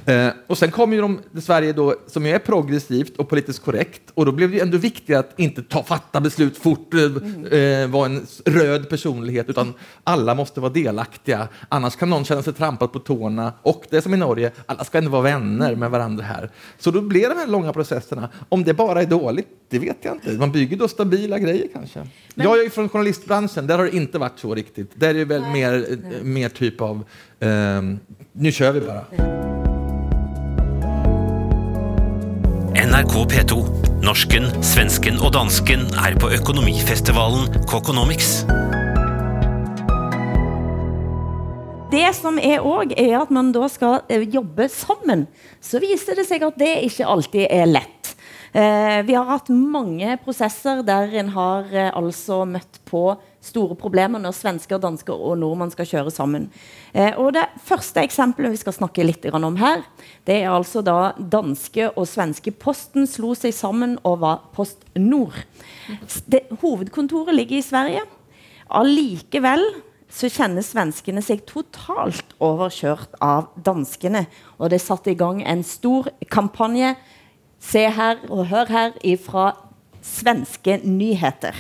Eh, 0.06 0.28
och 0.48 0.58
sen 0.58 0.72
kom 0.72 0.94
ju 0.94 1.02
de, 1.02 1.20
Sverige 1.42 1.74
då, 1.74 1.96
som 2.08 2.26
är 2.26 2.40
progressivt 2.40 3.18
och 3.18 3.30
politiskt 3.30 3.64
korrekt. 3.64 4.02
Och 4.14 4.26
då 4.26 4.32
blev 4.32 4.52
det 4.52 4.60
ändå 4.60 4.78
viktigare 4.78 5.20
att 5.20 5.40
inte 5.40 5.64
ta, 5.64 5.84
fatta 5.84 6.22
beslut 6.22 6.58
fort, 6.58 6.94
eh, 6.94 7.60
eh, 7.60 7.88
vara 7.90 8.06
en 8.06 8.26
röd 8.46 8.90
personlighet, 8.90 9.50
utan 9.50 9.74
alla 10.04 10.36
måste 10.36 10.60
vara 10.60 10.74
delaktiga. 10.74 11.48
Annars 11.70 11.96
kan 11.96 12.10
någon 12.10 12.26
känna 12.26 12.44
sig 12.44 12.54
trampad 12.54 12.92
på 12.92 13.00
tårna. 13.00 13.54
Och 13.62 13.84
det 13.90 13.98
är 13.98 14.02
som 14.02 14.14
i 14.14 14.18
Norge, 14.18 14.52
alla 14.66 14.84
ska 14.84 14.98
ändå 14.98 15.12
vara 15.12 15.22
vänner 15.22 15.76
med 15.76 15.92
varandra 15.92 16.24
här. 16.24 16.52
Så 16.80 16.92
då 16.92 17.02
blir 17.02 17.30
de 17.30 17.36
här 17.36 17.48
långa 17.48 17.74
processerna, 17.74 18.30
om 18.50 18.64
det 18.64 18.74
bara 18.74 19.02
är 19.02 19.06
dåligt 19.06 19.48
Det 19.70 19.80
vet 19.80 19.98
jag 20.02 20.16
inte. 20.16 20.32
Man 20.32 20.52
bygger 20.52 20.78
då 20.78 20.88
stabila 20.88 21.40
grejer 21.40 21.68
kanske. 21.74 22.08
Jag 22.36 22.66
är 22.66 22.70
från 22.70 22.90
journalistbranschen, 22.90 23.68
där 23.68 23.78
har 23.78 23.86
det 23.86 23.96
inte 23.96 24.18
varit 24.18 24.40
så 24.40 24.56
riktigt. 24.56 24.92
Där 24.94 25.10
är 25.10 25.14
det 25.14 25.26
väl 25.26 25.42
mer, 25.42 25.86
eh, 25.92 26.24
mer 26.24 26.50
typ 26.50 26.82
av, 26.82 27.04
eh, 27.40 27.82
nu 28.32 28.52
kör 28.52 28.72
vi 28.72 28.82
bara. 28.82 29.51
NRK 32.82 33.14
P2. 33.30 33.56
Norsken, 34.02 34.48
svensken 34.66 35.20
og 35.22 35.36
dansken 35.36 35.84
er 36.02 36.16
på 36.18 36.32
økonomifestivalen 36.34 37.60
Kokonomics. 37.70 38.40
Det 41.92 42.08
som 42.18 42.40
er 42.42 42.66
òg, 42.66 42.96
er 42.98 43.20
at 43.20 43.30
man 43.30 43.52
da 43.54 43.68
skal 43.70 44.00
eh, 44.10 44.26
jobbe 44.26 44.66
sammen. 44.74 45.28
Så 45.62 45.78
viser 45.84 46.18
det 46.18 46.26
seg 46.26 46.42
at 46.48 46.58
det 46.58 46.72
ikke 46.88 47.06
alltid 47.14 47.46
er 47.54 47.70
lett. 47.70 48.16
Eh, 48.58 49.06
vi 49.06 49.14
har 49.14 49.30
hatt 49.30 49.54
mange 49.54 50.18
prosesser 50.26 50.82
der 50.88 51.14
en 51.22 51.30
har 51.38 51.70
eh, 51.70 51.94
altså 51.94 52.42
møtt 52.50 52.82
på 52.90 53.12
store 53.42 53.76
problemer 53.80 54.22
når 54.22 54.36
svensker, 54.38 54.80
dansker 54.82 55.18
og 55.18 55.40
nordmenn 55.42 55.74
skal 55.74 55.90
kjøre 55.90 56.14
sammen. 56.14 56.48
Eh, 56.94 57.18
og 57.18 57.34
Det 57.34 57.48
første 57.66 58.04
eksempelet 58.06 58.54
vi 58.54 58.62
skal 58.62 58.78
snakke 58.78 59.06
litt 59.06 59.26
om 59.34 59.58
her, 59.58 59.84
det 60.26 60.44
er 60.44 60.52
altså 60.54 60.82
da 60.82 61.14
danske 61.18 61.90
og 61.96 62.08
svenske 62.08 62.52
Posten 62.52 63.08
slo 63.08 63.34
seg 63.34 63.54
sammen 63.54 63.98
og 64.04 64.20
var 64.22 64.42
Post 64.54 64.86
Nord. 64.96 65.34
Det, 66.26 66.46
hovedkontoret 66.62 67.34
ligger 67.36 67.58
i 67.58 67.66
Sverige. 67.66 68.04
Allikevel 68.70 69.64
så 70.12 70.28
kjenner 70.32 70.64
svenskene 70.66 71.24
seg 71.24 71.46
totalt 71.48 72.36
overkjørt 72.44 73.16
av 73.24 73.50
danskene. 73.56 74.26
Og 74.60 74.72
det 74.74 74.82
satte 74.84 75.14
i 75.14 75.18
gang 75.18 75.42
en 75.44 75.64
stor 75.64 76.12
kampanje. 76.30 76.96
Se 77.62 77.86
her 77.90 78.20
og 78.30 78.50
hør 78.52 78.72
her 78.72 78.98
ifra 79.08 79.52
svenske 80.04 80.82
nyheter. 80.84 81.56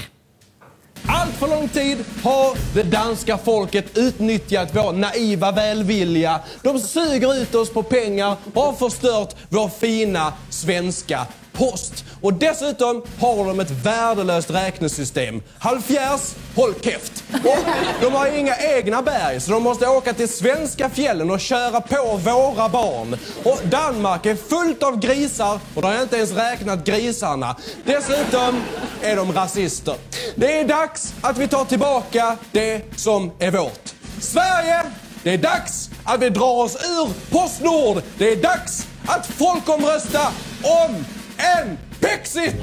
Allt 1.07 1.35
för 1.35 1.47
lång 1.47 1.67
tid 1.67 1.97
har 2.23 2.57
det 2.73 2.83
danska 2.83 3.37
folket 3.37 3.97
utnyttjat 3.97 4.69
vår 4.75 4.93
naiva 4.93 5.51
välvilja. 5.51 6.39
De 6.63 6.79
suger 6.79 7.41
ut 7.41 7.55
oss 7.55 7.69
på 7.69 7.83
pengar 7.83 8.35
och 8.53 8.61
har 8.61 8.73
förstört 8.73 9.35
vår 9.49 9.69
fina 9.69 10.33
svenska 10.49 11.27
post. 11.62 12.06
Och 12.21 12.34
dessutom 12.34 13.04
har 13.19 13.45
de 13.45 13.60
ett 13.60 13.71
värdelöst 13.71 14.50
räknesystem. 14.50 15.41
Halvfjärs, 15.60 16.36
håll 16.56 16.74
käft! 16.82 17.24
Och 17.34 17.65
de 18.02 18.13
har 18.13 18.28
inga 18.38 18.58
egna 18.58 19.02
berg 19.02 19.41
så 19.41 19.52
de 19.52 19.63
måste 19.63 19.88
åka 19.88 20.13
till 20.13 20.30
svenska 20.30 20.89
fjällen 20.89 21.32
och 21.32 21.39
köra 21.39 21.82
på 21.82 22.19
våra 22.24 22.69
barn. 22.69 23.17
Och 23.43 23.60
Danmark 23.63 24.26
är 24.26 24.36
fullt 24.36 24.84
av 24.84 25.00
grisar 25.00 25.60
och 25.76 25.82
de 25.82 25.88
har 25.88 26.04
ikke 26.04 26.15
ens 26.15 26.32
räknat 26.32 26.86
grisarna. 26.86 27.56
Dessutom 27.86 28.63
är 29.02 29.15
de 29.15 29.32
rasister. 29.34 29.95
Det 30.36 30.60
är 30.60 30.67
dags 30.67 31.13
att 31.21 31.38
vi 31.38 31.47
tar 31.47 31.65
tillbaka 31.65 32.38
det 32.52 32.82
som 32.95 33.32
är 33.39 33.52
vårt. 33.52 33.93
Sverige, 34.19 34.84
det 35.24 35.34
är 35.34 35.38
dags 35.38 35.89
att 36.04 36.21
vi 36.21 36.30
drar 36.30 36.63
oss 36.63 36.76
ur 36.76 37.32
Postnord. 37.32 38.04
Det 38.17 38.32
är 38.32 38.36
dags 38.36 38.88
att 39.06 39.28
folkomrösta 39.28 40.28
om 40.62 41.06
en 41.41 41.77
Brexit! 42.01 42.62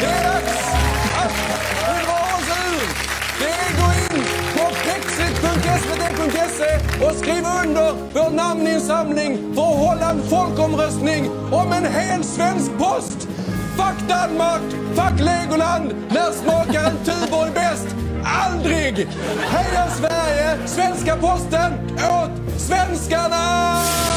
Det 0.00 0.08
er 0.08 0.22
dags 0.24 0.66
at 1.22 1.32
vi 1.38 1.94
drar 2.06 2.28
oss 2.36 2.48
ur. 2.64 2.84
Det 3.40 3.50
er 3.64 3.70
gå 3.80 3.88
in 4.04 4.22
på 4.56 4.64
brexit.svt.se 4.84 6.70
og 7.04 7.12
skriv 7.20 7.44
under 7.62 7.92
vår 8.14 8.30
namninsamling 8.36 9.38
for 9.54 9.62
å 9.62 9.78
holde 9.84 10.10
en 10.14 10.22
folkeomrøstning 10.32 11.30
om 11.52 11.72
en 11.78 11.88
hel 11.98 12.24
svensk 12.24 12.70
post. 12.80 13.28
Fuck 13.78 13.98
Danmark, 14.08 14.66
fuck 14.98 15.20
Legoland, 15.20 15.94
när 16.10 16.32
smakar 16.32 16.90
en 16.90 16.98
Tuborg 17.04 17.50
bäst? 17.54 17.88
Aldrig! 18.24 19.08
Heja 19.54 19.90
Sverige, 19.96 20.58
svenska 20.66 21.16
posten 21.16 21.72
åt 21.96 22.60
svenskarna! 22.60 24.07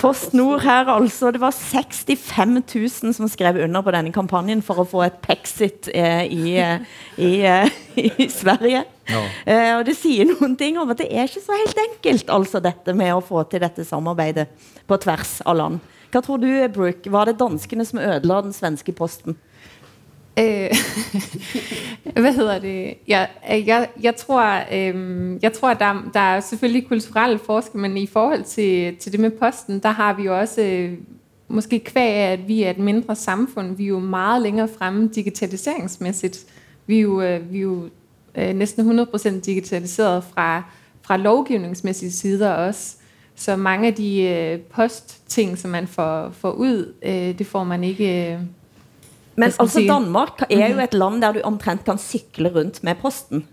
Post 0.00 0.32
Nord 0.32 0.62
her, 0.64 0.88
altså. 0.88 1.28
Det 1.30 1.40
var 1.42 1.52
65 1.52 2.62
000 2.74 3.14
som 3.14 3.28
skrev 3.28 3.58
under 3.66 3.82
på 3.84 3.92
denne 3.92 4.12
kampanjen 4.14 4.62
for 4.64 4.80
å 4.80 4.86
få 4.88 5.02
et 5.04 5.18
Pexit 5.20 5.90
eh, 5.92 6.24
i, 6.24 6.54
eh, 6.56 6.86
i, 7.20 7.32
eh, 7.44 7.68
i 8.24 8.28
Sverige. 8.32 8.86
Eh, 9.44 9.74
og 9.76 9.84
det 9.84 9.98
sier 10.00 10.30
noen 10.30 10.56
ting 10.56 10.78
om 10.80 10.88
at 10.88 11.02
det 11.02 11.10
er 11.12 11.28
ikke 11.28 11.44
så 11.44 11.58
helt 11.58 11.82
enkelt, 11.84 12.32
altså, 12.32 12.62
dette 12.64 12.96
med 12.96 13.12
å 13.12 13.20
få 13.20 13.44
til 13.50 13.60
dette 13.60 13.84
samarbeidet 13.84 14.48
på 14.88 15.00
tvers 15.04 15.36
av 15.44 15.60
land. 15.60 15.92
Hva 16.10 16.24
tror 16.24 16.40
du, 16.40 16.48
Brooke? 16.72 17.12
Var 17.12 17.28
det 17.28 17.38
danskene 17.42 17.84
som 17.84 18.00
ødela 18.00 18.40
den 18.46 18.56
svenske 18.56 18.96
posten? 18.96 19.36
Øh, 20.38 20.70
hvad 22.22 22.32
hedder 22.32 22.58
det? 22.58 22.94
Jeg, 23.08 23.28
jeg, 23.48 23.88
jeg 24.02 24.16
tror, 24.16 24.62
øh, 24.72 25.38
jeg 25.42 25.52
tror 25.52 25.74
der, 25.74 26.10
der 26.14 26.20
er 26.20 26.40
selvfølgelig 26.40 26.88
kulturelle 26.88 27.38
forskelle, 27.38 27.82
men 27.82 27.96
i 27.96 28.06
forhold 28.06 28.44
til, 28.44 28.96
til 28.96 29.12
det 29.12 29.20
med 29.20 29.30
posten, 29.30 29.78
der 29.78 29.90
har 29.90 30.14
vi 30.14 30.22
jo 30.22 30.38
også, 30.38 30.62
øh, 30.62 30.92
måske 31.48 31.78
kvæg 31.78 32.14
af, 32.14 32.32
at 32.32 32.48
vi 32.48 32.62
er 32.62 32.70
et 32.70 32.78
mindre 32.78 33.16
samfund, 33.16 33.76
vi 33.76 33.84
er 33.84 33.88
jo 33.88 33.98
meget 33.98 34.42
længere 34.42 34.68
fremme 34.78 35.10
digitaliseringsmæssigt. 35.14 36.46
Vi 36.86 36.96
er 36.96 37.00
jo, 37.00 37.22
øh, 37.22 37.52
vi 37.52 37.58
er 37.58 37.62
jo 37.62 37.88
øh, 38.34 38.54
næsten 38.54 39.00
100% 39.00 39.40
digitaliseret 39.40 40.24
fra, 40.24 40.62
fra 41.02 41.16
lovgivningsmæssige 41.16 42.12
sider 42.12 42.50
også. 42.50 42.96
Så 43.34 43.56
mange 43.56 43.86
af 43.86 43.94
de 43.94 44.22
øh, 44.22 44.60
postting, 44.60 45.58
som 45.58 45.70
man 45.70 45.86
får, 45.86 46.30
får 46.30 46.50
ud, 46.50 46.94
øh, 47.02 47.38
det 47.38 47.46
får 47.46 47.64
man 47.64 47.84
ikke... 47.84 48.32
Øh, 48.32 48.40
Men 49.40 49.54
altså? 49.64 49.82
Danmark 49.88 50.44
er 50.48 50.66
jo 50.74 50.82
et 50.84 50.94
land 50.96 51.22
der 51.24 51.38
du 51.38 51.40
omtrent 51.48 51.84
kan 51.86 51.98
sykle 52.00 52.52
rundt 52.54 52.82
med 52.86 53.00
posten. 53.00 53.46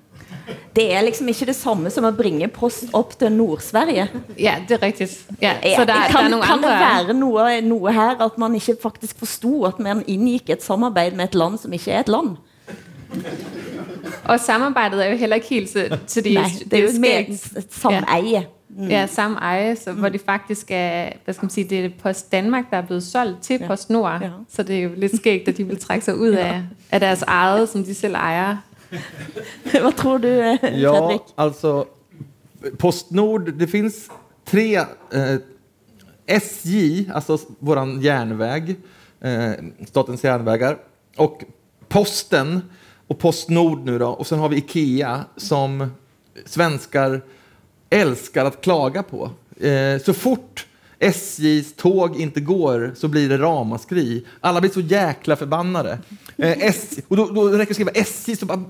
Det 0.76 0.86
er 0.94 1.02
liksom 1.04 1.28
ikke 1.32 1.48
det 1.50 1.56
samme 1.58 1.90
som 1.92 2.06
å 2.08 2.12
bringe 2.16 2.48
post 2.54 2.92
opp 2.96 3.16
til 3.20 3.32
Nord-Sverige. 3.36 4.06
Ja, 4.40 4.54
det 4.68 4.78
er 4.78 4.84
riktig. 4.86 5.08
Ja, 5.42 5.56
så 5.64 5.86
det, 5.88 5.96
er, 5.96 6.12
kan, 6.14 6.30
det 6.32 6.38
er 6.40 6.46
kan 6.46 6.62
det 6.64 6.72
være 6.72 7.16
noe, 7.18 7.48
noe 7.66 7.94
her 7.96 8.20
at 8.24 8.38
man 8.40 8.56
ikke 8.56 8.78
faktisk 8.84 9.20
forsto 9.24 9.66
at 9.68 9.80
man 9.84 10.04
inngikk 10.08 10.54
et 10.56 10.64
samarbeid 10.64 11.18
med 11.20 11.32
et 11.32 11.40
land 11.40 11.58
som 11.64 11.74
ikke 11.76 11.92
er 11.96 12.06
et 12.06 12.12
land? 12.14 12.36
Og 14.28 14.40
samarbeidet 14.44 15.02
er 15.06 15.12
jo 15.14 15.18
heller 15.18 15.42
ikke 15.42 15.50
helt 15.56 15.72
til, 16.08 16.24
de 16.24 16.34
Nei, 16.36 16.48
det 16.70 16.80
er 16.80 16.86
jo 16.86 17.00
med, 17.00 17.32
et- 17.32 17.74
sameie. 17.74 18.04
sameje. 18.04 18.46
Mm. 18.78 18.90
Ja, 18.90 19.08
samme 19.08 19.38
eje, 19.38 19.76
så, 19.76 19.92
hvor 19.92 20.10
det 20.10 20.22
faktisk 20.22 20.68
er, 20.70 21.10
hvad 21.26 21.34
skal 21.34 21.46
man 21.46 21.50
sige, 21.50 21.70
det 21.70 21.86
er 21.86 21.90
Post 22.02 22.32
Danmark, 22.32 22.70
der 22.72 22.78
er 22.78 22.86
blevet 22.86 23.04
solgt 23.04 23.42
til 23.42 23.60
Ja. 23.60 23.68
Post 23.68 23.90
Nord. 23.90 24.22
Ja. 24.22 24.30
Så 24.50 24.64
det 24.64 24.78
er 24.78 24.82
jo 24.82 24.90
litt 24.96 25.16
skægt, 25.16 25.48
at 25.48 25.58
de 25.58 25.64
vil 25.64 25.80
trække 25.80 26.16
ut 26.16 26.34
ja. 26.34 26.48
av, 26.48 26.62
av 26.92 27.00
deres 27.00 27.22
eget, 27.22 27.70
som 27.70 27.84
de 27.84 27.94
selv 27.94 28.16
eier. 28.16 28.58
Hva 29.82 29.92
tror 29.92 30.18
du, 30.18 30.28
eh, 30.28 30.60
Fredrik? 30.60 30.82
Ja, 30.82 31.44
altså 31.44 31.86
Postnord, 32.80 33.52
det 33.60 33.70
finnes 33.70 34.08
tre 34.46 34.68
eh, 35.12 35.38
SJ, 36.40 37.08
altså 37.14 37.40
våran 37.60 37.98
järnväg, 38.02 38.76
eh, 39.22 39.54
Statens 39.88 40.24
järnvägar, 40.24 40.78
og 41.18 41.44
Posten 41.90 42.62
og 43.10 43.18
Postnord 43.18 43.86
nu 43.86 44.00
då, 44.00 44.08
och 44.08 44.28
sen 44.28 44.40
har 44.40 44.50
vi 44.50 44.58
Ikea 44.58 45.26
som 45.38 45.92
svenskar 46.46 47.22
älskar 47.90 48.46
att 48.46 48.62
klaga 48.62 49.04
på. 49.04 49.32
Eh, 49.60 50.02
så 50.02 50.14
fort 50.14 50.66
SJs 51.00 51.74
tåg 51.74 52.20
inte 52.22 52.40
går 52.40 52.94
så 52.96 53.08
blir 53.08 53.30
det 53.30 53.38
ramaskri. 53.38 54.26
Alla 54.42 54.62
blir 54.62 54.72
så 54.72 54.80
jäkla 54.80 55.36
förbannade. 55.36 56.00
Eh, 56.38 56.64
SJ, 56.64 57.02
och 57.08 57.18
då, 57.18 57.26
då 57.26 57.48
räcker 57.48 57.58
det 57.58 57.70
att 57.70 57.76
skriva 57.76 57.92
SJ 57.92 58.36
så 58.36 58.46
bara 58.46 58.64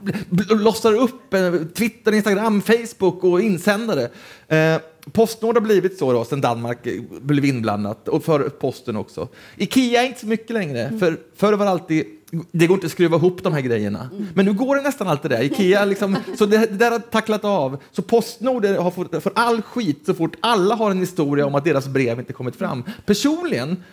lossar 0.50 0.94
upp 0.94 1.34
eh, 1.34 1.54
Twitter, 1.76 2.12
Instagram, 2.12 2.62
Facebook 2.62 3.24
och 3.24 3.42
insändare. 3.42 4.10
Eh, 4.48 4.82
Postnord 5.12 5.56
har 5.56 5.62
blivit 5.62 5.98
så 5.98 6.14
då 6.14 6.26
sen 6.26 6.42
Danmark 6.42 6.88
eh, 6.88 7.02
blev 7.10 7.46
inblandat 7.46 8.08
och 8.08 8.24
för 8.24 8.50
Posten 8.50 8.96
också. 8.96 9.28
Ikea 9.58 10.04
är 10.04 10.08
inte 10.08 10.20
så 10.20 10.28
mycket 10.28 10.50
längre. 10.50 11.00
För 11.00 11.18
förr 11.36 11.54
var 11.54 11.66
det 11.66 11.72
alltid 11.72 12.06
det 12.52 12.68
går 12.68 12.76
inte 12.76 12.86
att 12.86 12.92
skruva 12.92 13.18
ihop 13.18 13.44
de 13.44 13.54
här 13.54 13.62
grejerna. 13.62 14.10
Men 14.34 14.46
nu 14.46 14.54
går 14.54 14.76
det 14.76 14.82
nästan 14.82 15.08
alltid 15.08 15.32
det. 15.32 15.44
Ikea 15.44 15.86
liksom, 15.86 16.18
så 16.38 16.46
det, 16.46 16.58
det 16.58 16.78
där 16.78 16.92
har 16.92 17.00
tacklat 17.00 17.46
av. 17.46 17.78
Så 17.92 18.02
Postnord 18.02 18.66
har 18.66 18.92
fått 18.92 19.24
för 19.24 19.32
all 19.36 19.62
skit 19.62 20.04
så 20.06 20.14
fort 20.14 20.36
alla 20.40 20.76
har 20.76 20.92
en 20.92 21.00
historia 21.00 21.46
om 21.46 21.56
att 21.56 21.64
deras 21.64 21.88
brev 21.88 22.20
inte 22.20 22.34
kommit 22.34 22.56
fram. 22.56 22.84
Personligen 23.06 23.84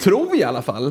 tror 0.00 0.36
i 0.36 0.42
alla 0.44 0.62
fall, 0.62 0.86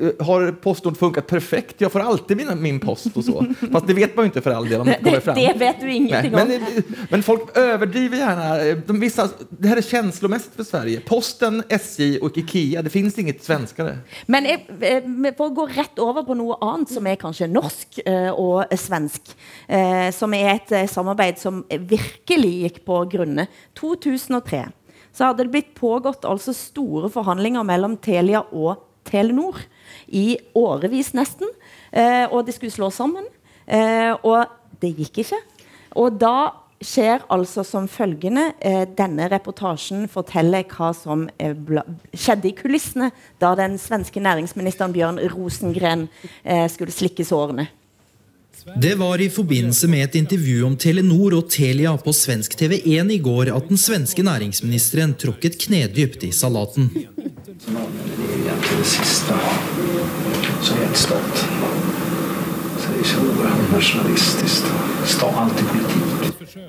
eh, 0.00 0.26
har 0.26 0.52
postord 0.52 0.96
funkat 0.98 1.26
perfekt. 1.26 1.80
Jag 1.80 1.92
får 1.92 2.00
alltid 2.00 2.36
min, 2.36 2.62
min 2.62 2.80
post 2.80 3.06
och 3.16 3.24
så. 3.24 3.46
Fast 3.72 3.86
det 3.86 3.94
vet 3.94 4.16
man 4.16 4.24
ju 4.24 4.26
inte 4.26 4.40
för 4.40 4.50
all 4.50 4.68
del 4.68 4.80
om 4.80 4.86
det 4.86 4.98
kommer 5.04 5.20
fram. 5.20 5.34
det 5.34 5.52
vet 5.58 5.80
du 5.80 5.92
ingenting 5.92 6.32
Nej, 6.32 6.42
om. 6.42 6.48
men, 6.48 6.82
men 7.10 7.22
folk 7.22 7.56
överdriver 7.56 8.16
gärna. 8.18 8.60
eh, 8.64 8.76
De 8.86 9.00
vissa, 9.00 9.28
det 9.48 9.68
här 9.68 9.76
är 9.76 9.82
känslomässigt 9.82 10.54
för 10.56 10.64
Sverige. 10.64 11.00
Posten, 11.00 11.62
SJ 11.68 12.18
och 12.18 12.38
Ikea, 12.38 12.82
det 12.82 12.90
finns 12.90 13.18
inget 13.18 13.44
svenskare. 13.44 13.98
Men 14.26 14.44
jeg, 14.44 14.66
eh, 14.80 15.02
for 15.36 15.46
å 15.50 15.54
gå 15.54 15.66
rett 15.66 15.98
over 15.98 16.22
på 16.22 16.34
noe 16.34 16.56
annet 16.60 16.90
som 16.92 17.06
er 17.06 17.16
kanskje 17.20 17.46
norsk 17.50 18.00
eh, 18.06 18.30
og 18.30 18.64
svensk, 18.78 19.32
eh, 19.68 20.10
som 20.14 20.34
er 20.34 20.54
et 20.54 20.72
eh, 20.72 20.86
samarbeid 20.90 21.38
som 21.38 21.64
virkelig 21.70 22.52
gikk 22.64 22.84
på 22.84 23.04
grunne. 23.12 23.46
2003 23.80 24.66
så 25.12 25.30
hadde 25.30 25.46
det 25.46 25.54
blitt 25.54 25.74
pågått 25.78 26.26
altså 26.28 26.54
store 26.56 27.10
forhandlinger 27.12 27.66
mellom 27.66 27.96
Telia 28.02 28.44
og 28.50 28.82
Telenor 29.08 29.58
i 30.06 30.38
årevis 30.56 31.12
nesten, 31.16 31.50
eh, 31.92 32.26
og 32.30 32.44
de 32.46 32.54
skulle 32.54 32.74
slå 32.74 32.90
sammen, 32.94 33.26
eh, 33.66 34.12
og 34.22 34.46
det 34.80 34.94
gikk 34.98 35.22
ikke. 35.24 35.40
Og 35.98 36.18
da 36.20 36.52
skjer 36.80 37.24
altså 37.32 37.64
som 37.66 37.88
følgende 37.90 38.50
eh, 38.64 38.86
Denne 38.96 39.28
reportasjen 39.30 40.06
forteller 40.08 40.64
hva 40.70 40.92
som 40.96 41.26
eh, 41.36 41.56
skjedde 42.14 42.50
i 42.50 42.56
kulissene 42.56 43.10
da 43.42 43.52
den 43.58 43.76
svenske 43.80 44.22
næringsministeren 44.22 44.94
Bjørn 44.94 45.20
Rosengren 45.34 46.08
eh, 46.42 46.66
skulle 46.72 46.94
slikke 46.94 47.26
sårene. 47.26 47.68
Det 48.76 48.94
var 48.94 49.20
i 49.20 49.30
forbindelse 49.30 49.88
med 49.88 50.04
et 50.04 50.14
intervju 50.14 50.64
om 50.66 50.76
Telenor 50.76 51.36
og 51.38 51.50
Telia 51.50 51.94
på 51.96 52.12
svensk 52.12 52.58
TV1 52.60 53.12
i 53.14 53.18
går 53.22 53.52
at 53.56 53.68
den 53.68 53.80
svenske 53.80 54.22
næringsministeren 54.22 55.14
tråkket 55.14 55.58
knedypt 55.66 56.24
i 56.24 56.32
salaten. 56.32 56.90
Det 56.94 57.02
är 57.02 58.40
egentligen 58.44 58.78
det 58.78 58.84
sista 58.84 59.38
som 60.62 61.89
är 62.88 63.00
ett 63.00 63.06
stat. 63.06 63.20
Så 63.82 63.98
det. 64.08 65.08
Stat, 65.08 65.34
alltid 65.36 65.66
politik. 65.68 66.10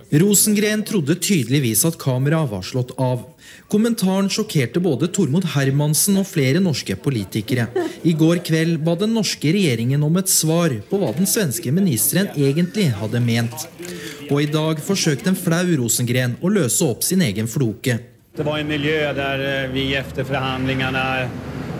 Rosengren 0.09 0.84
trodde 0.84 1.16
tydeligvis 1.16 1.86
at 1.86 1.97
kameraet 1.97 2.51
var 2.51 2.62
slått 2.62 2.91
av. 2.99 3.24
Kommentaren 3.72 4.30
sjokkerte 4.30 4.82
både 4.84 5.07
Tormod 5.07 5.45
Hermansen 5.53 6.20
og 6.20 6.28
flere 6.28 6.59
norske 6.59 6.97
politikere. 6.99 7.70
I 8.03 8.14
går 8.20 8.41
kveld 8.45 8.82
ba 8.84 8.97
den 8.99 9.16
norske 9.16 9.53
regjeringen 9.55 10.03
om 10.03 10.20
et 10.20 10.30
svar 10.30 10.76
på 10.89 10.99
hva 10.99 11.14
den 11.16 11.30
svenske 11.30 11.72
ministeren 11.72 12.32
egentlig 12.36 12.89
hadde 12.99 13.24
ment. 13.24 13.68
Og 14.30 14.43
i 14.43 14.49
dag 14.51 14.84
forsøkte 14.84 15.32
en 15.32 15.39
flau 15.39 15.66
Rosengren 15.80 16.36
å 16.41 16.51
løse 16.51 16.84
opp 16.86 17.07
sin 17.07 17.24
egen 17.24 17.47
floke. 17.47 17.97
Det 18.36 18.43
var 18.47 18.59
en 18.59 18.68
miljø 18.68 19.14
där 19.14 19.64
eh, 19.64 19.70
vi 19.72 19.95
etter 19.95 20.24
förhandlingarna, 20.24 21.30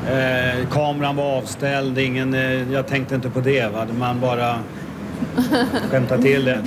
eh, 0.10 0.68
kameran 0.70 1.16
var 1.16 1.38
avställd, 1.38 1.98
ingen, 1.98 2.34
eh, 2.34 2.72
jag 2.74 2.88
tänkte 2.88 3.16
inte 3.16 3.30
på 3.30 3.40
det. 3.40 3.68
Va? 3.68 3.88
Man 4.00 4.20
bara 4.20 4.60
skämtade 5.92 6.22
till 6.22 6.46
det. 6.46 6.64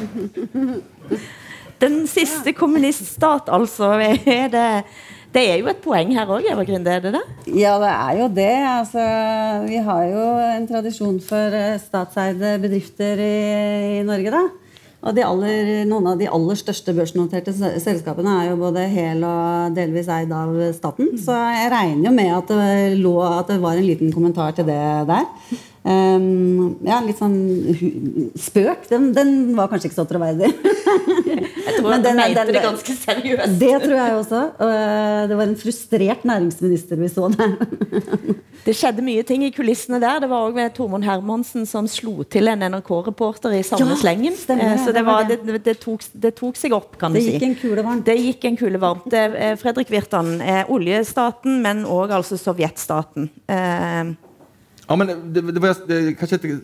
Den 1.78 2.07
siste 2.07 2.53
kommuniststat, 2.53 3.49
altså. 3.49 3.93
Er 4.26 4.49
det, 4.49 4.82
det 5.35 5.43
er 5.51 5.59
jo 5.59 5.68
et 5.68 5.82
poeng 5.82 6.12
her 6.14 6.30
òg, 6.30 6.47
Eva 6.47 6.64
Grinde? 6.64 6.93
Er 6.93 7.03
det 7.05 7.14
det? 7.16 7.24
Ja, 7.59 7.74
det 7.82 7.91
er 7.91 8.20
jo 8.20 8.28
det. 8.28 8.53
Altså, 8.70 9.07
vi 9.66 9.80
har 9.89 10.05
jo 10.05 10.26
en 10.55 10.68
tradisjon 10.70 11.18
for 11.20 11.57
eh, 11.59 11.80
statseide 11.82 12.59
bedrifter 12.62 13.20
i, 13.20 13.35
i 13.99 14.05
Norge, 14.07 14.30
da. 14.30 14.63
Aller, 15.05 15.84
noen 15.84 16.07
av 16.09 16.16
de 16.16 16.30
aller 16.32 16.57
største 16.57 16.94
børsnoterte 16.96 17.52
selskapene 17.52 18.38
er 18.40 18.46
jo 18.48 18.57
både 18.62 18.86
hel 18.88 19.20
og 19.28 19.76
delvis 19.76 20.09
eid 20.09 20.32
av 20.32 20.57
staten. 20.72 21.12
Så 21.20 21.36
jeg 21.36 21.68
regner 21.74 22.09
jo 22.09 22.14
med 22.16 22.32
at 22.32 22.52
det, 22.55 22.96
lå, 23.02 23.12
at 23.28 23.52
det 23.52 23.61
var 23.61 23.76
en 23.76 23.84
liten 23.84 24.14
kommentar 24.14 24.57
til 24.57 24.64
det 24.70 24.80
der. 25.11 25.28
Ehm, 25.85 26.78
ja, 26.87 26.97
litt 27.05 27.18
sånn 27.20 27.35
spøk. 28.41 28.87
Den, 28.89 29.11
den 29.16 29.35
var 29.57 29.68
kanskje 29.68 29.91
ikke 29.91 29.99
så 29.99 30.07
troverdig. 30.09 30.49
Jeg 31.64 31.80
tror 31.80 31.93
at 31.97 32.05
den, 32.07 32.16
mente 32.16 32.45
det 32.49 32.62
ganske 32.64 32.95
seriøst. 32.97 33.59
Det 33.61 33.72
tror 33.82 33.95
jeg 33.99 34.16
også. 34.20 34.41
Og, 34.62 34.70
eh, 34.72 35.20
det 35.28 35.37
var 35.37 35.49
en 35.49 35.57
frustrert 35.59 36.24
næringsminister 36.28 37.01
vi 37.01 37.09
så 37.12 37.28
der. 37.35 37.55
Det 38.64 38.72
skjedde 38.72 39.03
mye 39.05 39.20
ting 39.28 39.43
i 39.45 39.51
kulissene 39.53 39.99
der. 40.01 40.22
Det 40.22 40.28
var 40.30 40.47
òg 40.47 40.57
Tormod 40.72 41.05
Hermansen 41.05 41.66
som 41.68 41.85
slo 41.91 42.22
til 42.32 42.49
en 42.49 42.62
NRK-reporter 42.64 43.53
i 43.59 43.61
samme 43.66 43.91
Ja, 43.93 43.99
slengen. 44.01 44.39
stemmer 44.41 44.70
Eh, 44.72 44.80
Så 44.87 44.95
det, 44.97 45.03
var 45.05 45.26
det, 45.28 45.41
det, 45.66 45.74
tok, 45.82 46.07
det 46.16 46.32
tok 46.39 46.57
seg 46.57 46.72
opp, 46.72 46.95
kan 47.01 47.12
du 47.12 47.20
si. 47.20 47.35
gikk. 47.35 47.61
Det 48.07 48.16
gikk 48.16 48.47
en 48.49 48.57
kule 48.57 48.80
varmt. 48.80 49.12
Eh, 49.12 49.53
Fredrik 49.61 49.93
Virtan, 49.93 50.39
oljestaten, 50.72 51.61
men 51.61 51.85
òg 51.85 52.14
altså 52.16 52.39
sovjetstaten. 52.41 53.28
Eh, 53.53 54.14
Ja, 54.87 54.97
men 54.97 55.32
det, 55.32 55.41
det 55.41 55.61
var, 55.61 55.76
det, 55.87 56.14
kanske 56.14 56.37
inte 56.37 56.59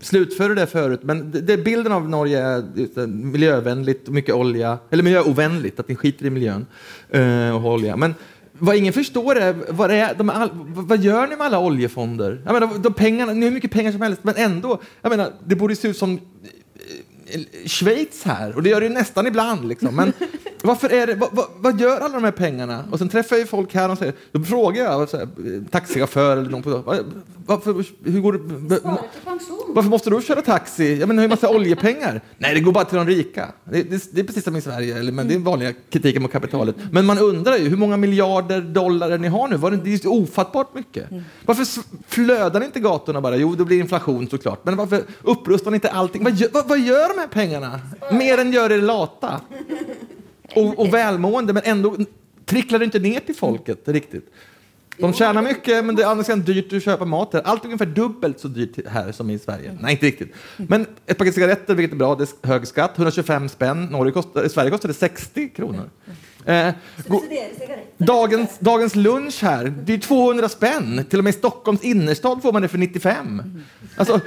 slutförde 0.00 0.54
det 0.54 0.66
förut, 0.66 1.00
men 1.02 1.30
det, 1.30 1.40
det, 1.40 1.56
bilden 1.56 1.92
av 1.92 2.08
Norge 2.08 2.56
og 2.56 3.08
miljövänligt 3.08 4.08
och 4.08 4.14
mycket 4.14 4.34
olja, 4.34 4.78
eller 4.90 5.02
miljöovänligt, 5.02 5.80
att 5.80 5.88
ni 5.88 5.96
skiter 5.96 6.26
i 6.26 6.30
miljön 6.30 6.66
uh, 7.14 7.54
och 7.54 7.60
har 7.60 7.70
olja. 7.70 7.96
Men 7.96 8.14
vad 8.58 8.76
ingen 8.76 8.92
förstår 8.92 9.36
är, 9.36 9.54
vad, 9.68 9.90
är 9.90 10.14
de 10.14 10.30
all, 10.30 10.50
vad 10.74 11.00
gör 11.00 11.26
ni 11.26 11.36
med 11.36 11.46
alla 11.46 11.58
oljefonder? 11.58 12.42
Jag 12.44 12.52
menar, 12.52 12.78
de 12.78 12.94
pengarna, 12.94 13.32
ni 13.32 13.40
har 13.40 13.50
hur 13.50 13.54
mycket 13.54 13.92
som 13.92 14.00
helst, 14.02 14.24
men 14.24 14.34
ändå, 14.36 14.80
jag 15.02 15.10
menar, 15.10 15.32
det 15.46 15.56
borde 15.56 15.76
se 15.76 15.88
ut 15.88 15.96
som 15.96 16.20
eh, 17.26 17.40
Schweiz 17.66 18.22
här, 18.24 18.56
och 18.56 18.62
det 18.62 18.70
gör 18.70 18.80
det 18.80 18.86
ju 18.86 18.92
nästan 18.92 19.26
ibland. 19.26 19.68
Liksom. 19.68 19.96
Men 19.96 20.12
varför 20.68 20.92
är 20.92 21.06
det, 21.06 21.14
vad, 21.14 21.28
vad, 21.32 21.46
vad 21.58 21.80
gör 21.80 22.00
alla 22.00 22.14
de 22.14 22.24
här 22.24 22.30
pengarna? 22.30 22.84
Och 22.90 22.98
sen 22.98 23.08
träffar 23.08 23.36
jag 23.36 23.48
folk 23.48 23.74
här 23.74 23.90
och 23.90 23.98
säger, 23.98 24.14
då 24.32 24.40
frågar 24.44 24.84
jag 24.84 25.08
så 25.08 25.16
här, 25.16 25.28
taxichaufför 25.70 26.36
eller 26.36 26.50
någon 26.50 26.62
på 26.62 26.70
vad- 26.70 27.04
varför, 27.46 27.84
hur 28.04 28.20
går 28.20 28.32
det, 28.32 28.80
varför 29.68 29.90
måste 29.90 30.10
du 30.10 30.22
köra 30.22 30.42
taxi? 30.42 30.98
Jag 30.98 31.08
menar, 31.08 31.20
har 31.22 31.24
ju 31.24 31.28
massa 31.28 31.48
oljepengar. 31.50 32.20
Nej, 32.38 32.54
det 32.54 32.60
går 32.60 32.72
bara 32.72 32.84
till 32.84 32.96
de 32.98 33.06
rika. 33.06 33.48
Det, 33.64 33.82
det, 33.82 34.02
det 34.12 34.20
är 34.20 34.24
precis 34.24 34.44
som 34.44 34.56
i 34.56 34.60
Sverige, 34.60 34.98
eller, 34.98 35.12
men 35.12 35.28
det 35.28 35.34
är 35.34 35.38
vanliga 35.38 35.72
kritiken 35.90 36.22
mot 36.22 36.32
kapitalet. 36.32 36.76
Men 36.92 37.06
man 37.06 37.18
undrar 37.18 37.56
ju 37.56 37.68
hur 37.68 37.76
många 37.76 37.96
miljarder 37.96 38.60
dollar 38.60 39.18
ni 39.18 39.28
har 39.28 39.48
nu. 39.48 39.56
Var 39.56 39.70
det, 39.70 39.76
det 39.76 39.94
är 40.04 40.06
ofattbart 40.12 40.74
mycket. 40.74 41.06
Varför 41.46 41.62
s- 41.62 41.78
flödar 42.08 42.60
ni 42.60 42.66
inte 42.66 42.80
gatorna 42.80 43.20
bara? 43.20 43.36
Jo, 43.36 43.54
det 43.54 43.64
blir 43.64 43.80
inflation 43.80 44.28
såklart. 44.30 44.60
Men 44.64 44.76
varför 44.76 45.02
upprustar 45.22 45.70
ni 45.70 45.74
inte 45.74 45.90
allting? 45.90 46.24
Vad 46.24 46.32
gör, 46.34 46.48
vad, 46.52 46.68
vad 46.68 46.78
gör 46.78 47.08
de 47.14 47.20
här 47.20 47.28
pengarna? 47.28 47.80
Mer 48.12 48.38
än 48.38 48.52
gör 48.52 48.72
er 48.72 48.82
lata. 48.82 49.40
Och, 50.56 50.78
och 50.78 50.94
välmående, 50.94 51.52
men 51.52 51.62
ändå 51.66 51.96
tricklar 52.46 52.78
det 52.78 52.84
inte 52.84 52.98
ner 52.98 53.20
till 53.20 53.34
folket 53.34 53.82
riktigt. 53.88 54.30
De 54.98 55.12
tjänar 55.12 55.42
mycket, 55.42 55.84
men 55.84 55.96
det 55.96 56.02
är 56.02 56.06
annars 56.06 56.26
dyrt 56.26 56.72
att 56.72 56.82
köpa 56.84 57.04
mat 57.04 57.32
här. 57.32 57.42
Allt 57.44 57.62
är 57.62 57.66
ungefär 57.66 57.86
dubbelt 57.86 58.40
så 58.40 58.48
dyrt 58.48 58.86
här 58.86 59.12
som 59.12 59.30
i 59.30 59.38
Sverige. 59.38 59.78
Nej, 59.80 59.92
inte 59.92 60.06
riktigt. 60.06 60.32
Men 60.56 60.86
ett 61.06 61.18
paket 61.18 61.34
cigaretter, 61.34 61.74
vilket 61.74 61.92
är 61.92 61.96
bra, 61.98 62.14
det 62.14 62.22
är 62.44 62.48
hög 62.48 62.66
skatt, 62.66 62.90
125 62.96 63.48
spänn. 63.48 63.84
Norge 63.84 64.12
kostar, 64.12 64.48
Sverige 64.48 64.70
kostar 64.70 64.88
det 64.88 64.94
60 64.94 65.48
kronor. 65.48 65.90
Eh, 66.46 66.68
go- 67.06 67.20
dagens, 67.98 68.58
dagens 68.58 68.94
lunch 68.96 69.42
här, 69.42 69.74
det 69.84 69.94
är 69.94 69.98
200 69.98 70.48
spänn. 70.48 71.04
Till 71.10 71.18
och 71.18 71.24
med 71.24 71.34
i 71.34 71.36
Stockholms 71.38 71.82
innerstad 71.82 72.42
får 72.42 72.52
man 72.52 72.62
det 72.62 72.68
för 72.68 72.78
95. 72.78 73.42
Alltså, 73.96 74.20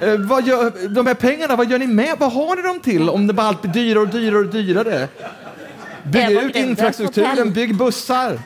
eh, 0.00 0.16
vad 0.16 0.46
gör, 0.46 0.88
de 0.88 1.06
här 1.06 1.14
pengarna, 1.14 1.56
vad 1.56 1.70
gör 1.70 1.78
ni 1.78 1.86
med? 1.86 2.16
Vad 2.18 2.32
har 2.32 2.56
ni 2.56 2.62
dem 2.62 2.80
till 2.80 3.08
om 3.10 3.26
det 3.26 3.32
bara 3.32 3.46
allt 3.46 3.62
blir 3.62 3.72
dyrare 3.72 4.02
och 4.02 4.08
dyrare 4.08 4.38
och 4.38 4.46
dyrare? 4.52 5.08
Bygg 6.12 6.42
ut 6.42 6.56
infrastrukturen, 6.56 7.52
bygg 7.52 7.76
busser! 7.78 8.38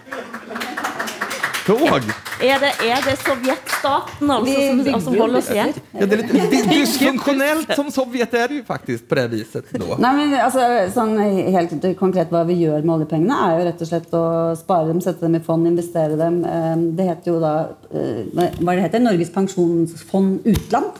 Tåg. 1.66 2.02
er, 2.42 2.58
det, 2.58 2.70
er 2.82 3.02
det 3.06 3.12
sovjetstaten 3.22 4.30
altså, 4.34 4.54
som, 4.66 4.80
som, 4.82 5.02
som 5.04 5.18
holder 5.20 5.38
oss 5.38 5.50
igjen? 5.52 5.68
Ja, 5.94 6.08
det 6.10 6.16
er 6.16 6.22
litt 6.24 6.70
dysfunksjonelt 6.72 7.70
som 7.78 7.92
Sovjet 7.94 8.34
er 8.34 8.50
det 8.50 8.58
ju 8.58 8.64
faktiskt 8.66 9.06
på 9.06 9.18
det 9.20 9.28
viset 9.30 9.70
då. 9.70 9.94
Nei, 10.02 10.10
men 10.18 10.34
altså, 10.42 10.64
sånn 10.90 11.14
Helt 11.22 11.86
konkret 12.00 12.34
hva 12.34 12.42
vi 12.48 12.58
gjør 12.64 12.82
med 12.82 12.96
oljepengene, 12.96 13.38
er 13.46 13.54
jo 13.60 13.68
rett 13.68 13.86
og 13.86 13.90
slett 13.92 14.18
å 14.18 14.24
spare 14.58 14.90
dem, 14.90 14.98
sette 15.04 15.22
dem 15.22 15.38
i 15.38 15.42
fond, 15.46 15.70
investere 15.70 16.18
dem. 16.18 16.42
Eh, 16.42 16.74
Det 16.98 17.08
heter 17.12 17.30
jo 17.30 17.38
da 17.42 17.54
eh, 17.94 18.58
Hva 18.58 18.74
det 18.74 18.88
heter 18.88 19.06
Norges 19.06 19.30
pensjonsfond 19.34 20.50
utland. 20.50 20.98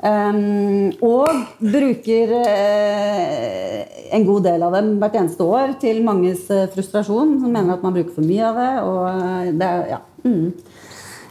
Um, 0.00 0.94
og 1.04 1.28
bruker 1.60 2.30
uh, 2.32 3.80
en 4.16 4.24
god 4.24 4.46
del 4.46 4.62
av 4.64 4.72
dem 4.72 4.94
hvert 5.00 5.18
eneste 5.20 5.44
år 5.44 5.74
til 5.82 6.00
manges 6.06 6.46
eh, 6.50 6.68
frustrasjon, 6.72 7.36
som 7.42 7.52
mener 7.52 7.74
at 7.74 7.84
man 7.84 7.94
bruker 7.94 8.14
for 8.14 8.26
mye 8.26 8.46
av 8.48 8.56
det. 8.58 8.70
Og 8.86 9.02
eh, 9.10 9.50
det 9.60 9.68
er, 9.68 9.84
ja. 9.92 10.00
Mm. 10.24 10.48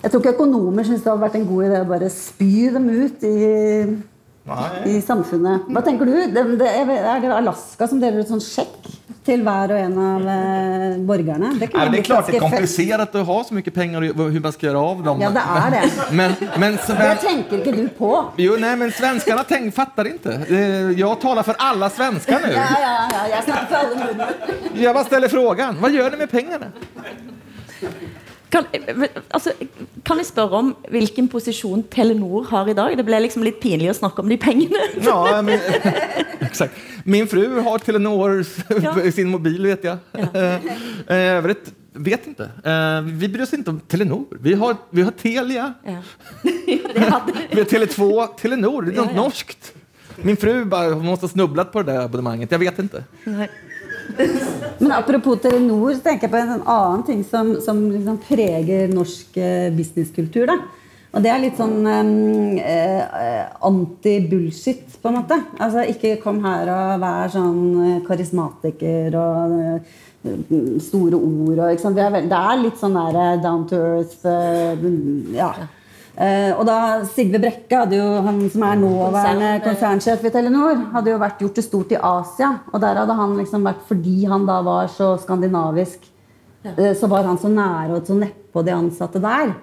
Jeg 0.03 0.11
tror 0.11 0.21
ikke 0.21 0.35
økonomer 0.37 0.87
syns 0.87 1.03
det 1.03 1.11
hadde 1.11 1.25
vært 1.25 1.39
en 1.41 1.49
god 1.49 1.65
idé 1.65 1.81
å 1.81 1.89
bare 1.89 2.13
spy 2.13 2.53
dem 2.75 2.87
ut 2.93 3.27
i 3.27 3.35
i 4.89 4.95
samfunnet. 5.05 5.67
Hva 5.69 5.81
tenker 5.85 6.09
du? 6.09 6.15
Er 6.15 7.19
det 7.21 7.33
Alaska 7.35 7.85
som 7.89 7.99
deler 8.01 8.23
ut 8.23 8.31
sånn 8.31 8.41
sjekk 8.41 8.87
til 9.29 9.43
hver 9.45 9.73
og 9.73 9.79
en 9.79 9.97
av 10.03 10.27
eh, 10.33 10.97
borgerne? 11.09 11.53
Det, 11.59 11.69
er 11.69 11.91
det 11.93 11.99
är 11.99 12.07
klart 12.09 12.27
det 12.27 12.37
är 12.37 12.39
komplisert 12.39 12.43
å 12.43 12.49
komplicerat 12.49 13.15
att 13.15 13.27
ha 13.27 13.43
så 13.43 13.53
mycket 13.53 13.73
pengar 13.73 14.01
och 14.01 14.31
hur 14.31 14.39
man 14.39 14.51
ska 14.51 14.67
göra 14.67 14.79
av 14.79 15.03
dem. 15.03 15.21
Ja, 15.21 15.29
det 15.29 15.39
är 15.39 15.71
det. 15.71 15.89
Men, 16.11 16.35
men, 16.57 16.77
Det 16.87 17.15
tenker 17.21 17.57
ikke 17.57 17.71
du 17.71 17.87
på. 17.89 18.11
Jo, 18.37 18.55
nej, 18.59 18.75
men 18.75 18.91
svenskarna 18.91 19.43
tänk, 19.43 19.75
fattar 19.75 20.07
inte. 20.07 20.41
Jeg 20.49 20.99
Jag 20.99 21.21
talar 21.21 21.43
för 21.43 21.55
alla 21.57 21.89
svenskar 21.89 22.39
nu. 22.47 22.53
Ja, 22.53 22.67
ja, 22.81 23.09
ja, 23.11 23.27
jeg 23.29 23.43
snakker 23.43 23.65
for 23.65 23.75
alle 23.75 23.95
nordmenn. 24.05 24.83
Jag 24.83 24.95
bara 24.95 25.03
ställer 25.03 25.27
frågan. 25.27 25.77
Vad 25.81 25.91
gör 25.91 26.11
ni 26.11 26.17
med 26.17 26.31
pengarna? 26.31 26.65
Kan, 28.49 28.65
altså, 29.29 29.51
kan 30.07 30.17
jeg 30.17 30.25
spørre 30.25 30.57
om 30.63 30.69
hvilken 30.89 31.27
posisjon 31.29 31.83
Telenor 31.93 32.47
har 32.49 32.69
i 32.71 32.73
dag? 32.77 32.95
Det 32.97 33.05
ble 33.05 33.19
liksom 33.21 33.43
litt 33.45 33.59
pinlig 33.61 33.91
å 33.91 33.97
snakke 33.99 34.23
om 34.23 34.31
de 34.31 34.37
pengene. 34.41 34.87
Ja, 35.05 35.37
men, 35.45 35.61
exakt. 36.47 36.73
Min 37.05 37.27
fru 37.29 37.43
har 37.65 37.83
Telenor 37.85 38.39
i 39.05 39.11
sin 39.13 39.29
mobil, 39.29 39.61
vet 39.69 39.85
jeg. 39.85 39.99
Eh, 40.17 41.37
vet, 41.45 41.69
vet 42.09 42.27
ikke. 42.33 42.49
Eh, 42.73 43.11
Vi 43.21 43.29
bryr 43.35 43.45
oss 43.45 43.53
ikke 43.53 43.75
om 43.75 43.79
Telenor. 43.89 44.25
Vi 44.41 44.57
har, 44.57 44.79
vi 44.97 45.05
har 45.05 45.13
Telia, 45.19 45.69
vi 45.85 46.79
har 47.05 47.69
Tele2, 47.69 48.09
Telenor. 48.41 48.89
Det 48.89 48.95
er 48.97 49.03
noe 49.03 49.17
norskt. 49.27 49.75
Min 50.25 50.35
fru 50.35 50.65
bare, 50.67 50.97
måtte 50.99 51.29
ha 51.29 51.31
snublet 51.31 51.69
på 51.71 51.85
det 51.85 51.93
der 51.93 52.09
abonnemanget. 52.09 52.51
Jeg 52.51 52.65
vet 52.65 52.81
inte. 52.81 53.05
Men 54.81 54.91
apropos 54.95 55.39
Telenor, 55.43 55.93
så 55.95 56.03
tenker 56.05 56.27
jeg 56.27 56.33
på 56.33 56.39
en 56.39 56.51
sånn 56.53 56.67
annen 56.75 57.05
ting 57.07 57.23
som, 57.27 57.55
som 57.63 57.81
liksom 57.91 58.19
preger 58.27 58.91
norsk 58.93 59.39
eh, 59.39 59.69
businesskultur. 59.75 60.49
Da. 60.49 60.59
Og 61.09 61.23
det 61.25 61.31
er 61.33 61.41
litt 61.41 61.57
sånn 61.57 61.87
eh, 61.89 63.47
anti-bullshit, 63.65 64.99
på 65.01 65.09
en 65.09 65.17
måte. 65.17 65.39
Altså 65.57 65.87
ikke 65.89 66.19
kom 66.21 66.43
her 66.45 66.69
og 66.69 67.01
vær 67.01 67.33
sånn 67.33 67.63
eh, 67.85 67.97
karismatiker 68.05 69.17
og 69.17 69.57
eh, 69.57 69.97
store 70.83 71.17
ord 71.17 71.63
og 71.63 71.73
ikke 71.73 71.85
sant? 71.87 71.97
Det 71.97 72.37
er 72.37 72.61
litt 72.61 72.77
sånn 72.77 72.97
der 72.99 73.41
down 73.41 73.65
to 73.69 73.79
earth 73.79 74.25
Ja. 75.33 75.53
Eh, 76.19 76.51
og 76.51 76.65
da 76.67 76.77
Sigve 77.07 77.39
Brekke, 77.39 77.85
jo, 77.95 78.07
han 78.25 78.41
som 78.51 78.63
er 78.67 78.79
nåværende 78.81 79.51
Konsern- 79.63 79.99
konsernsjef 80.01 80.25
i 80.27 80.31
Telenor, 80.33 80.81
hadde 80.91 81.13
jo 81.13 81.19
vært 81.21 81.39
gjort 81.39 81.55
det 81.55 81.63
stort 81.63 81.93
i 81.95 81.95
Asia. 81.95 82.49
Og 82.73 82.81
der 82.83 82.99
hadde 82.99 83.15
han 83.15 83.37
liksom 83.37 83.63
vært 83.63 83.85
Fordi 83.87 84.25
han 84.27 84.45
da 84.45 84.61
var 84.61 84.87
så 84.87 85.13
skandinavisk, 85.17 85.99
eh, 86.65 86.93
så 86.93 87.07
var 87.07 87.23
han 87.23 87.37
så 87.37 87.47
nære 87.47 87.95
og 87.95 88.05
så 88.05 88.19
nedpå 88.19 88.65
de 88.65 88.71
ansatte 88.71 89.21
der. 89.21 89.55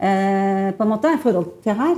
Eh, 0.00 0.72
på 0.72 0.82
en 0.82 0.88
måte, 0.88 1.12
i 1.12 1.18
forhold 1.18 1.62
til 1.62 1.74
her, 1.74 1.94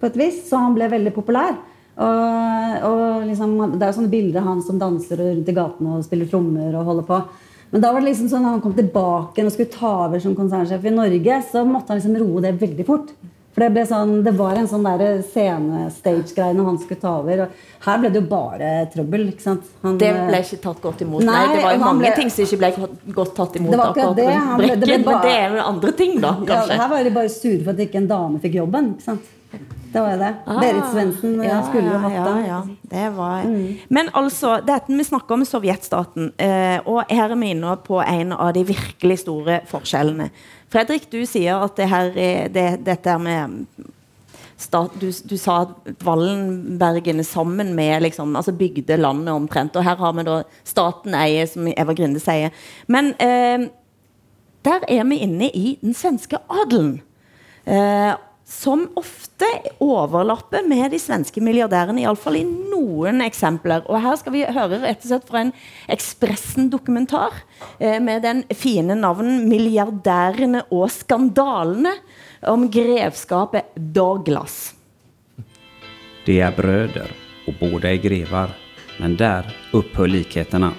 på 0.00 0.06
et 0.06 0.16
vis. 0.16 0.50
Så 0.50 0.58
han 0.58 0.74
ble 0.74 0.90
veldig 0.90 1.14
populær. 1.14 1.56
Og, 1.96 2.82
og 2.84 3.24
liksom, 3.24 3.78
det 3.78 3.82
er 3.82 3.88
jo 3.88 3.96
sånne 4.02 4.12
bilder 4.12 4.42
av 4.42 4.48
han 4.50 4.62
som 4.62 4.78
danser 4.78 5.16
rundt 5.16 5.48
i 5.48 5.54
gatene 5.56 5.96
og 5.96 6.04
spiller 6.04 6.28
trommer 6.28 6.74
og 6.76 6.84
holder 6.84 7.06
på. 7.08 7.22
Men 7.70 7.80
da 7.80 7.90
var 7.90 8.00
det 8.00 8.10
liksom 8.10 8.28
sånn 8.28 8.44
når 8.44 8.50
han 8.50 8.60
kom 8.60 8.74
tilbake 8.76 9.46
og 9.46 9.54
skulle 9.54 9.72
ta 9.72 9.92
over 10.04 10.20
som 10.20 10.36
konsernsjef 10.36 10.84
i 10.84 10.92
Norge, 10.92 11.38
så 11.50 11.64
måtte 11.64 11.94
han 11.94 12.02
liksom 12.02 12.18
roe 12.20 12.44
det 12.44 12.52
veldig 12.60 12.86
fort. 12.86 13.14
For 13.56 13.62
det, 13.64 13.70
ble 13.72 13.82
sånn, 13.88 14.10
det 14.22 14.34
var 14.36 14.58
en 14.60 14.66
sånn 14.68 14.84
der 14.84 15.22
scene-stage-greie 15.24 16.52
når 16.58 16.66
han 16.68 16.78
skulle 16.82 17.00
ta 17.00 17.12
over. 17.22 17.40
Og 17.46 17.86
her 17.86 18.00
ble 18.02 18.10
det 18.12 18.20
jo 18.20 18.26
bare 18.28 18.72
trøbbel. 18.92 19.22
ikke 19.32 19.44
sant? 19.46 19.70
Han, 19.82 19.96
Det 19.96 20.10
ble 20.12 20.40
ikke 20.44 20.58
tatt 20.66 20.82
godt 20.84 21.00
imot. 21.06 21.24
Nei, 21.24 21.38
Nei, 21.46 21.54
det 21.56 21.62
var 21.64 21.72
jo 21.72 21.80
mange 21.80 22.02
ble- 22.04 22.14
ting 22.18 22.28
som 22.34 22.44
ikke 22.44 22.58
ble 22.60 23.14
godt 23.16 23.32
tatt 23.38 23.56
imot. 23.56 23.70
Det 23.72 23.78
var 23.80 23.94
akkurat 23.94 24.16
det. 24.20 24.26
ble- 24.60 24.68
det 24.68 24.76
ble 24.84 24.98
Brekken, 24.98 25.06
men 25.08 25.22
det 25.24 25.32
er 25.40 25.56
jo 25.56 25.64
andre 25.72 25.92
ting, 26.02 26.20
da, 26.20 26.34
kanskje. 26.36 26.68
Ja, 26.76 26.82
her 26.82 26.88
var 26.92 27.02
de 27.08 27.14
bare 27.16 27.28
sure 27.32 27.64
for 27.64 27.70
at 27.72 27.78
ikke 27.86 27.96
en 28.02 28.06
dame 28.12 28.38
fikk 28.44 28.54
jobben. 28.60 28.92
ikke 28.98 29.02
sant? 29.08 29.32
Det 29.92 30.02
var 30.02 30.12
jo 30.12 30.18
det. 30.20 30.32
Ah, 30.46 30.60
Berit 30.60 30.90
Svendsen 30.92 31.36
ja, 31.44 31.58
skulle 31.66 31.92
jo 31.92 32.00
hatt 32.02 32.16
den. 32.18 32.40
ja, 32.46 32.60
det 32.92 33.08
var... 33.16 33.48
Men 33.88 34.10
altså, 34.12 34.56
dette 34.66 34.92
vi 34.92 35.06
snakker 35.06 35.38
om 35.38 35.44
sovjetstaten, 35.46 36.32
eh, 36.42 36.78
og 36.84 37.04
her 37.10 37.32
er 37.32 37.40
vi 37.40 37.50
inne 37.54 37.76
på 37.86 38.00
en 38.02 38.34
av 38.36 38.52
de 38.56 38.64
virkelig 38.68 39.20
store 39.22 39.60
forskjellene. 39.70 40.30
Fredrik, 40.72 41.08
du 41.12 41.20
sier 41.28 41.62
at 41.62 41.76
det 41.78 41.90
her 41.92 42.10
er, 42.16 42.48
det, 42.52 42.66
dette 42.86 43.14
er 43.14 43.22
med 43.22 43.62
stat, 44.56 44.94
du, 45.00 45.10
du 45.12 45.36
sa 45.38 45.62
at 45.66 46.04
Wallenbergene 46.04 47.24
sammen 47.24 47.74
med 47.76 48.02
liksom, 48.06 48.34
altså 48.36 48.54
bygde 48.56 48.96
landet 48.96 49.34
omtrent, 49.34 49.76
og 49.76 49.84
her 49.84 49.98
har 50.00 50.14
vi 50.16 50.26
da 50.26 50.38
staten 50.64 51.16
eier, 51.16 51.48
som 51.50 51.68
Eva 51.72 51.96
Grinde 51.96 52.22
sier. 52.22 52.54
Men 52.88 53.12
eh, 53.22 53.68
der 54.66 54.86
er 54.88 55.04
vi 55.06 55.20
inne 55.26 55.50
i 55.52 55.76
den 55.82 55.94
svenske 55.94 56.40
adelen. 56.50 56.98
Eh, 57.66 58.14
som 58.46 58.84
ofte 58.94 59.46
overlapper 59.82 60.62
med 60.68 60.92
de 60.94 61.00
svenske 61.02 61.42
milliardærene, 61.42 62.04
iallfall 62.04 62.38
i 62.38 62.44
noen 62.46 63.24
eksempler. 63.24 63.82
Og 63.90 63.98
her 64.04 64.14
skal 64.20 64.34
vi 64.36 64.44
høre 64.46 64.78
rett 64.84 65.02
og 65.02 65.10
slett 65.10 65.26
fra 65.26 65.42
en 65.42 65.52
Ekspressen-dokumentar 65.90 67.40
eh, 67.80 67.98
med 67.98 68.22
den 68.22 68.44
fine 68.54 68.94
navnen 68.94 69.48
'Milliardærene 69.50 70.62
og 70.70 70.86
skandalene' 70.94 71.96
om 72.46 72.70
grevskapet 72.70 73.74
Douglas. 73.74 74.74
De 76.26 76.38
er 76.40 76.54
brødre, 76.54 77.10
og 77.48 77.54
båda 77.58 77.90
er 77.90 78.02
grevar, 78.02 78.54
men 79.00 79.16
der 79.18 79.46
upphör 79.72 80.06
likhetene. 80.06 80.72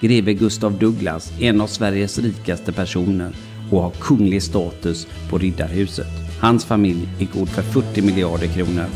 Greve 0.00 0.34
Gustav 0.34 0.76
Douglas 0.78 1.32
en 1.40 1.60
av 1.60 1.66
Sveriges 1.66 2.18
rikeste 2.18 2.72
personer 2.72 3.47
och 3.70 3.82
har 3.82 3.90
kunglig 3.90 4.42
status 4.42 5.06
på 5.30 5.38
Riddarhuset. 5.38 6.06
Hans 6.40 6.64
familj 6.64 7.08
är 7.20 7.38
god 7.38 7.48
för 7.48 7.62
40 7.62 8.02
miljarder 8.02 8.46
kronor. 8.46 8.86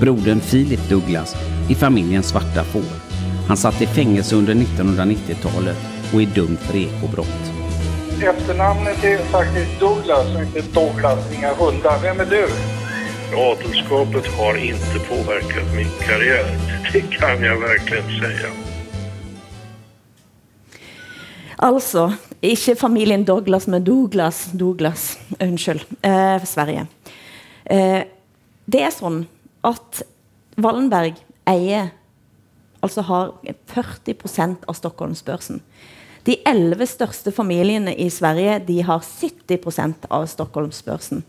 Brodern 0.00 0.40
Philip 0.40 0.88
Douglas 0.88 1.36
är 1.70 1.74
familjens 1.74 2.28
svarta 2.28 2.64
får. 2.64 2.82
Han 3.48 3.56
satt 3.56 3.82
i 3.82 3.86
fängelse 3.86 4.36
under 4.36 4.54
1990-talet 4.54 5.76
och 6.14 6.22
är 6.22 6.26
dömd 6.26 6.58
för 6.58 6.76
ekobrott. 6.76 7.52
Efternamnet 8.22 9.04
är 9.04 9.18
faktiskt 9.18 9.80
Douglas 9.80 10.36
och 10.36 10.42
inte 10.42 10.60
Douglas, 10.60 11.32
inga 11.38 11.54
hundar. 11.54 11.98
Vem 12.02 12.20
är 12.20 12.26
du? 12.26 12.48
Adelskapet 13.36 14.26
har 14.26 14.56
inte 14.56 14.98
påverkat 15.08 15.74
min 15.76 15.88
karriär. 16.00 16.46
Det 16.92 17.00
kan 17.00 17.42
jag 17.42 17.60
verkligen 17.60 18.20
säga. 18.20 18.50
Altså, 21.56 22.12
ikke 22.42 22.76
familien 22.76 23.24
Douglas, 23.24 23.66
men 23.66 23.84
Douglas. 23.84 24.46
Douglas, 24.52 25.18
unnskyld. 25.40 25.84
Eh, 26.02 26.44
Sverige. 26.44 26.86
Eh, 27.64 28.02
det 28.66 28.82
er 28.82 28.92
sånn 28.94 29.24
at 29.66 30.02
Wallenberg 30.56 31.18
eier 31.46 31.92
Altså 32.84 33.02
har 33.02 33.32
40 33.72 34.60
av 34.68 34.76
Stockholmsbørsen. 34.76 35.62
De 36.26 36.36
elleve 36.46 36.86
største 36.86 37.32
familiene 37.34 37.94
i 37.98 38.08
Sverige 38.10 38.60
de 38.66 38.76
har 38.82 39.02
70 39.02 40.06
av 40.10 40.26
Stockholmsbørsen. 40.30 41.24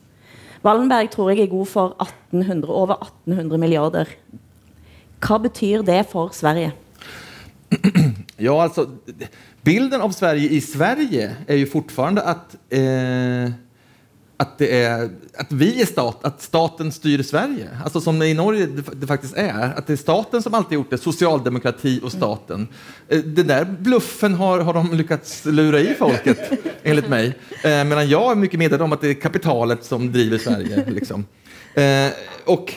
Wallenberg 0.66 1.10
tror 1.14 1.32
jeg 1.32 1.46
er 1.46 1.52
god 1.52 1.70
for 1.70 1.96
1800, 2.04 2.70
over 2.70 3.00
1800 3.02 3.62
milliarder. 3.62 4.12
Hva 5.24 5.40
betyr 5.42 5.86
det 5.86 6.04
for 6.12 6.34
Sverige? 6.36 6.74
Ja, 8.38 8.54
alltså, 8.62 8.84
bilden 9.68 10.02
av 10.02 10.12
Sverige 10.12 10.50
i 10.50 10.62
Sverige 10.62 11.36
är 11.48 11.56
ju 11.56 11.66
fortfarande 11.66 12.22
att, 12.22 12.56
eh, 12.70 13.52
att, 14.38 14.58
det 14.58 14.82
är, 14.82 15.10
att 15.38 15.52
vi 15.52 15.82
är 15.82 15.86
stat, 15.86 16.24
att 16.26 16.42
staten 16.42 16.92
styr 16.92 17.24
Sverige. 17.24 17.70
Alltså 17.84 18.02
som 18.02 18.22
i 18.22 18.34
Norge 18.34 18.66
det, 18.66 18.84
det 18.96 19.08
faktiskt 19.08 19.38
är. 19.38 19.74
Att 19.78 19.88
det 19.88 19.94
är 19.94 19.98
staten 19.98 20.42
som 20.42 20.54
alltid 20.54 20.76
gjort 20.76 20.90
det, 20.90 20.98
socialdemokrati 20.98 22.00
och 22.04 22.12
staten. 22.12 22.68
Eh, 23.08 23.20
den 23.20 23.48
där 23.48 23.66
bluffen 23.80 24.34
har, 24.34 24.60
har 24.60 24.74
de 24.74 24.94
lyckats 24.94 25.46
lura 25.46 25.80
i 25.80 25.94
folket, 25.94 26.52
enligt 26.84 27.10
mig. 27.10 27.28
Eh, 27.64 27.84
medan 27.84 28.10
jag 28.10 28.32
är 28.32 28.36
mycket 28.36 28.60
medveten 28.60 28.86
om 28.86 28.94
att 28.94 29.02
det 29.02 29.10
är 29.10 29.14
kapitalet 29.14 29.84
som 29.84 30.12
driver 30.12 30.38
Sverige. 30.38 30.86
Liksom. 30.88 31.26
Eh, 31.74 32.12
och 32.46 32.74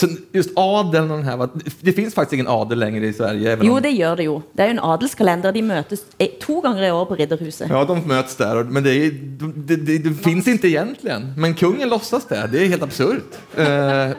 så 0.00 0.08
just 0.32 0.50
adeln 0.56 1.10
och 1.10 1.16
den 1.16 1.26
här, 1.26 1.48
det 1.80 1.92
finns 1.92 2.14
faktiskt 2.14 2.32
ingen 2.32 2.48
adel 2.48 2.78
längre 2.78 3.06
i 3.06 3.12
Sverige. 3.12 3.56
Om... 3.56 3.66
Jo, 3.66 3.80
det 3.80 3.90
gjør 3.90 4.16
det 4.16 4.24
jo. 4.24 4.36
Det 4.52 4.64
er 4.64 4.70
jo 4.70 4.76
en 4.78 4.82
adelskalender. 4.92 5.52
De 5.52 5.62
møtes 5.62 6.04
eh, 6.18 6.30
to 6.40 6.60
ganger 6.64 6.86
i 6.88 6.90
år 6.90 7.04
på 7.10 7.18
Ridderhuset. 7.20 7.68
Ja, 7.70 7.84
de 7.84 8.00
möts 8.08 8.36
där, 8.36 8.64
men 8.64 8.82
det, 8.82 8.94
är, 8.94 9.10
det, 9.56 9.76
det, 9.76 9.98
det 9.98 10.14
finns 10.14 10.48
inte 10.48 10.68
egentligen. 10.68 11.32
Men 11.36 11.54
kungen 11.54 11.88
låtsas 11.88 12.24
det. 12.26 12.48
Det 12.52 12.64
är 12.64 12.68
helt 12.68 12.82
absurt. 12.82 13.38
Eh, 13.56 14.10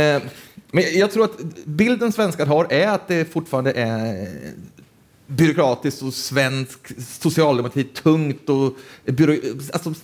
eh, 0.00 0.22
men 0.70 0.84
jag 0.94 1.10
tror 1.10 1.24
att 1.24 1.38
bilden 1.64 2.12
svenskar 2.12 2.46
har 2.46 2.72
är 2.72 2.88
att 2.88 3.08
det 3.08 3.32
fortfarande 3.32 3.72
är 3.72 4.28
byråkratiskt 5.26 6.02
och 6.02 6.14
svensk 6.14 6.78
socialdemokrati 6.98 7.84
tungt 7.84 8.48
och 8.48 8.76
byrå, 9.04 9.36
alltså, 9.72 9.94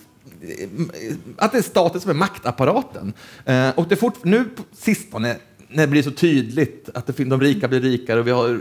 att 1.37 1.53
det 1.53 1.59
är 1.59 1.63
staten 1.63 2.01
som 2.01 2.11
är 2.11 2.15
maktapparaten. 2.15 3.13
Eh, 3.45 3.69
och 3.75 3.89
det 3.89 3.97
fort, 3.97 4.25
nu 4.25 4.45
på 4.45 4.63
sistone 4.77 5.37
när 5.69 5.83
det 5.83 5.91
blir 5.91 6.03
så 6.03 6.11
tydligt 6.11 6.89
att 6.95 7.07
det, 7.07 7.25
de 7.25 7.41
rika 7.41 7.69
blir 7.69 7.81
rikare 7.81 8.21
och 8.21 8.27
vi 8.27 8.31
har 8.31 8.61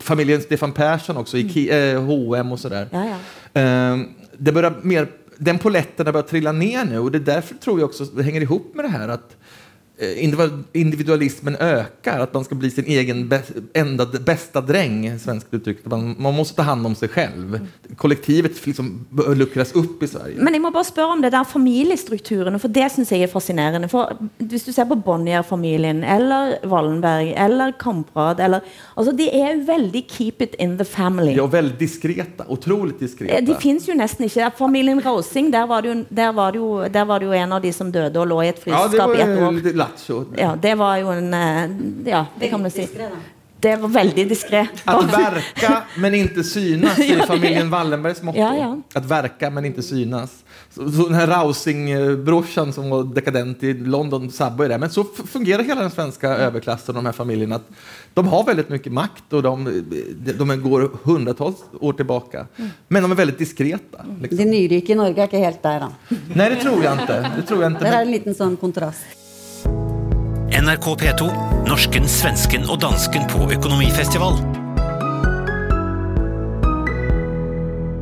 familjen 0.00 0.40
Stefan 0.42 0.72
Persson 0.72 1.16
också 1.16 1.38
i 1.38 1.42
Ki- 1.42 1.94
eh, 1.94 2.02
H&M 2.04 2.52
och 2.52 2.60
sådär. 2.60 2.88
Ja, 2.92 3.06
ja. 3.52 3.60
Eh, 3.60 3.98
det 4.38 4.52
börjar 4.52 4.74
mer, 4.82 5.08
den 5.38 5.58
poletten 5.58 6.06
har 6.06 6.12
börjat 6.12 6.28
trilla 6.28 6.52
ner 6.52 6.84
nu 6.84 6.98
och 6.98 7.12
det 7.12 7.18
är 7.18 7.34
därför 7.34 7.54
tror 7.54 7.80
jag 7.80 7.88
också 7.88 8.04
det 8.04 8.22
hänger 8.22 8.40
ihop 8.40 8.74
med 8.74 8.84
det 8.84 8.88
här 8.88 9.08
att 9.08 9.36
individualismen 10.72 11.56
ökar, 11.56 12.20
att 12.20 12.34
man 12.34 12.44
ska 12.44 12.54
bli 12.54 12.70
sin 12.70 12.84
egen 12.86 13.28
bä- 13.28 13.62
enda, 13.74 14.06
bästa 14.06 14.60
dräng, 14.60 15.18
svenskt 15.18 15.54
uttryck. 15.54 15.84
Man, 15.84 16.16
man 16.18 16.34
måste 16.34 16.56
ta 16.56 16.62
hand 16.62 16.86
om 16.86 16.94
sig 16.94 17.08
själv. 17.08 17.60
Kollektivet 17.96 18.66
liksom 18.66 19.04
luckras 19.36 19.72
upp 19.72 20.02
i 20.02 20.08
Sverige. 20.08 20.36
Men 20.42 20.52
jeg 20.54 20.62
må 20.62 20.70
bare 20.70 20.84
spørre 20.84 21.12
om 21.12 21.22
det 21.22 21.30
der 21.32 21.44
familiestrukturene, 21.44 22.58
for 22.58 22.68
det 22.68 22.88
synes 22.92 23.12
jeg 23.12 23.22
er 23.22 23.30
fascinerende. 23.32 23.88
For 23.88 24.16
hvis 24.38 24.64
du 24.64 24.72
ser 24.72 24.84
på 24.90 24.94
Bonnier-familien, 25.04 26.04
eller 26.04 26.54
Wallenberg, 26.66 27.34
eller 27.36 27.72
Kamprad, 27.80 28.40
eller, 28.40 28.60
altså 28.96 29.12
de 29.16 29.28
er 29.30 29.54
jo 29.54 29.64
veldig 29.68 30.04
keep 30.10 30.42
it 30.42 30.56
in 30.58 30.76
the 30.78 30.84
family. 30.84 31.36
Ja, 31.36 31.46
veldig 31.46 31.78
diskreta, 31.80 32.44
Utrolig 32.52 32.98
diskreta. 33.00 33.34
Eh, 33.38 33.46
De 33.46 33.54
finnes 33.60 33.86
jo 33.88 33.94
nesten 33.94 34.24
ikke. 34.26 34.50
Familien 34.58 35.00
Rosing, 35.04 35.52
der 35.52 35.66
var, 35.66 35.80
det 35.82 35.88
jo, 35.88 36.04
der, 36.10 36.32
var 36.32 36.50
det 36.52 36.58
jo, 36.58 36.84
der 36.92 37.04
var 37.04 37.18
det 37.18 37.26
jo 37.26 37.32
en 37.32 37.52
av 37.52 37.62
de 37.62 37.72
som 37.72 37.92
døde 37.92 38.18
og 38.20 38.26
lå 38.28 38.40
i 38.42 38.48
et 38.48 38.60
Ja, 38.66 38.86
det 38.88 38.98
fryseskap 38.98 39.08
var 39.08 39.16
i 39.16 39.22
et 39.22 39.38
ju 39.38 39.44
år. 39.46 39.52
Lattjo. 39.92 40.24
Ja, 40.36 40.56
det 40.62 40.74
var 40.74 40.96
jo 40.96 41.08
en 41.08 41.34
eh, 41.34 41.70
Ja, 42.04 42.26
det 42.38 42.48
kan 42.48 42.62
man 42.62 42.70
si. 42.70 42.88
Det 43.60 43.76
var 43.76 43.88
veldig 43.88 44.28
diskré. 44.28 44.66
Att 44.84 45.12
verka 45.18 45.82
men 45.96 46.14
inte 46.14 46.44
synas 46.44 46.98
i 46.98 47.16
familjen 47.26 47.70
Wallenbergs 47.70 48.22
motto. 48.22 48.38
Ja, 48.38 48.56
ja. 48.56 48.80
Att 48.94 49.04
verka 49.04 49.50
men 49.50 49.64
inte 49.64 49.82
synas. 49.82 50.44
Så, 50.70 50.90
så 50.92 51.04
den 51.04 51.14
här 51.14 51.26
Rausing-brorsan 51.26 52.72
som 52.72 52.90
var 52.90 53.04
dekadent 53.04 53.62
i 53.62 53.74
London 53.74 54.30
Subway 54.30 54.68
det. 54.68 54.78
Men 54.78 54.90
så 54.90 55.04
fungerer 55.04 55.26
fungerar 55.26 55.62
hela 55.62 55.80
den 55.80 55.90
svenska 55.90 56.28
överklassen 56.28 56.96
och 56.96 57.02
de 57.02 57.06
här 57.06 57.12
familjerna. 57.12 57.56
Att 57.56 57.68
de 58.14 58.28
har 58.28 58.44
väldigt 58.44 58.68
mycket 58.68 58.92
makt 58.92 59.32
och 59.32 59.42
de, 59.42 59.82
de, 60.38 60.62
går 60.62 60.90
hundratals 61.02 61.56
år 61.80 61.92
tillbaka. 61.92 62.46
Men 62.88 63.02
de 63.02 63.10
är 63.10 63.16
väldigt 63.16 63.38
diskreta. 63.38 64.04
Liksom. 64.20 64.38
De 64.38 64.44
nyrike 64.44 64.92
i 64.92 64.94
Norge 64.94 65.22
er 65.22 65.26
ikke 65.26 65.38
helt 65.38 65.62
der, 65.62 65.80
da. 65.80 65.92
Nej, 66.34 66.50
det 66.50 66.56
tror 66.56 66.84
jag 66.84 67.00
inte. 67.00 67.30
Det 67.36 67.42
tror 67.42 67.62
jag 67.62 67.72
inte. 67.72 67.84
det 67.84 67.94
er 67.94 68.02
en 68.02 68.10
liten 68.10 68.34
sånn 68.34 68.56
kontrast. 68.56 69.21
NRK 70.52 70.86
P2, 71.00 71.28
norsken, 71.68 72.08
svensken 72.08 72.64
og 72.70 72.80
dansken 72.82 73.24
på 73.30 73.48
økonomifestival. 73.54 74.38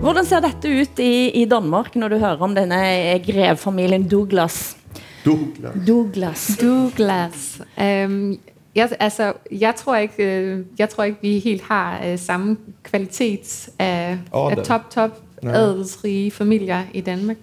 Hvordan 0.00 0.26
ser 0.26 0.44
dette 0.44 0.70
ut 0.72 1.02
i, 1.02 1.30
i 1.42 1.44
Danmark 1.48 1.94
når 1.94 2.08
du 2.08 2.18
hører 2.22 2.44
om 2.44 2.54
denne 2.56 2.80
grevfamilien 3.26 4.08
Douglas? 4.08 4.76
Douglas. 5.24 5.76
Douglas. 5.86 6.46
Douglas. 6.60 7.60
Um, 7.76 8.38
jeg, 8.74 8.88
altså, 9.00 9.32
jeg, 9.50 9.74
tror 9.76 9.96
ikke, 9.96 10.24
øh, 10.24 10.64
jeg 10.78 10.88
tror 10.88 11.04
ikke, 11.04 11.18
vi 11.22 11.38
helt 11.38 11.62
har 11.62 12.00
øh, 12.06 12.18
samme 12.18 12.56
kvalitet 12.82 13.68
av, 13.78 14.18
av 14.32 14.64
topp, 14.64 14.90
topp 14.90 15.20
adelsrige 15.42 16.30
familier 16.30 16.82
i 16.94 17.00
Danmark. 17.00 17.36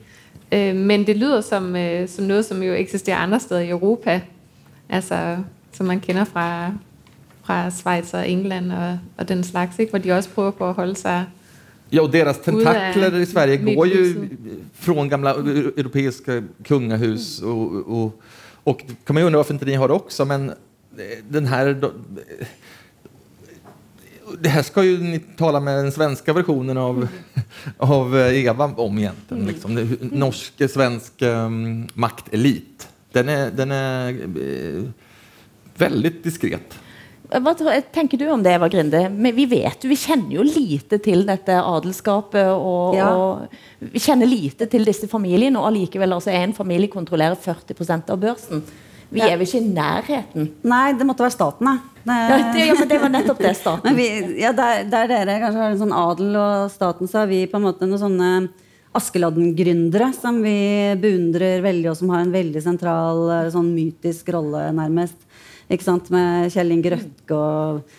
Øh, 0.51 0.75
men 0.75 1.07
det 1.07 1.17
lyder 1.17 1.41
som, 1.41 1.75
øh, 1.75 2.07
som 2.09 2.25
noe 2.25 2.43
som 2.43 2.63
jo 2.63 2.73
eksisterer 2.73 3.17
andre 3.17 3.39
steder 3.39 3.61
i 3.61 3.69
Europa. 3.69 4.21
Altså, 4.89 5.37
som 5.71 5.85
man 5.85 5.99
kjenner 5.99 6.23
fra, 6.23 6.71
fra 7.43 7.69
Schweiz 7.69 8.13
og 8.13 8.29
England 8.29 8.71
og, 8.71 8.99
og 9.17 9.29
den 9.29 9.43
slags, 9.43 9.79
ikke? 9.79 9.89
hvor 9.89 9.99
de 9.99 10.11
også 10.11 10.29
prøver 10.29 10.51
på 10.51 10.69
å 10.69 10.71
holde 10.77 10.95
seg 10.95 11.25
ja, 11.91 12.01
og 12.03 12.11
deres 12.11 12.41
tentakler 12.43 13.15
i 13.21 13.25
Sverige 13.25 13.61
går 13.63 13.85
jo 13.87 14.01
fra 14.75 15.05
gamle 15.07 15.31
europeiske 15.77 16.41
kongehus. 16.67 17.39
Og, 17.39 17.75
og, 17.87 18.11
og 18.65 18.73
och 18.73 18.81
kan 19.05 19.13
man 19.13 19.21
jo 19.21 19.27
undre 19.27 19.37
hvorfor 19.37 19.53
ikke 19.53 19.65
de 19.65 19.75
har 19.75 19.87
det 19.87 19.95
også, 19.95 20.25
men 20.25 20.49
eh, 20.99 21.23
den 21.33 21.47
då- 21.47 21.93
det 24.39 24.49
här 24.49 24.63
ska 24.63 24.83
ju 24.83 24.97
ni 24.97 25.19
tala 25.19 25.59
med 25.59 25.77
den 25.77 25.91
svenska 25.91 26.33
versionen 26.33 26.77
av, 26.77 27.07
av 27.77 28.17
eh, 28.17 28.45
Eva 28.45 28.73
om 28.77 28.97
egentligen. 28.97 29.45
Liksom. 29.45 29.97
Norsk, 29.99 30.69
svensk 30.69 31.21
um, 31.21 31.87
maktelit. 31.93 32.87
Den 33.11 33.29
är, 33.29 33.51
den 33.51 33.71
är 33.71 34.11
uh, 34.11 34.83
väldigt 35.77 36.23
diskret. 36.23 36.79
Hva 37.27 37.51
tenker 37.91 38.17
du 38.17 38.29
om 38.31 38.43
det, 38.43 38.53
Eva 38.55 38.69
Grinde? 38.71 39.09
Men 39.09 39.35
vi 39.35 39.45
vet 39.51 39.83
jo, 39.83 39.89
vi 39.91 39.97
kjenner 39.99 40.37
jo 40.37 40.45
lite 40.47 40.95
til 41.03 41.25
dette 41.27 41.57
adelskapet, 41.59 42.53
og, 42.55 42.95
Ja. 42.95 43.09
og 43.11 43.89
vi 43.91 43.99
kjenner 43.99 44.29
lite 44.29 44.65
til 44.71 44.87
disse 44.87 45.09
familiene, 45.11 45.59
og 45.59 45.67
allikevel 45.67 46.15
altså 46.15 46.31
en 46.31 46.55
familie 46.55 46.87
kontrollerer 46.87 47.35
40 47.35 48.11
av 48.13 48.21
børsen. 48.21 48.63
Vi 49.09 49.19
Ja. 49.19 49.27
er 49.27 49.37
vel 49.37 49.47
ikke 49.47 49.59
i 49.59 49.73
nærheten? 49.73 50.49
Nei, 50.63 50.93
det 50.93 51.05
måtte 51.05 51.23
være 51.27 51.35
staten, 51.35 51.65
da. 51.67 51.77
Ja, 52.07 52.37
det, 52.53 52.65
ja, 52.65 52.77
men 52.79 52.87
det 52.87 53.01
var 53.01 53.11
nettopp 53.11 53.41
det, 53.43 53.53
staten. 53.59 53.97
Vi, 53.97 54.07
ja, 54.41 54.53
der, 54.55 54.85
der 54.87 55.11
dere 55.11 55.41
kanskje 55.43 55.63
har 55.63 55.73
en 55.73 55.81
sånn 55.81 55.97
adel 55.97 56.39
og 56.39 56.71
staten, 56.71 57.09
så 57.11 57.23
har 57.23 57.29
vi 57.31 57.43
på 57.51 57.59
en 57.59 57.67
måte 57.67 57.89
noen 57.89 58.03
sånne 58.05 58.31
Askeladden-gründere 58.97 60.09
som 60.15 60.39
vi 60.41 60.57
beundrer 60.97 61.61
veldig, 61.61 61.91
og 61.91 61.97
som 61.99 62.09
har 62.15 62.23
en 62.23 62.33
veldig 62.33 62.63
sentral, 62.63 63.19
eh, 63.35 63.49
sånn 63.53 63.69
mytisk 63.75 64.31
rolle, 64.33 64.63
nærmest. 64.73 65.19
Ikke 65.69 65.85
sant? 65.85 66.09
Med 66.13 66.49
Kjell 66.53 66.71
Inge 66.73 66.95
Røkke 66.95 67.37
og 67.37 67.97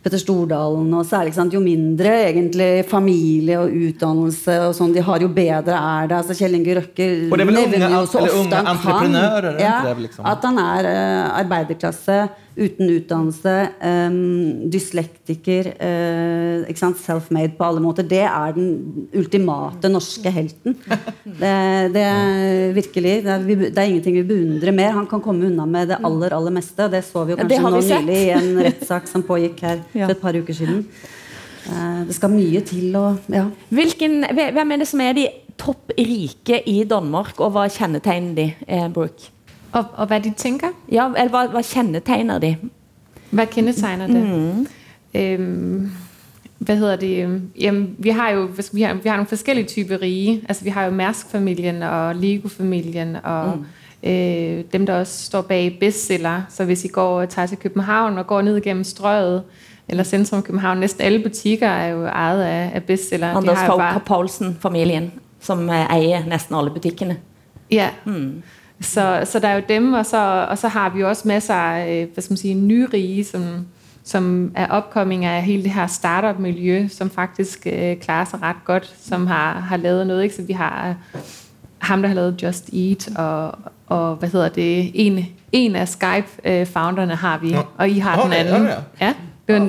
Petter 0.00 0.20
Stordalen. 0.20 0.88
Og 0.96 1.04
særlig 1.06 1.34
sant? 1.36 1.52
Jo 1.52 1.60
mindre 1.62 2.12
egentlig 2.30 2.70
familie 2.88 3.58
og 3.60 3.74
utdannelse 3.90 4.56
og 4.66 4.74
sånn 4.76 4.94
de 4.96 5.04
har, 5.04 5.20
jo 5.20 5.28
bedre 5.28 5.76
er 5.76 6.08
det. 6.08 6.20
Altså 6.22 6.36
Kjell 6.38 6.56
Inge 6.56 6.78
Røkke 6.80 7.08
er 7.28 7.44
nevner 7.52 7.96
jo 7.98 8.04
så 8.08 8.24
ofte 8.24 8.62
han 8.64 8.80
kan 8.84 9.18
ja, 9.60 9.76
liksom? 9.92 10.24
at 10.24 10.48
han 10.48 10.62
er 10.64 10.88
uh, 10.88 11.40
arbeiderklasse 11.42 12.22
uten 12.60 12.90
utdannelse, 12.92 13.54
um, 13.80 14.70
dyslektiker, 14.72 15.70
uh, 15.80 16.92
self-made 17.00 17.56
på 17.56 17.66
alle 17.66 17.82
måter. 17.82 18.06
Det 18.06 18.22
er 18.26 18.54
den 18.56 19.08
ultimate 19.16 19.88
norske 19.88 20.32
helten. 20.34 20.76
Det, 21.24 21.54
det 21.94 22.04
er 22.04 22.74
virkelig 22.76 23.14
det 23.24 23.32
er, 23.32 23.46
det 23.46 23.78
er 23.78 23.88
ingenting 23.88 24.18
vi 24.20 24.26
beundrer 24.28 24.76
mer. 24.76 24.92
Han 24.98 25.08
kan 25.08 25.22
komme 25.24 25.48
unna 25.48 25.66
med 25.66 25.88
det 25.94 26.00
aller 26.04 26.36
aller 26.36 26.54
meste. 26.54 26.90
Det 26.92 27.02
så 27.06 27.24
vi 27.24 27.34
jo 27.34 27.40
kanskje 27.40 27.60
ja, 27.60 27.70
nå 27.70 27.80
nylig 27.80 28.20
i 28.20 28.30
en 28.36 28.50
rettssak 28.68 29.08
som 29.08 29.24
pågikk 29.26 29.64
her 29.64 29.82
for 29.94 30.16
et 30.16 30.22
par 30.22 30.36
uker 30.36 30.60
siden. 30.60 30.84
Uh, 31.70 32.02
det 32.08 32.16
skal 32.16 32.32
mye 32.32 32.64
til 32.66 32.96
å 32.98 33.06
ja. 33.30 33.46
Hvilken, 33.72 34.24
hvem 34.36 34.76
er 34.76 34.82
det 34.82 34.88
som 34.90 35.00
er 35.04 35.16
de 35.16 35.28
topp 35.60 35.92
rike 35.98 36.62
i 36.68 36.82
Danmark, 36.88 37.36
og 37.40 37.52
hva 37.54 37.66
kjennetegner 37.70 38.36
de, 38.36 38.46
eh, 38.66 38.88
Brooke? 38.88 39.32
Og, 39.72 39.84
og 39.96 40.06
hva 40.06 40.18
de 40.18 40.32
tenker? 40.36 40.74
Ja, 40.92 41.06
eller 41.16 41.30
hva, 41.30 41.46
hva 41.52 41.62
kjennetegner 41.62 42.38
de? 42.42 42.54
Hva 43.30 43.46
kjennetegner 43.46 44.10
det? 44.10 44.22
Mm. 44.26 44.66
Um, 45.14 45.90
hva 46.60 46.74
hedder 46.76 46.96
det? 46.96 47.40
Jamen, 47.60 47.96
vi 47.98 48.10
har 48.10 48.30
jo 48.30 48.48
vi, 48.72 48.82
har, 48.82 48.94
vi 48.94 49.08
har 49.08 49.16
noen 49.16 49.30
forskellige 49.30 49.66
typer 49.66 50.02
rige. 50.02 50.42
Altså, 50.48 50.64
vi 50.64 50.70
har 50.70 50.84
jo 50.84 50.90
Mersk-familien 50.90 51.82
og 51.82 52.16
Lego-familien 52.16 53.16
og 53.16 53.56
mm. 53.56 53.64
øh, 54.10 54.64
dem, 54.72 54.86
der 54.86 55.00
også 55.00 55.24
står 55.24 55.42
bag 55.42 55.76
bestseller. 55.80 56.42
Så 56.48 56.64
hvis 56.64 56.84
I 56.84 56.88
går 56.88 57.20
og 57.20 57.28
til 57.28 57.58
København 57.58 58.18
og 58.18 58.26
går 58.26 58.42
ned 58.42 58.60
gjennom 58.60 58.84
Strøet 58.84 59.42
eller 59.88 60.04
centrum 60.04 60.42
København, 60.42 60.78
Nesten 60.78 61.02
alle 61.02 61.22
butikker 61.22 61.68
er 61.68 61.88
jo 61.88 62.04
eid 62.04 62.42
av, 62.42 62.70
av 62.74 62.80
bestseller. 62.80 63.36
Anders 63.36 63.66
Fogh 63.66 64.00
Paulsen-familien, 64.06 65.12
som 65.40 65.70
eh, 65.70 65.94
eier 65.96 66.26
nesten 66.26 66.56
alle 66.56 66.70
butikkene. 66.70 67.16
Ja. 67.70 67.88
Mm. 68.04 68.42
Så, 68.80 69.20
så 69.24 69.38
der 69.38 69.48
er 69.48 69.54
jo 69.54 69.62
dem, 69.68 69.92
og 69.92 70.06
så, 70.06 70.46
og 70.50 70.58
så 70.58 70.68
har 70.68 70.90
vi 70.90 71.00
jo 71.00 71.08
også 71.08 71.28
masser 71.28 71.54
av 71.54 71.88
øh, 71.88 72.08
hvad 72.12 72.22
skal 72.22 72.32
man 72.32 72.36
sige, 72.36 72.54
nyrige, 72.54 73.24
som, 73.24 73.66
som 74.04 74.52
er 74.54 74.66
oppkomming 74.66 75.24
af 75.24 75.42
hele 75.42 75.62
det 75.62 75.70
her 75.70 75.86
startup-miljø, 75.86 76.88
som 76.88 77.10
faktisk 77.10 77.66
øh, 77.66 77.96
klarer 77.96 78.24
sig 78.24 78.42
ret 78.42 78.56
godt, 78.64 78.94
som 79.02 79.26
har, 79.26 79.52
har 79.52 79.76
lavet 79.76 80.06
noget. 80.06 80.22
Ikke? 80.22 80.34
Så 80.34 80.42
vi 80.42 80.52
har 80.52 80.88
øh, 81.14 81.20
ham, 81.78 82.02
der 82.02 82.08
har 82.08 82.14
lavet 82.14 82.42
Just 82.42 82.70
Eat, 82.72 83.16
og, 83.16 83.58
og 83.86 84.14
hvad 84.14 84.28
hedder 84.28 84.48
det, 84.48 84.90
en, 84.94 85.26
en 85.52 85.76
af 85.76 85.88
Skype-founderne 85.88 87.14
har 87.14 87.38
vi, 87.38 87.52
Nå. 87.52 87.62
og 87.78 87.88
I 87.88 87.98
har 87.98 88.22
den 88.22 88.32
anden. 88.32 88.54
har 88.54 88.74
det? 88.74 88.84
Ja, 89.00 89.14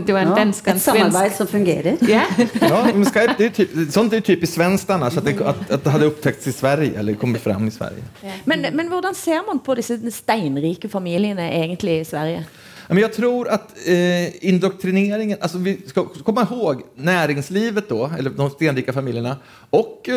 det 0.05 0.13
var, 0.13 0.19
en- 0.19 0.27
en 0.27 0.34
Ja, 0.34 0.36
dansk 0.36 0.63
og 0.67 0.71
en 0.71 0.77
Et 0.77 0.82
samarbeid 0.82 1.32
som 1.36 1.47
fungerer. 1.47 1.97
Yeah. 2.09 2.23
Ja, 2.61 2.86
men 2.95 3.05
Skype, 3.05 3.36
det 3.38 3.45
är 3.45 3.49
typ, 3.49 3.69
sånt 3.91 4.13
är 4.13 4.21
typiskt 4.21 4.55
svenskt 4.55 4.89
annars, 4.89 5.17
att 5.17 5.25
det, 5.25 5.41
att, 5.41 5.71
att 5.71 5.84
det 5.84 5.89
hade 5.89 6.05
upptäckts 6.05 6.47
i 6.47 6.51
Sverige, 6.51 6.99
eller 6.99 7.13
kommit 7.13 7.41
fram 7.41 7.67
i 7.67 7.71
Sverige. 7.71 8.03
Men, 8.45 8.61
men 8.61 8.88
hvordan 8.88 9.15
ser 9.15 9.45
man 9.47 9.59
på 9.59 9.75
disse 9.75 10.11
steinrike 10.11 10.89
familiene 10.89 11.51
egentlig 11.53 11.99
i 11.99 12.05
Sverige? 12.05 12.45
Men 12.88 12.97
jag 12.97 13.13
tror 13.13 13.47
att 13.49 13.88
eh, 13.88 14.45
indoktrineringen, 14.47 15.38
alltså 15.41 15.57
vi 15.57 15.82
ska 15.88 16.05
komma 16.05 16.47
ihåg 16.51 16.82
näringslivet 16.95 17.89
då, 17.89 18.11
eller 18.19 18.29
de 18.29 18.49
stenrika 18.49 18.93
familjerna, 18.93 19.38
och 19.69 20.09
eh, 20.09 20.15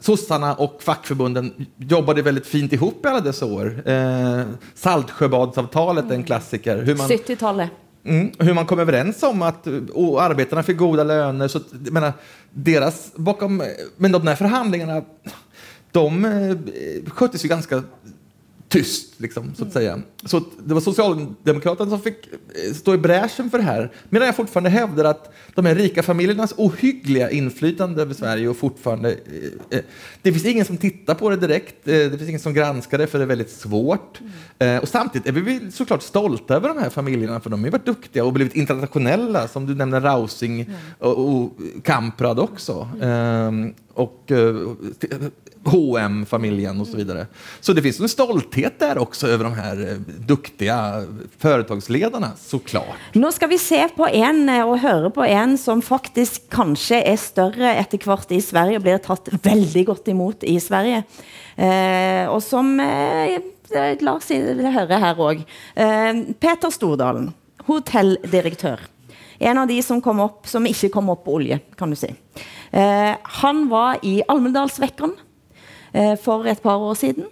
sossarna 0.00 0.54
och 0.54 0.82
fackförbunden 0.82 1.66
jobbade 1.78 2.22
väldigt 2.22 2.46
fint 2.46 2.72
ihop 2.72 3.04
i 3.06 3.08
alla 3.08 3.20
dessa 3.20 3.46
år. 3.46 3.82
Eh, 3.90 4.40
Saltsjöbadsavtalet 4.74 6.10
är 6.10 6.14
en 6.14 6.24
klassiker. 6.24 6.84
70-tallet. 6.84 7.70
Mm, 8.06 8.32
man 8.54 8.66
kom 8.66 8.78
överens 8.78 9.22
om 9.22 9.42
att 9.42 9.66
och 9.92 10.22
arbetarna 10.22 10.62
fick 10.62 10.76
goda 10.76 11.04
löner. 11.04 11.48
Så, 11.48 11.60
jag 11.84 11.92
menar, 11.92 12.12
bakom, 13.16 13.62
men 13.96 14.12
de 14.12 14.24
där 14.24 14.34
förhandlingarna, 14.34 15.02
de 15.92 16.24
skjøttes 17.10 17.10
sköttes 17.10 17.44
ju 17.44 17.48
ganska 17.48 17.82
tyst, 18.68 19.20
liksom, 19.20 19.54
så 19.54 19.64
att 19.64 19.72
säga. 19.72 20.00
Så 20.24 20.42
det 20.64 20.74
var 20.74 20.80
Socialdemokraterna 20.80 21.90
som 21.90 22.00
fick 22.00 22.16
eh, 22.26 22.72
stå 22.74 22.94
i 22.94 22.98
bräschen 22.98 23.50
för 23.50 23.58
det 23.58 23.64
här. 23.64 23.92
Medan 24.10 24.26
jag 24.26 24.36
fortfarande 24.36 24.70
hävdar 24.70 25.04
att 25.04 25.32
de 25.54 25.66
här 25.66 25.74
rika 25.74 26.02
familjernas 26.02 26.54
ohyggliga 26.56 27.30
inflytande 27.30 28.02
över 28.02 28.14
Sverige 28.14 28.48
och 28.48 28.56
fortfarande... 28.56 29.10
eh, 29.12 29.78
eh, 29.78 29.84
Det 30.22 30.32
finns 30.32 30.44
ingen 30.44 30.64
som 30.64 30.76
tittar 30.76 31.14
på 31.14 31.30
det 31.30 31.36
direkt, 31.36 31.88
eh, 31.88 31.94
det 31.94 32.18
finns 32.18 32.28
ingen 32.28 32.40
som 32.40 32.54
granskar 32.54 32.98
det 32.98 33.06
för 33.06 33.18
det 33.18 33.24
är 33.24 33.28
väldigt 33.28 33.50
svårt. 33.50 34.20
Eh, 34.58 34.76
Och 34.76 34.88
samtidigt 34.88 35.28
är 35.28 35.32
vi 35.32 35.70
såklart 35.72 36.02
stolta 36.02 36.54
över 36.54 36.68
de 36.68 36.78
här 36.78 36.90
familjerna 36.90 37.40
för 37.40 37.50
de 37.50 37.64
har 37.64 37.70
varit 37.70 37.86
duktiga 37.86 38.24
och 38.24 38.32
blivit 38.32 38.54
internationella, 38.56 39.48
som 39.48 39.66
du 39.66 39.74
nämner 39.74 40.00
Rausing 40.00 40.70
och, 40.98 41.28
och 41.28 41.52
Kamprad 41.82 42.38
också. 42.38 42.88
Ehm, 43.02 43.74
Och 43.94 44.32
eh, 45.66 46.04
hm 46.06 46.26
familjen 46.26 46.80
och 46.80 46.86
så 46.86 46.96
vidare. 46.96 47.26
Så 47.60 47.72
det 47.72 47.82
finns 47.82 48.00
en 48.00 48.08
stolthet 48.08 48.78
der 48.78 48.98
også 48.98 49.34
over 49.34 49.44
de 49.44 49.54
här 49.54 49.98
duktige 50.26 50.56
duktiga 50.56 51.04
företagsledarna, 51.38 52.32
såklart. 52.36 52.96
Nå 53.12 53.32
skal 53.32 53.48
vi 53.48 53.58
se 53.58 53.88
på 53.96 54.08
en 54.08 54.48
eh, 54.48 54.64
og 54.64 54.78
høre 54.80 55.10
på 55.10 55.24
en 55.24 55.56
som 55.58 55.82
faktisk 55.82 56.48
kanskje 56.50 57.02
er 57.04 57.18
større 57.20 57.74
etter 57.76 57.98
hvert 57.98 58.30
i 58.32 58.40
Sverige 58.40 58.78
og 58.78 58.86
blir 58.86 58.98
tatt 59.02 59.28
veldig 59.44 59.84
godt 59.86 60.08
imot 60.08 60.44
i 60.44 60.58
Sverige. 60.60 61.02
Eh, 61.56 62.24
og 62.30 62.42
som 62.44 62.78
eh, 62.80 63.36
eh, 63.72 63.96
la 64.00 64.16
oss 64.16 64.30
høre 64.30 65.00
her 65.02 65.20
òg. 65.20 65.44
Eh, 65.74 66.24
Peter 66.40 66.72
Stordalen, 66.72 67.32
hotelldirektør. 67.66 68.80
En 69.38 69.58
av 69.58 69.68
de 69.68 69.82
som 69.84 70.00
kom 70.00 70.22
opp, 70.24 70.46
som 70.48 70.64
ikke 70.64 70.88
kom 70.94 71.10
opp 71.12 71.26
på 71.26 71.36
olje, 71.36 71.60
kan 71.76 71.92
du 71.92 71.98
si. 71.98 72.08
Eh, 72.72 73.12
han 73.42 73.66
var 73.68 74.00
i 74.02 74.22
Almedalsvekkeren 74.28 75.12
eh, 75.12 75.25
for 76.20 76.44
et 76.46 76.60
par 76.62 76.82
år 76.82 76.94
siden 76.98 77.24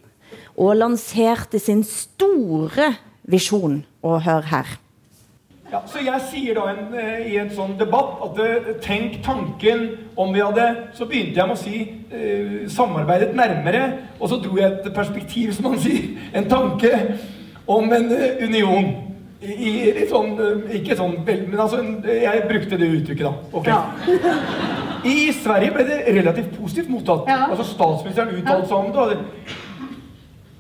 og 0.56 0.76
lanserte 0.78 1.58
sin 1.58 1.82
store 1.84 2.92
visjon. 3.26 3.80
Og 4.04 4.20
hør 4.22 4.44
her. 4.50 4.68
Ja, 5.72 5.80
så 5.88 5.98
jeg 6.04 6.20
sier 6.28 6.54
da 6.58 6.66
en, 6.70 6.92
eh, 6.94 7.22
i 7.32 7.38
en 7.40 7.48
sånn 7.50 7.72
debatt 7.80 8.20
at 8.22 8.36
eh, 8.44 8.66
tenk 8.84 9.16
tanken 9.24 9.86
om 10.20 10.30
vi 10.34 10.42
hadde 10.44 10.66
Så 10.94 11.08
begynte 11.08 11.40
jeg 11.40 11.48
med 11.48 11.56
å 11.56 11.58
si 11.58 11.80
eh, 12.14 12.68
samarbeidet 12.70 13.32
nærmere, 13.34 13.80
og 14.20 14.28
så 14.30 14.38
dro 14.44 14.54
jeg 14.60 14.70
et 14.70 14.90
perspektiv, 14.94 15.54
som 15.56 15.70
man 15.72 15.80
sier, 15.82 16.12
en 16.36 16.46
tanke 16.52 16.92
om 17.66 17.90
en 17.96 18.12
eh, 18.12 18.44
union. 18.44 18.92
I, 19.44 19.72
i 20.04 20.06
sånn 20.08 20.36
eh, 20.40 20.76
Ikke 20.78 20.94
sånn 20.96 21.18
vel- 21.26 21.42
Men 21.48 21.58
altså, 21.60 21.80
jeg 22.06 22.46
brukte 22.48 22.78
det 22.80 22.92
uttrykket, 23.00 23.26
da. 23.26 23.34
Ok. 23.52 23.68
I 25.04 25.32
Sverige 25.36 25.74
ble 25.74 25.84
det 25.88 26.00
relativt 26.16 26.54
positivt 26.60 26.90
mottatt. 26.92 27.28
Altså 27.28 27.66
Statsministeren 27.68 28.34
uttalte 28.38 28.68
seg 28.68 28.76
om 28.78 28.92
det. 29.10 29.18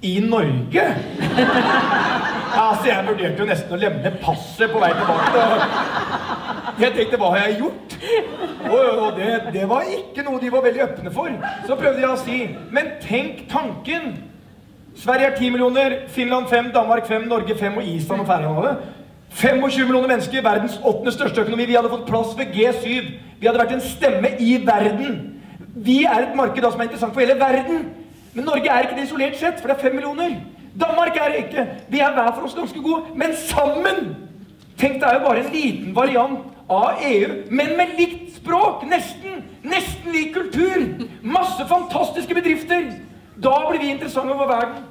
I 0.04 0.18
Norge 0.20 0.82
Altså, 2.54 2.86
Jeg 2.86 3.04
vurderte 3.06 3.40
jo 3.40 3.46
nesten 3.48 3.72
å 3.74 3.78
lemne 3.80 4.12
passet 4.22 4.70
på 4.70 4.82
vei 4.82 4.90
tilbake. 4.94 5.46
Jeg 6.84 6.92
tenkte, 6.94 7.18
hva 7.18 7.30
har 7.34 7.48
jeg 7.48 7.56
gjort? 7.62 7.96
Og, 8.68 8.84
og 9.06 9.18
det, 9.18 9.30
det 9.54 9.64
var 9.70 9.88
ikke 9.90 10.22
noe 10.26 10.40
de 10.42 10.52
var 10.52 10.62
veldig 10.66 10.84
åpne 10.84 11.12
for. 11.14 11.32
Så 11.66 11.78
prøvde 11.80 12.04
jeg 12.04 12.10
å 12.10 12.20
si, 12.20 12.38
men 12.74 12.94
tenk 13.02 13.44
tanken. 13.50 14.12
Sverige 14.94 15.32
er 15.32 15.38
10 15.38 15.50
millioner, 15.50 15.96
Finland 16.14 16.46
5, 16.50 16.70
Danmark 16.74 17.08
5, 17.10 17.26
Norge 17.30 17.56
5 17.58 17.80
og 17.80 17.88
Island 17.96 18.22
og 18.22 18.28
Færøyene 18.30 18.54
hadde. 18.60 18.76
25 19.34 19.88
millioner 19.88 20.08
mennesker, 20.08 20.42
verdens 20.46 20.78
åttende 20.84 21.12
største 21.12 21.42
økonomi. 21.42 21.66
Vi 21.66 21.74
hadde 21.74 21.90
fått 21.90 22.06
plass 22.06 22.36
ved 22.38 22.54
G7. 22.54 23.08
Vi 23.44 23.48
hadde 23.50 23.60
vært 23.60 23.72
en 23.76 23.82
stemme 23.84 24.28
i 24.40 24.54
verden. 24.64 25.16
Vi 25.76 25.98
er 26.08 26.22
et 26.22 26.36
marked 26.36 26.64
som 26.64 26.80
er 26.80 26.86
interessant 26.86 27.12
for 27.12 27.20
hele 27.20 27.34
verden. 27.36 27.82
Men 28.32 28.46
Norge 28.48 28.70
er 28.72 28.86
ikke 28.86 28.96
det 28.96 29.02
isolert 29.04 29.36
sett, 29.36 29.58
for 29.60 29.68
det 29.68 29.74
er 29.74 29.82
fem 29.82 29.92
millioner. 29.98 30.38
Danmark 30.80 31.18
er 31.20 31.28
det 31.28 31.42
ikke. 31.42 31.64
Vi 31.92 32.00
er 32.00 32.14
hver 32.14 32.30
for 32.32 32.46
oss 32.48 32.54
ganske 32.56 32.80
gode, 32.80 33.12
men 33.14 33.36
sammen! 33.36 34.16
Tenk, 34.80 34.96
det 34.96 35.10
er 35.10 35.18
jo 35.18 35.26
bare 35.26 35.42
en 35.44 35.52
liten 35.52 35.92
variant 35.92 36.38
av 36.72 37.04
EU, 37.04 37.36
men 37.50 37.76
med 37.76 37.92
likt 37.98 38.32
språk. 38.38 38.86
Nesten. 38.88 39.44
Nesten 39.60 40.16
lik 40.16 40.32
kultur. 40.32 41.04
Masse 41.36 41.68
fantastiske 41.68 42.40
bedrifter. 42.40 42.94
Da 43.44 43.58
blir 43.68 43.84
vi 43.84 43.92
interessante 43.92 44.32
over 44.32 44.48
verden. 44.54 44.88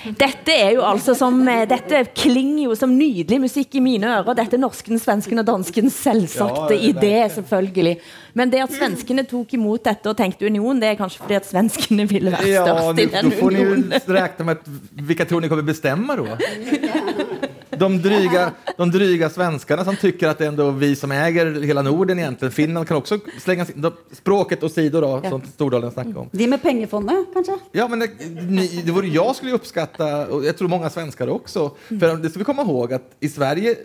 Dette 0.00 0.54
er 0.54 0.70
jo 0.78 0.84
altså 0.86 1.12
som 1.18 1.36
eh, 1.48 1.66
Dette 1.68 2.02
klinger 2.16 2.70
jo 2.70 2.76
som 2.78 2.92
nydelig 2.96 3.40
musikk 3.42 3.76
i 3.76 3.82
mine 3.84 4.08
ører. 4.08 4.32
Dette 4.38 4.56
er 4.56 4.62
norsken, 4.62 5.00
svensken 5.02 5.42
og 5.42 5.48
dansken 5.48 5.92
selvsagte 5.92 6.78
Ja, 6.78 6.92
idé, 6.92 7.14
selvfølgelig. 7.34 7.98
Men 8.34 8.52
det 8.52 8.62
at 8.64 8.72
svenskene 8.72 9.26
tok 9.28 9.52
imot 9.58 9.84
dette 9.84 10.08
og 10.08 10.16
tenkte 10.16 10.48
union, 10.48 10.80
det 10.80 10.92
er 10.92 10.98
kanskje 11.00 11.20
fordi 11.24 11.38
at 11.40 11.48
svenskene 11.48 12.08
ville 12.08 12.32
være 12.32 12.48
Ja, 12.48 12.64
størst 12.64 12.96
ni, 12.96 13.06
i 13.06 13.12
den 13.12 13.30
då 13.30 13.36
får 13.42 13.50
ni 13.56 13.62
jo 13.62 13.74
ju 13.76 14.14
räkna 14.16 14.44
med 14.44 14.68
hvilke 15.04 15.24
tror 15.24 15.40
ni 15.40 15.48
kommer 15.48 15.62
bestemme, 15.62 16.16
då? 16.16 16.26
De 17.80 18.02
dryga, 18.02 18.52
de 18.76 18.90
dryga 18.90 19.30
svenskarna 19.30 19.84
som 19.84 19.96
tycker 19.96 20.28
att 20.28 20.38
det 20.38 20.44
är 20.44 20.48
ändå 20.48 20.70
vi 20.70 20.96
som 20.96 21.12
äger 21.12 21.62
hela 21.62 21.82
Norden 21.82 22.18
egentligen. 22.18 22.52
Finland 22.52 22.88
kan 22.88 22.96
också 22.96 23.18
slänga 23.38 23.64
sin, 23.64 23.80
de, 23.80 23.92
språket 24.12 24.62
åsido 24.62 25.00
då, 25.00 25.22
som 25.28 25.42
Stordalen 25.54 25.90
snackade 25.90 26.18
om. 26.18 26.28
De 26.32 26.46
med 26.46 26.62
pengefondet, 26.62 27.26
kanskje? 27.32 27.58
Ja, 27.72 27.88
men 27.88 27.98
det, 27.98 28.08
ni, 28.48 28.82
det 28.84 28.92
vore 28.92 29.06
jag 29.06 29.36
skulle 29.36 29.52
uppskatta, 29.52 30.26
och 30.26 30.44
jag 30.44 30.58
tror 30.58 30.68
många 30.68 30.90
svenskar 30.90 31.28
också, 31.28 31.70
för 31.88 32.16
det 32.16 32.30
ska 32.30 32.38
vi 32.38 32.44
komma 32.44 32.62
ihåg 32.62 32.92
att 32.92 33.10
i 33.20 33.28
Sverige, 33.28 33.76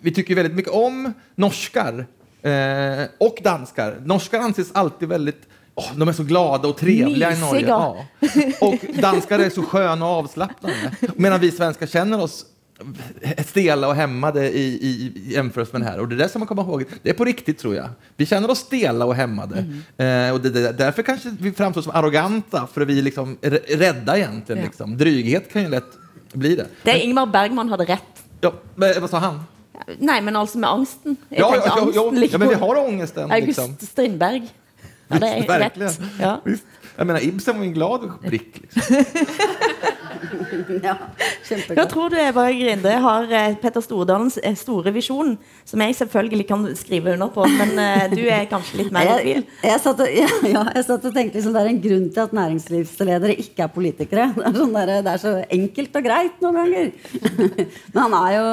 vi 0.00 0.14
tycker 0.14 0.34
väldigt 0.34 0.54
mycket 0.54 0.72
om 0.72 1.12
norskar 1.34 2.06
eh, 2.42 3.04
och 3.18 3.38
danskar. 3.42 4.02
Norskar 4.04 4.38
anses 4.38 4.72
alltid 4.72 5.08
väldigt 5.08 5.48
Oh, 5.76 5.96
de 5.96 6.08
är 6.08 6.12
så 6.12 6.22
glada 6.22 6.68
och 6.68 6.76
trevliga 6.76 7.32
i 7.32 7.40
Norge. 7.40 7.52
Mysiga. 7.52 7.68
Ja. 7.68 8.06
Och 8.60 9.00
danskar 9.00 9.38
är 9.38 9.50
så 9.50 9.62
sköna 9.62 10.06
och 10.06 10.12
avslappnade. 10.12 10.92
Medan 11.16 11.40
vi 11.40 11.50
svenskar 11.50 11.86
känner 11.86 12.20
oss 12.20 12.46
stela 13.46 13.88
och 13.88 13.94
hämmade 13.94 14.50
i, 14.50 14.62
i, 14.62 15.12
i 15.16 15.32
jämförelse 15.34 15.72
med 15.72 15.80
det 15.80 15.90
här. 15.90 16.00
Och 16.00 16.08
det 16.08 16.16
där 16.16 16.28
ska 16.28 16.38
man 16.38 16.48
komma 16.48 16.62
ihåg, 16.62 16.84
det 17.02 17.10
är 17.10 17.14
på 17.14 17.24
riktigt 17.24 17.58
tror 17.58 17.74
jag. 17.74 17.88
Vi 18.16 18.26
känner 18.26 18.50
oss 18.50 18.58
stela 18.58 19.04
och 19.04 19.14
hämmade. 19.14 19.58
Eh, 19.96 20.34
och 20.34 20.40
det, 20.40 20.50
det, 20.50 20.72
därför 20.72 21.02
kanske 21.02 21.36
vi 21.40 21.52
framstår 21.52 21.82
som 21.82 21.92
arroganta, 21.94 22.68
för 22.72 22.80
vi 22.80 23.02
liksom 23.02 23.38
är 23.42 23.50
rädda 23.50 24.16
egentligen. 24.18 24.62
Ja. 24.62 24.66
Liksom. 24.66 24.98
Dryghet 24.98 25.52
kan 25.52 25.62
ju 25.62 25.68
lätt 25.68 25.98
bli 26.32 26.56
det. 26.56 26.66
Det 26.82 26.98
Ingmar 26.98 27.26
Bergman 27.26 27.68
hade 27.68 27.84
rett. 27.84 28.02
Ja, 28.40 28.52
men, 28.74 29.00
vad 29.00 29.10
sa 29.10 29.18
han? 29.18 29.44
Nei, 29.98 30.20
men 30.20 30.36
altså 30.36 30.58
med 30.58 30.70
angsten. 30.70 31.16
Jeg 31.28 31.40
Ja, 31.40 31.56
ja, 31.56 31.62
ja, 31.66 31.90
ja, 31.94 32.26
ja, 32.30 32.38
men 32.38 32.48
vi 32.48 32.54
har 32.54 32.76
ångesten. 32.76 33.30
August 33.30 33.46
Liksom. 33.46 33.76
Strindberg. 33.80 34.48
Ja, 35.08 35.18
det 35.18 35.44
Verkligen. 35.48 35.88
rett. 35.88 36.00
Ja. 36.20 36.40
Visst. 36.44 36.64
Jag 36.96 37.06
menar, 37.06 37.20
Ibsen 37.24 37.58
var 37.58 37.64
en 37.64 37.72
glad 37.72 38.10
prick. 38.22 38.62
Liksom. 38.62 38.96
ja, 40.82 40.94
Hva 41.74 41.84
tror 41.90 42.12
du 42.12 42.16
Eva 42.20 42.44
Grinde 42.54 42.92
har 43.02 43.32
eh, 43.32 43.56
Petter 43.60 43.82
Stordalens 43.84 44.36
eh, 44.38 44.54
store 44.58 44.92
visjon, 44.94 45.34
som 45.66 45.82
jeg 45.82 45.96
selvfølgelig 45.98 46.46
kan 46.48 46.66
skrive 46.78 47.14
under 47.16 47.32
på, 47.34 47.46
men 47.50 47.74
eh, 47.80 48.04
du 48.12 48.22
er 48.22 48.46
kanskje 48.50 48.82
litt 48.82 48.92
mer 48.94 49.10
i 49.10 49.16
tvil? 49.24 49.42
Jeg, 49.42 49.70
jeg, 49.72 49.82
satt 49.82 50.04
og, 50.04 50.12
ja, 50.22 50.28
ja, 50.52 50.62
jeg 50.76 50.86
satt 50.86 51.08
og 51.10 51.16
tenkte 51.16 51.40
liksom, 51.40 51.56
Det 51.56 51.64
er 51.64 51.72
en 51.72 51.82
grunn 51.88 52.06
til 52.14 52.24
at 52.24 52.36
næringslivsledere 52.40 53.36
ikke 53.44 53.66
er 53.66 53.74
politikere. 53.74 54.28
Det 54.38 54.46
er, 54.46 54.56
sånn 54.60 54.76
der, 54.76 54.94
det 55.02 55.12
er 55.14 55.20
så 55.22 55.34
enkelt 55.56 55.98
og 55.98 56.04
greit 56.06 56.40
noen 56.44 56.58
ganger. 56.60 56.88
Men 57.94 58.00
han 58.04 58.16
er 58.20 58.30
jo 58.36 58.46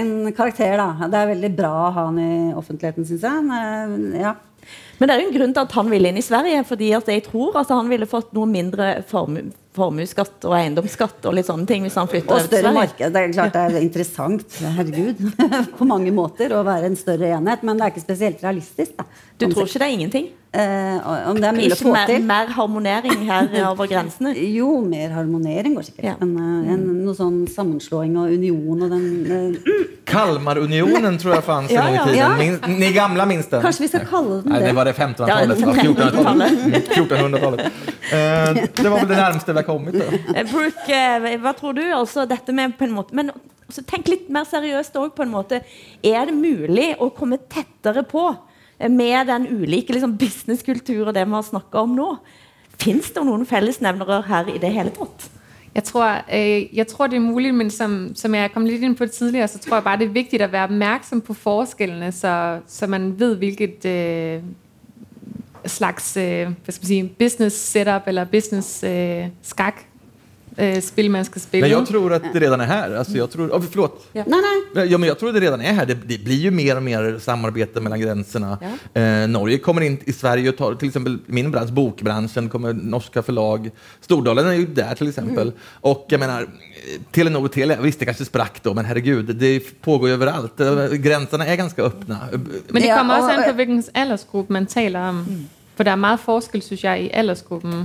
en 0.00 0.12
karakter, 0.34 0.74
da. 0.80 1.08
Det 1.10 1.20
er 1.20 1.32
veldig 1.34 1.50
bra 1.58 1.72
å 1.86 1.90
ha 1.94 2.06
han 2.08 2.20
i 2.22 2.30
offentligheten, 2.58 3.06
syns 3.08 3.26
jeg. 3.28 3.48
Men, 3.48 4.12
Ja. 4.18 4.34
Men 4.98 5.08
det 5.08 5.14
er 5.14 5.22
jo 5.22 5.28
en 5.28 5.36
grunn 5.36 5.54
til 5.54 5.64
at 5.64 5.78
han 5.78 5.90
ville 5.92 6.10
inn 6.10 6.18
i 6.18 6.26
Sverige, 6.26 6.64
fordi 6.66 6.90
at 6.98 7.08
jeg 7.10 7.24
tror 7.28 7.60
at 7.60 7.70
han 7.74 7.90
ville 7.90 8.08
fått 8.10 8.34
noe 8.36 8.50
mindre 8.50 8.98
formu 9.08 9.48
formuesskatt 9.78 10.46
og 10.48 10.56
eiendomsskatt 10.58 11.28
og 11.28 11.36
litt 11.36 11.46
sånne 11.48 11.68
ting 11.68 11.84
hvis 11.86 11.98
han 12.00 12.10
flytter 12.10 12.34
Og 12.34 12.46
større 12.48 12.64
Sverige. 12.64 12.78
marked. 12.80 13.12
Det 13.14 13.20
er 13.20 13.32
klart 13.36 13.54
det 13.54 13.62
er 13.68 13.84
interessant 13.84 14.58
herregud, 14.64 15.22
på 15.78 15.88
mange 15.88 16.10
måter 16.14 16.54
å 16.56 16.64
være 16.66 16.90
en 16.90 16.98
større 16.98 17.30
enhet, 17.36 17.64
men 17.66 17.78
det 17.78 17.86
er 17.86 17.94
ikke 17.94 18.06
spesielt 18.06 18.44
realistisk. 18.44 18.96
Da. 18.98 19.06
Du 19.38 19.46
tror 19.52 19.68
ikke 19.68 19.82
det 19.84 19.88
er 19.88 19.96
ingenting? 20.00 20.30
Eh, 20.48 21.08
om 21.28 21.36
det 21.36 21.44
er 21.44 21.52
mulig 21.52 21.74
å 21.74 21.76
få 21.76 21.90
mer, 21.92 22.08
til? 22.08 22.22
mer 22.24 22.48
harmonering 22.56 23.26
her 23.28 23.50
over 23.70 23.90
grensene? 23.90 24.32
Jo, 24.48 24.78
mer 24.80 25.12
harmonering 25.12 25.74
går 25.76 25.90
sikkert. 25.90 26.22
Men 26.24 26.32
uh, 26.40 26.70
en, 26.72 26.86
noe 27.04 27.16
sånn 27.16 27.42
sammenslåing 27.52 28.16
og 28.16 28.32
union 28.32 28.86
og 28.86 28.94
den 28.94 29.08
uh... 29.28 29.82
Kalmarunionen 30.08 31.18
tror 31.20 31.34
jeg 31.36 31.44
fanns 31.44 31.74
Ja, 31.74 31.84
en 31.84 31.98
gang 31.98 32.14
i 32.14 32.16
ja. 32.16 32.30
tiden. 32.32 32.54
Ja. 32.56 32.62
Min, 32.64 32.80
ni 32.80 32.88
gamla 32.96 33.28
minst 33.28 33.52
den? 33.52 33.60
Kanskje 33.60 33.84
vi 33.84 33.90
skal 33.92 34.08
kalle 34.08 34.40
den 34.46 34.56
det 34.64 34.72
var 34.76 34.87
det 34.87 34.87
1500-talet. 34.94 35.28
Ja, 35.28 35.36
det 35.40 35.66
var 35.66 35.74
1400-talet. 35.74 36.52
1500-talet. 36.52 36.58
Mm, 36.64 36.72
1400-talet. 36.94 37.60
Eh, 38.08 38.64
det 38.82 38.88
var 38.88 38.98
vel 38.98 39.08
det 39.10 39.20
nærmeste 39.20 39.52
vi 39.52 39.60
har 39.60 39.68
kommet. 39.68 40.00
Eh, 40.34 40.42
Brooke, 40.48 40.98
eh, 40.98 41.38
hva 41.42 41.54
tror 41.58 41.76
du? 41.76 41.84
Altså, 41.92 42.26
dette 42.28 42.54
med 42.56 42.76
på 42.78 42.86
en 42.88 42.94
måte 42.96 43.16
Men 43.16 43.32
så 43.68 43.84
tenk 43.84 44.08
litt 44.08 44.28
mer 44.32 44.48
seriøst 44.48 44.96
òg, 44.96 45.12
på 45.16 45.24
en 45.26 45.32
måte. 45.32 45.62
Er 46.02 46.28
det 46.28 46.36
mulig 46.36 46.94
å 47.00 47.10
komme 47.14 47.40
tettere 47.52 48.04
på 48.08 48.24
eh, 48.30 48.88
med 48.88 49.28
den 49.28 49.48
ulike 49.52 49.96
liksom, 49.96 50.16
businesskulturen 50.20 51.10
og 51.10 51.16
det 51.16 51.26
vi 51.26 51.36
har 51.36 51.48
snakka 51.50 51.84
om 51.84 51.96
nå? 51.98 52.12
Fins 52.78 53.10
det 53.12 53.24
noen 53.26 53.44
fellesnevnere 53.48 54.22
her 54.28 54.48
i 54.54 54.60
det 54.62 54.72
hele 54.72 54.94
tatt? 54.94 55.28
Jeg 55.74 55.84
tror, 55.84 56.04
øh, 56.32 56.76
jeg 56.76 56.86
tror, 56.86 57.06
det 57.06 57.16
er 57.16 57.20
mulig, 57.20 57.54
men 57.54 57.70
som, 57.70 58.10
som 58.14 58.34
jeg 58.34 58.50
kom 58.54 58.64
litt 58.66 58.82
inn 58.82 58.96
på 58.98 59.06
tidligere, 59.06 59.48
så 59.48 59.60
tror 59.62 59.76
jeg 59.76 59.84
bare, 59.84 60.00
det 60.00 60.08
er 60.08 60.16
viktig 60.16 60.40
å 60.42 60.48
være 60.50 60.70
oppmerksom 60.72 61.20
på 61.22 61.36
forskellene, 61.38 62.08
så, 62.12 62.32
så 62.66 62.88
man 62.90 63.12
vet 63.20 63.36
hvilket 63.38 63.86
øh, 63.86 64.48
slags 65.68 66.16
øh, 66.16 66.24
hvad 66.24 66.72
skal 66.72 66.82
man 66.82 66.86
sige, 66.86 67.10
business 67.18 67.56
setup 67.56 68.02
eller 68.06 68.24
business 68.24 68.84
øh, 68.84 69.26
skak 69.42 69.74
eh, 70.58 70.82
spel 70.82 71.10
man 71.10 71.24
ska 71.24 71.40
spela. 71.40 71.66
Men 71.66 71.70
jag 71.70 71.86
tror 71.86 72.12
att 72.12 72.22
det 72.32 72.40
redan 72.40 72.60
är 72.60 72.66
här. 72.66 72.96
Alltså 72.96 73.16
jag 73.16 73.30
tror, 73.30 73.50
oh, 73.50 73.62
förlåt. 73.70 74.08
Nej, 74.12 74.24
nej. 74.74 74.86
Ja, 74.90 74.98
men 74.98 75.08
jag 75.08 75.18
tror 75.18 75.32
det 75.32 75.40
redan 75.40 75.60
är 75.60 75.72
här. 75.72 75.86
Det, 75.86 75.94
det 75.94 76.24
blir 76.24 76.36
ju 76.36 76.50
mer 76.50 76.76
och 76.76 76.82
mer 76.82 77.18
samarbete 77.18 77.80
mellan 77.80 78.00
gränserna. 78.00 78.58
Eh, 78.94 79.28
Norge 79.28 79.58
kommer 79.58 79.80
in 79.82 79.98
i 80.04 80.12
Sverige 80.12 80.48
och 80.48 80.56
tar 80.56 80.74
till 80.74 80.88
exempel 80.88 81.18
min 81.26 81.50
bransch, 81.50 81.70
bokbranschen, 81.70 82.48
kommer 82.48 82.72
norska 82.72 83.22
förlag. 83.22 83.70
Stordalen 84.00 84.46
är 84.46 84.52
ju 84.52 84.66
där 84.66 84.94
till 84.94 85.08
exempel. 85.08 85.48
Mm. 85.48 85.58
Och 85.80 86.06
jag 86.08 86.20
menar, 86.20 86.46
Telenor 87.12 87.44
och 87.44 87.52
Telia, 87.52 87.80
visst 87.80 87.98
det 87.98 88.04
kanske 88.04 88.24
sprack 88.24 88.62
då, 88.62 88.74
men 88.74 88.84
herregud, 88.84 89.36
det 89.36 89.60
pågår 89.80 90.08
ju 90.08 90.14
överallt. 90.14 90.60
Eh, 90.60 90.86
Gränserna 90.92 91.46
är 91.46 91.56
ganska 91.56 91.82
öppna. 91.82 92.18
Men 92.68 92.82
det 92.82 92.96
kommer 92.98 93.18
også 93.18 93.28
og- 93.28 93.38
an 93.38 93.44
på, 93.44 93.52
hvilken 93.52 93.82
aldersgruppe 93.94 94.52
man 94.52 94.66
taler 94.66 95.08
om. 95.08 95.48
For 95.78 95.86
der 95.86 95.94
er 95.94 96.00
meget 96.02 96.18
forskel, 96.24 96.62
synes 96.66 96.82
jeg, 96.82 97.04
i 97.06 97.10
aldersgruppen. 97.14 97.84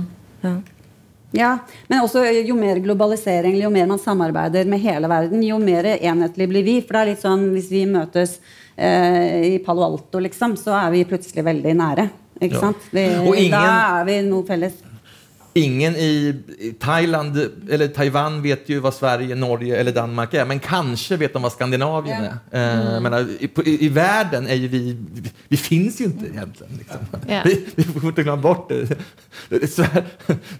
Ja, 1.34 1.52
men 1.90 2.02
også 2.04 2.22
jo 2.46 2.54
mer 2.58 2.78
globalisering, 2.82 3.56
jo 3.58 3.70
mer 3.74 3.86
man 3.90 3.98
samarbeider 4.02 4.66
med 4.70 4.78
hele 4.82 5.08
verden, 5.10 5.40
jo 5.42 5.56
mer 5.62 5.86
enhetlig 5.96 6.46
blir 6.50 6.66
vi. 6.66 6.74
For 6.82 6.94
det 6.94 7.00
er 7.00 7.10
litt 7.12 7.22
sånn, 7.24 7.48
hvis 7.56 7.70
vi 7.74 7.84
møtes 7.90 8.36
eh, 8.78 9.54
i 9.54 9.58
Palo 9.62 9.82
Alto, 9.86 10.20
liksom, 10.22 10.54
så 10.58 10.74
er 10.78 10.92
vi 10.94 11.02
plutselig 11.10 11.42
veldig 11.46 11.74
nære. 11.78 12.08
Ikke 12.40 12.54
Ja. 12.58 12.60
sant? 12.68 12.86
Vi, 12.92 13.04
Og 13.26 13.34
ingen- 13.36 13.50
Da 13.50 14.00
er 14.00 14.04
vi 14.10 14.20
noe 14.28 14.44
felles. 14.46 14.74
Ingen 15.56 15.96
i 15.96 16.34
Thailand 16.80 17.50
eller 17.70 17.88
Taiwan 17.88 18.42
vet 18.42 18.68
ju 18.68 18.78
vad 18.80 18.94
Sverige, 18.94 19.34
Norge 19.34 19.76
eller 19.76 19.92
Danmark 19.92 20.34
är, 20.34 20.44
men 20.44 20.60
kanske 20.60 21.16
vet 21.16 21.32
de 21.32 21.42
vad 21.42 21.52
Skandinavien 21.52 22.22
är. 22.24 22.28
Eh, 22.50 22.86
Mm. 22.88 23.02
menar, 23.02 23.20
i, 23.20 23.50
i, 23.64 23.84
I 23.84 23.88
världen 23.88 24.46
är 24.46 24.54
ju 24.54 24.68
vi, 24.68 24.96
vi, 25.12 25.30
vi 25.48 25.56
finns 25.56 26.00
ju 26.00 26.04
inte 26.04 26.26
egentligen. 26.26 26.72
Liksom. 26.78 26.98
Yeah. 27.28 27.44
Vi, 27.46 27.64
vi 27.74 27.82
får 27.84 28.04
inte 28.08 28.22
glömma 28.22 28.42
bort 28.42 28.68
det. 28.68 28.96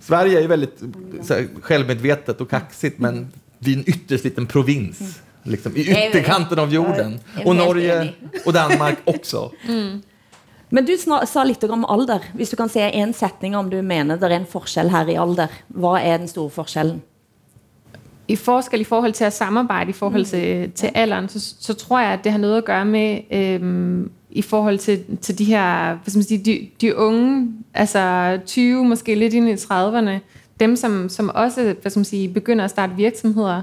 Sverige 0.01 0.47
väldigt 0.47 0.83
så 1.23 1.35
här, 1.35 1.47
självmedvetet 1.63 2.41
och 2.41 2.51
kaxigt, 2.51 2.99
men 2.99 3.29
vi 3.59 3.73
är 3.73 3.77
en 3.79 3.85
ytterst 3.89 4.25
liten 4.25 4.47
provins. 4.47 5.21
Liksom, 5.43 5.77
I 5.77 5.81
ytterkanten 5.81 6.59
av 6.59 6.75
jorden. 6.75 7.21
Og 7.37 7.47
Och 7.47 7.57
Norge 7.57 8.01
og 8.03 8.47
och 8.47 8.53
Danmark 8.53 8.97
också. 9.05 9.51
Men 10.75 10.87
du 10.89 10.95
sa 10.99 11.45
litt 11.47 11.63
om 11.71 11.85
alder. 11.87 12.25
Hvis 12.35 12.51
du 12.51 12.57
kan 12.59 12.71
si 12.73 12.83
en 12.83 13.13
setning 13.15 13.55
om 13.57 13.69
du 13.71 13.79
mener 13.83 14.19
det 14.19 14.31
er 14.31 14.41
en 14.41 14.49
forskjell 14.51 14.91
her 14.91 15.11
i 15.13 15.19
alder. 15.23 15.53
Hva 15.69 16.01
er 16.01 16.19
den 16.19 16.29
store 16.29 16.51
forskjellen? 16.51 17.03
I 18.29 18.37
forskel 18.41 18.81
i 18.81 18.89
forhold 18.89 19.13
til 19.13 19.25
at 19.25 19.33
samarbejde 19.33 19.91
i 19.91 19.93
forhold 19.93 20.25
til, 20.25 20.73
til 20.73 20.91
alderen, 20.95 21.29
så, 21.29 21.55
så 21.61 21.75
tror 21.75 22.01
jeg, 22.01 22.13
at 22.13 22.25
det 22.25 22.33
har 22.33 22.39
noget 22.39 22.57
at 22.57 22.65
gøre 22.65 22.85
med 22.85 23.21
øhm, 23.31 24.11
i 24.31 24.43
forhold 24.43 24.79
til, 24.79 25.19
til 25.21 25.39
de 25.39 25.45
her, 25.45 25.95
hvad 25.95 26.11
skal 26.11 26.19
man 26.19 26.25
sige, 26.25 26.45
de, 26.45 26.69
de 26.81 26.97
unge, 26.97 27.49
altså 27.75 28.39
20, 28.47 28.85
måske 28.85 29.15
lidt 29.15 29.35
ind 29.35 29.49
i 29.49 29.55
30'erne, 29.55 30.19
dem 30.61 30.77
som, 30.77 31.09
som 31.09 31.31
også, 31.35 31.63
hvad 31.63 31.91
skal 31.91 32.01
man 32.01 32.05
sige, 32.05 32.29
begynder 32.29 32.65
at 32.65 32.71
starte 32.71 32.97
virksomheder, 32.97 33.63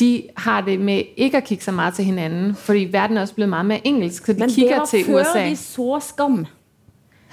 de 0.00 0.28
har 0.36 0.60
det 0.66 0.80
med 0.80 1.02
ikke 1.16 1.38
å 1.38 1.46
kigge 1.46 1.64
så 1.64 1.72
mye 1.72 1.90
til 1.94 2.04
hinanden, 2.04 2.54
fordi 2.58 2.84
verden 2.92 3.16
er 3.16 3.22
også 3.22 3.34
blevet 3.34 3.50
mye 3.50 3.62
mer 3.68 3.78
engelsk, 3.84 4.26
så 4.26 4.32
de 4.32 4.38
Men 4.40 4.48
det 4.50 4.70
var 4.70 4.86
til 4.90 5.04
før 5.04 5.20
USA. 5.20 5.44
vi 5.48 5.54
så 5.56 6.00
Skam. 6.02 6.46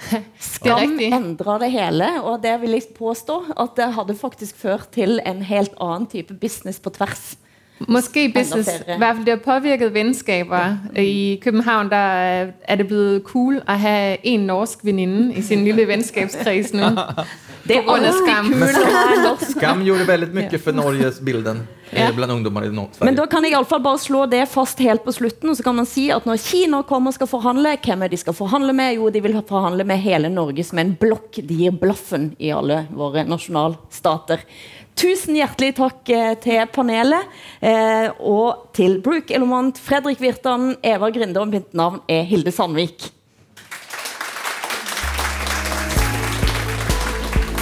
Skam 0.40 0.98
endra 1.00 1.58
det 1.62 1.70
hele, 1.70 2.08
og 2.22 2.42
det 2.42 2.56
vil 2.60 2.70
jeg 2.70 2.82
påstå 2.98 3.36
at 3.60 3.76
det 3.76 3.92
hadde 3.94 4.16
faktisk 4.18 4.56
ført 4.58 4.88
til 4.94 5.20
en 5.26 5.42
helt 5.42 5.74
annen 5.80 6.06
type 6.10 6.34
business 6.34 6.80
på 6.80 6.90
tvers. 6.90 7.36
Måske 7.88 8.28
business, 8.34 8.68
i 8.86 8.96
hvert 8.98 9.16
fall 9.16 9.24
det 9.26 9.32
har 9.34 9.42
påvirket 9.60 9.94
vennskaper. 9.94 10.76
I 10.98 11.38
København 11.42 11.90
der 11.90 11.96
er- 12.68 12.76
det 12.76 12.86
blevet 12.86 13.22
cool 13.24 13.56
å 13.68 13.72
ha 13.76 14.16
en 14.22 14.40
norsk 14.46 14.84
venninne 14.84 15.34
i 15.34 15.42
sin 15.42 15.64
lille 15.64 15.86
venskabskreds 15.88 16.72
nu. 16.72 16.82
Det 17.64 17.76
er 17.76 17.82
På 17.86 17.94
alltid 17.94 18.14
skam. 18.14 18.52
kul. 18.52 19.46
Skam 19.50 19.82
gjorde 19.86 20.04
väldigt 20.04 20.34
mycket 20.34 20.64
för 20.64 20.72
Norges 20.72 21.20
bilden 21.20 21.66
eh, 21.90 22.14
bland 22.14 22.32
ungdomar 22.32 22.64
i 22.64 22.70
Norge. 22.70 22.90
Men 23.00 23.14
da 23.14 23.26
kan 23.26 23.44
jeg 23.44 23.52
i 23.52 23.54
alle 23.54 23.68
fall 23.70 23.80
bare 23.84 23.98
slå 23.98 24.26
det 24.26 24.46
fast 24.50 24.78
helt 24.82 25.04
på 25.04 25.12
slutten, 25.14 25.50
og 25.50 25.56
så 25.56 25.62
kan 25.62 25.76
man 25.78 25.86
si 25.86 26.08
at 26.10 26.26
når 26.26 26.36
Kina 26.42 26.82
kommer 26.82 27.12
og 27.12 27.14
skal 27.20 27.30
forhandle, 27.30 27.76
hvem 27.84 28.02
er 28.02 28.10
de 28.12 28.18
skal 28.18 28.34
forhandle 28.34 28.74
med? 28.74 28.96
Jo, 28.98 29.10
de 29.14 29.22
vil 29.22 29.38
forhandle 29.48 29.86
med 29.86 30.02
hele 30.02 30.28
Norge 30.32 30.64
som 30.66 30.78
en 30.82 30.94
blokk. 30.98 31.38
De 31.38 31.54
gir 31.62 31.70
blaffen 31.78 32.32
i 32.42 32.50
alle 32.50 32.82
våre 32.90 33.22
nasjonalstater. 33.28 34.42
Tusen 34.98 35.38
hjertelig 35.38 35.72
takk 35.78 36.10
eh, 36.12 36.34
til 36.42 36.66
panelet, 36.74 37.30
eh, 37.64 38.10
og 38.20 38.72
til 38.76 38.98
Brooke 39.00 39.32
Elomant, 39.34 39.78
Fredrik 39.80 40.20
Virtan, 40.20 40.74
Eva 40.84 41.08
Grinde, 41.14 41.40
og 41.40 41.48
mitt 41.48 41.72
navn 41.72 42.02
er 42.12 42.26
Hilde 42.28 42.52
Sandvik. 42.52 43.08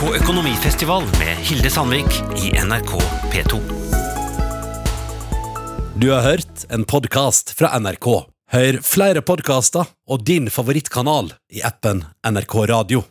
På 0.00 0.14
Økonomifestival 0.16 1.02
med 1.02 1.36
Hilde 1.44 1.70
Sandvik 1.70 2.06
i 2.40 2.54
NRK 2.64 2.92
P2. 3.32 3.58
Du 6.00 6.06
har 6.10 6.24
hørt 6.24 6.64
en 6.72 6.86
podkast 6.88 7.52
fra 7.58 7.74
NRK. 7.76 8.08
Hør 8.54 8.80
flere 8.80 9.20
podkaster 9.20 9.92
og 10.08 10.24
din 10.24 10.48
favorittkanal 10.48 11.34
i 11.52 11.60
appen 11.68 12.00
NRK 12.24 12.56
Radio. 12.72 13.04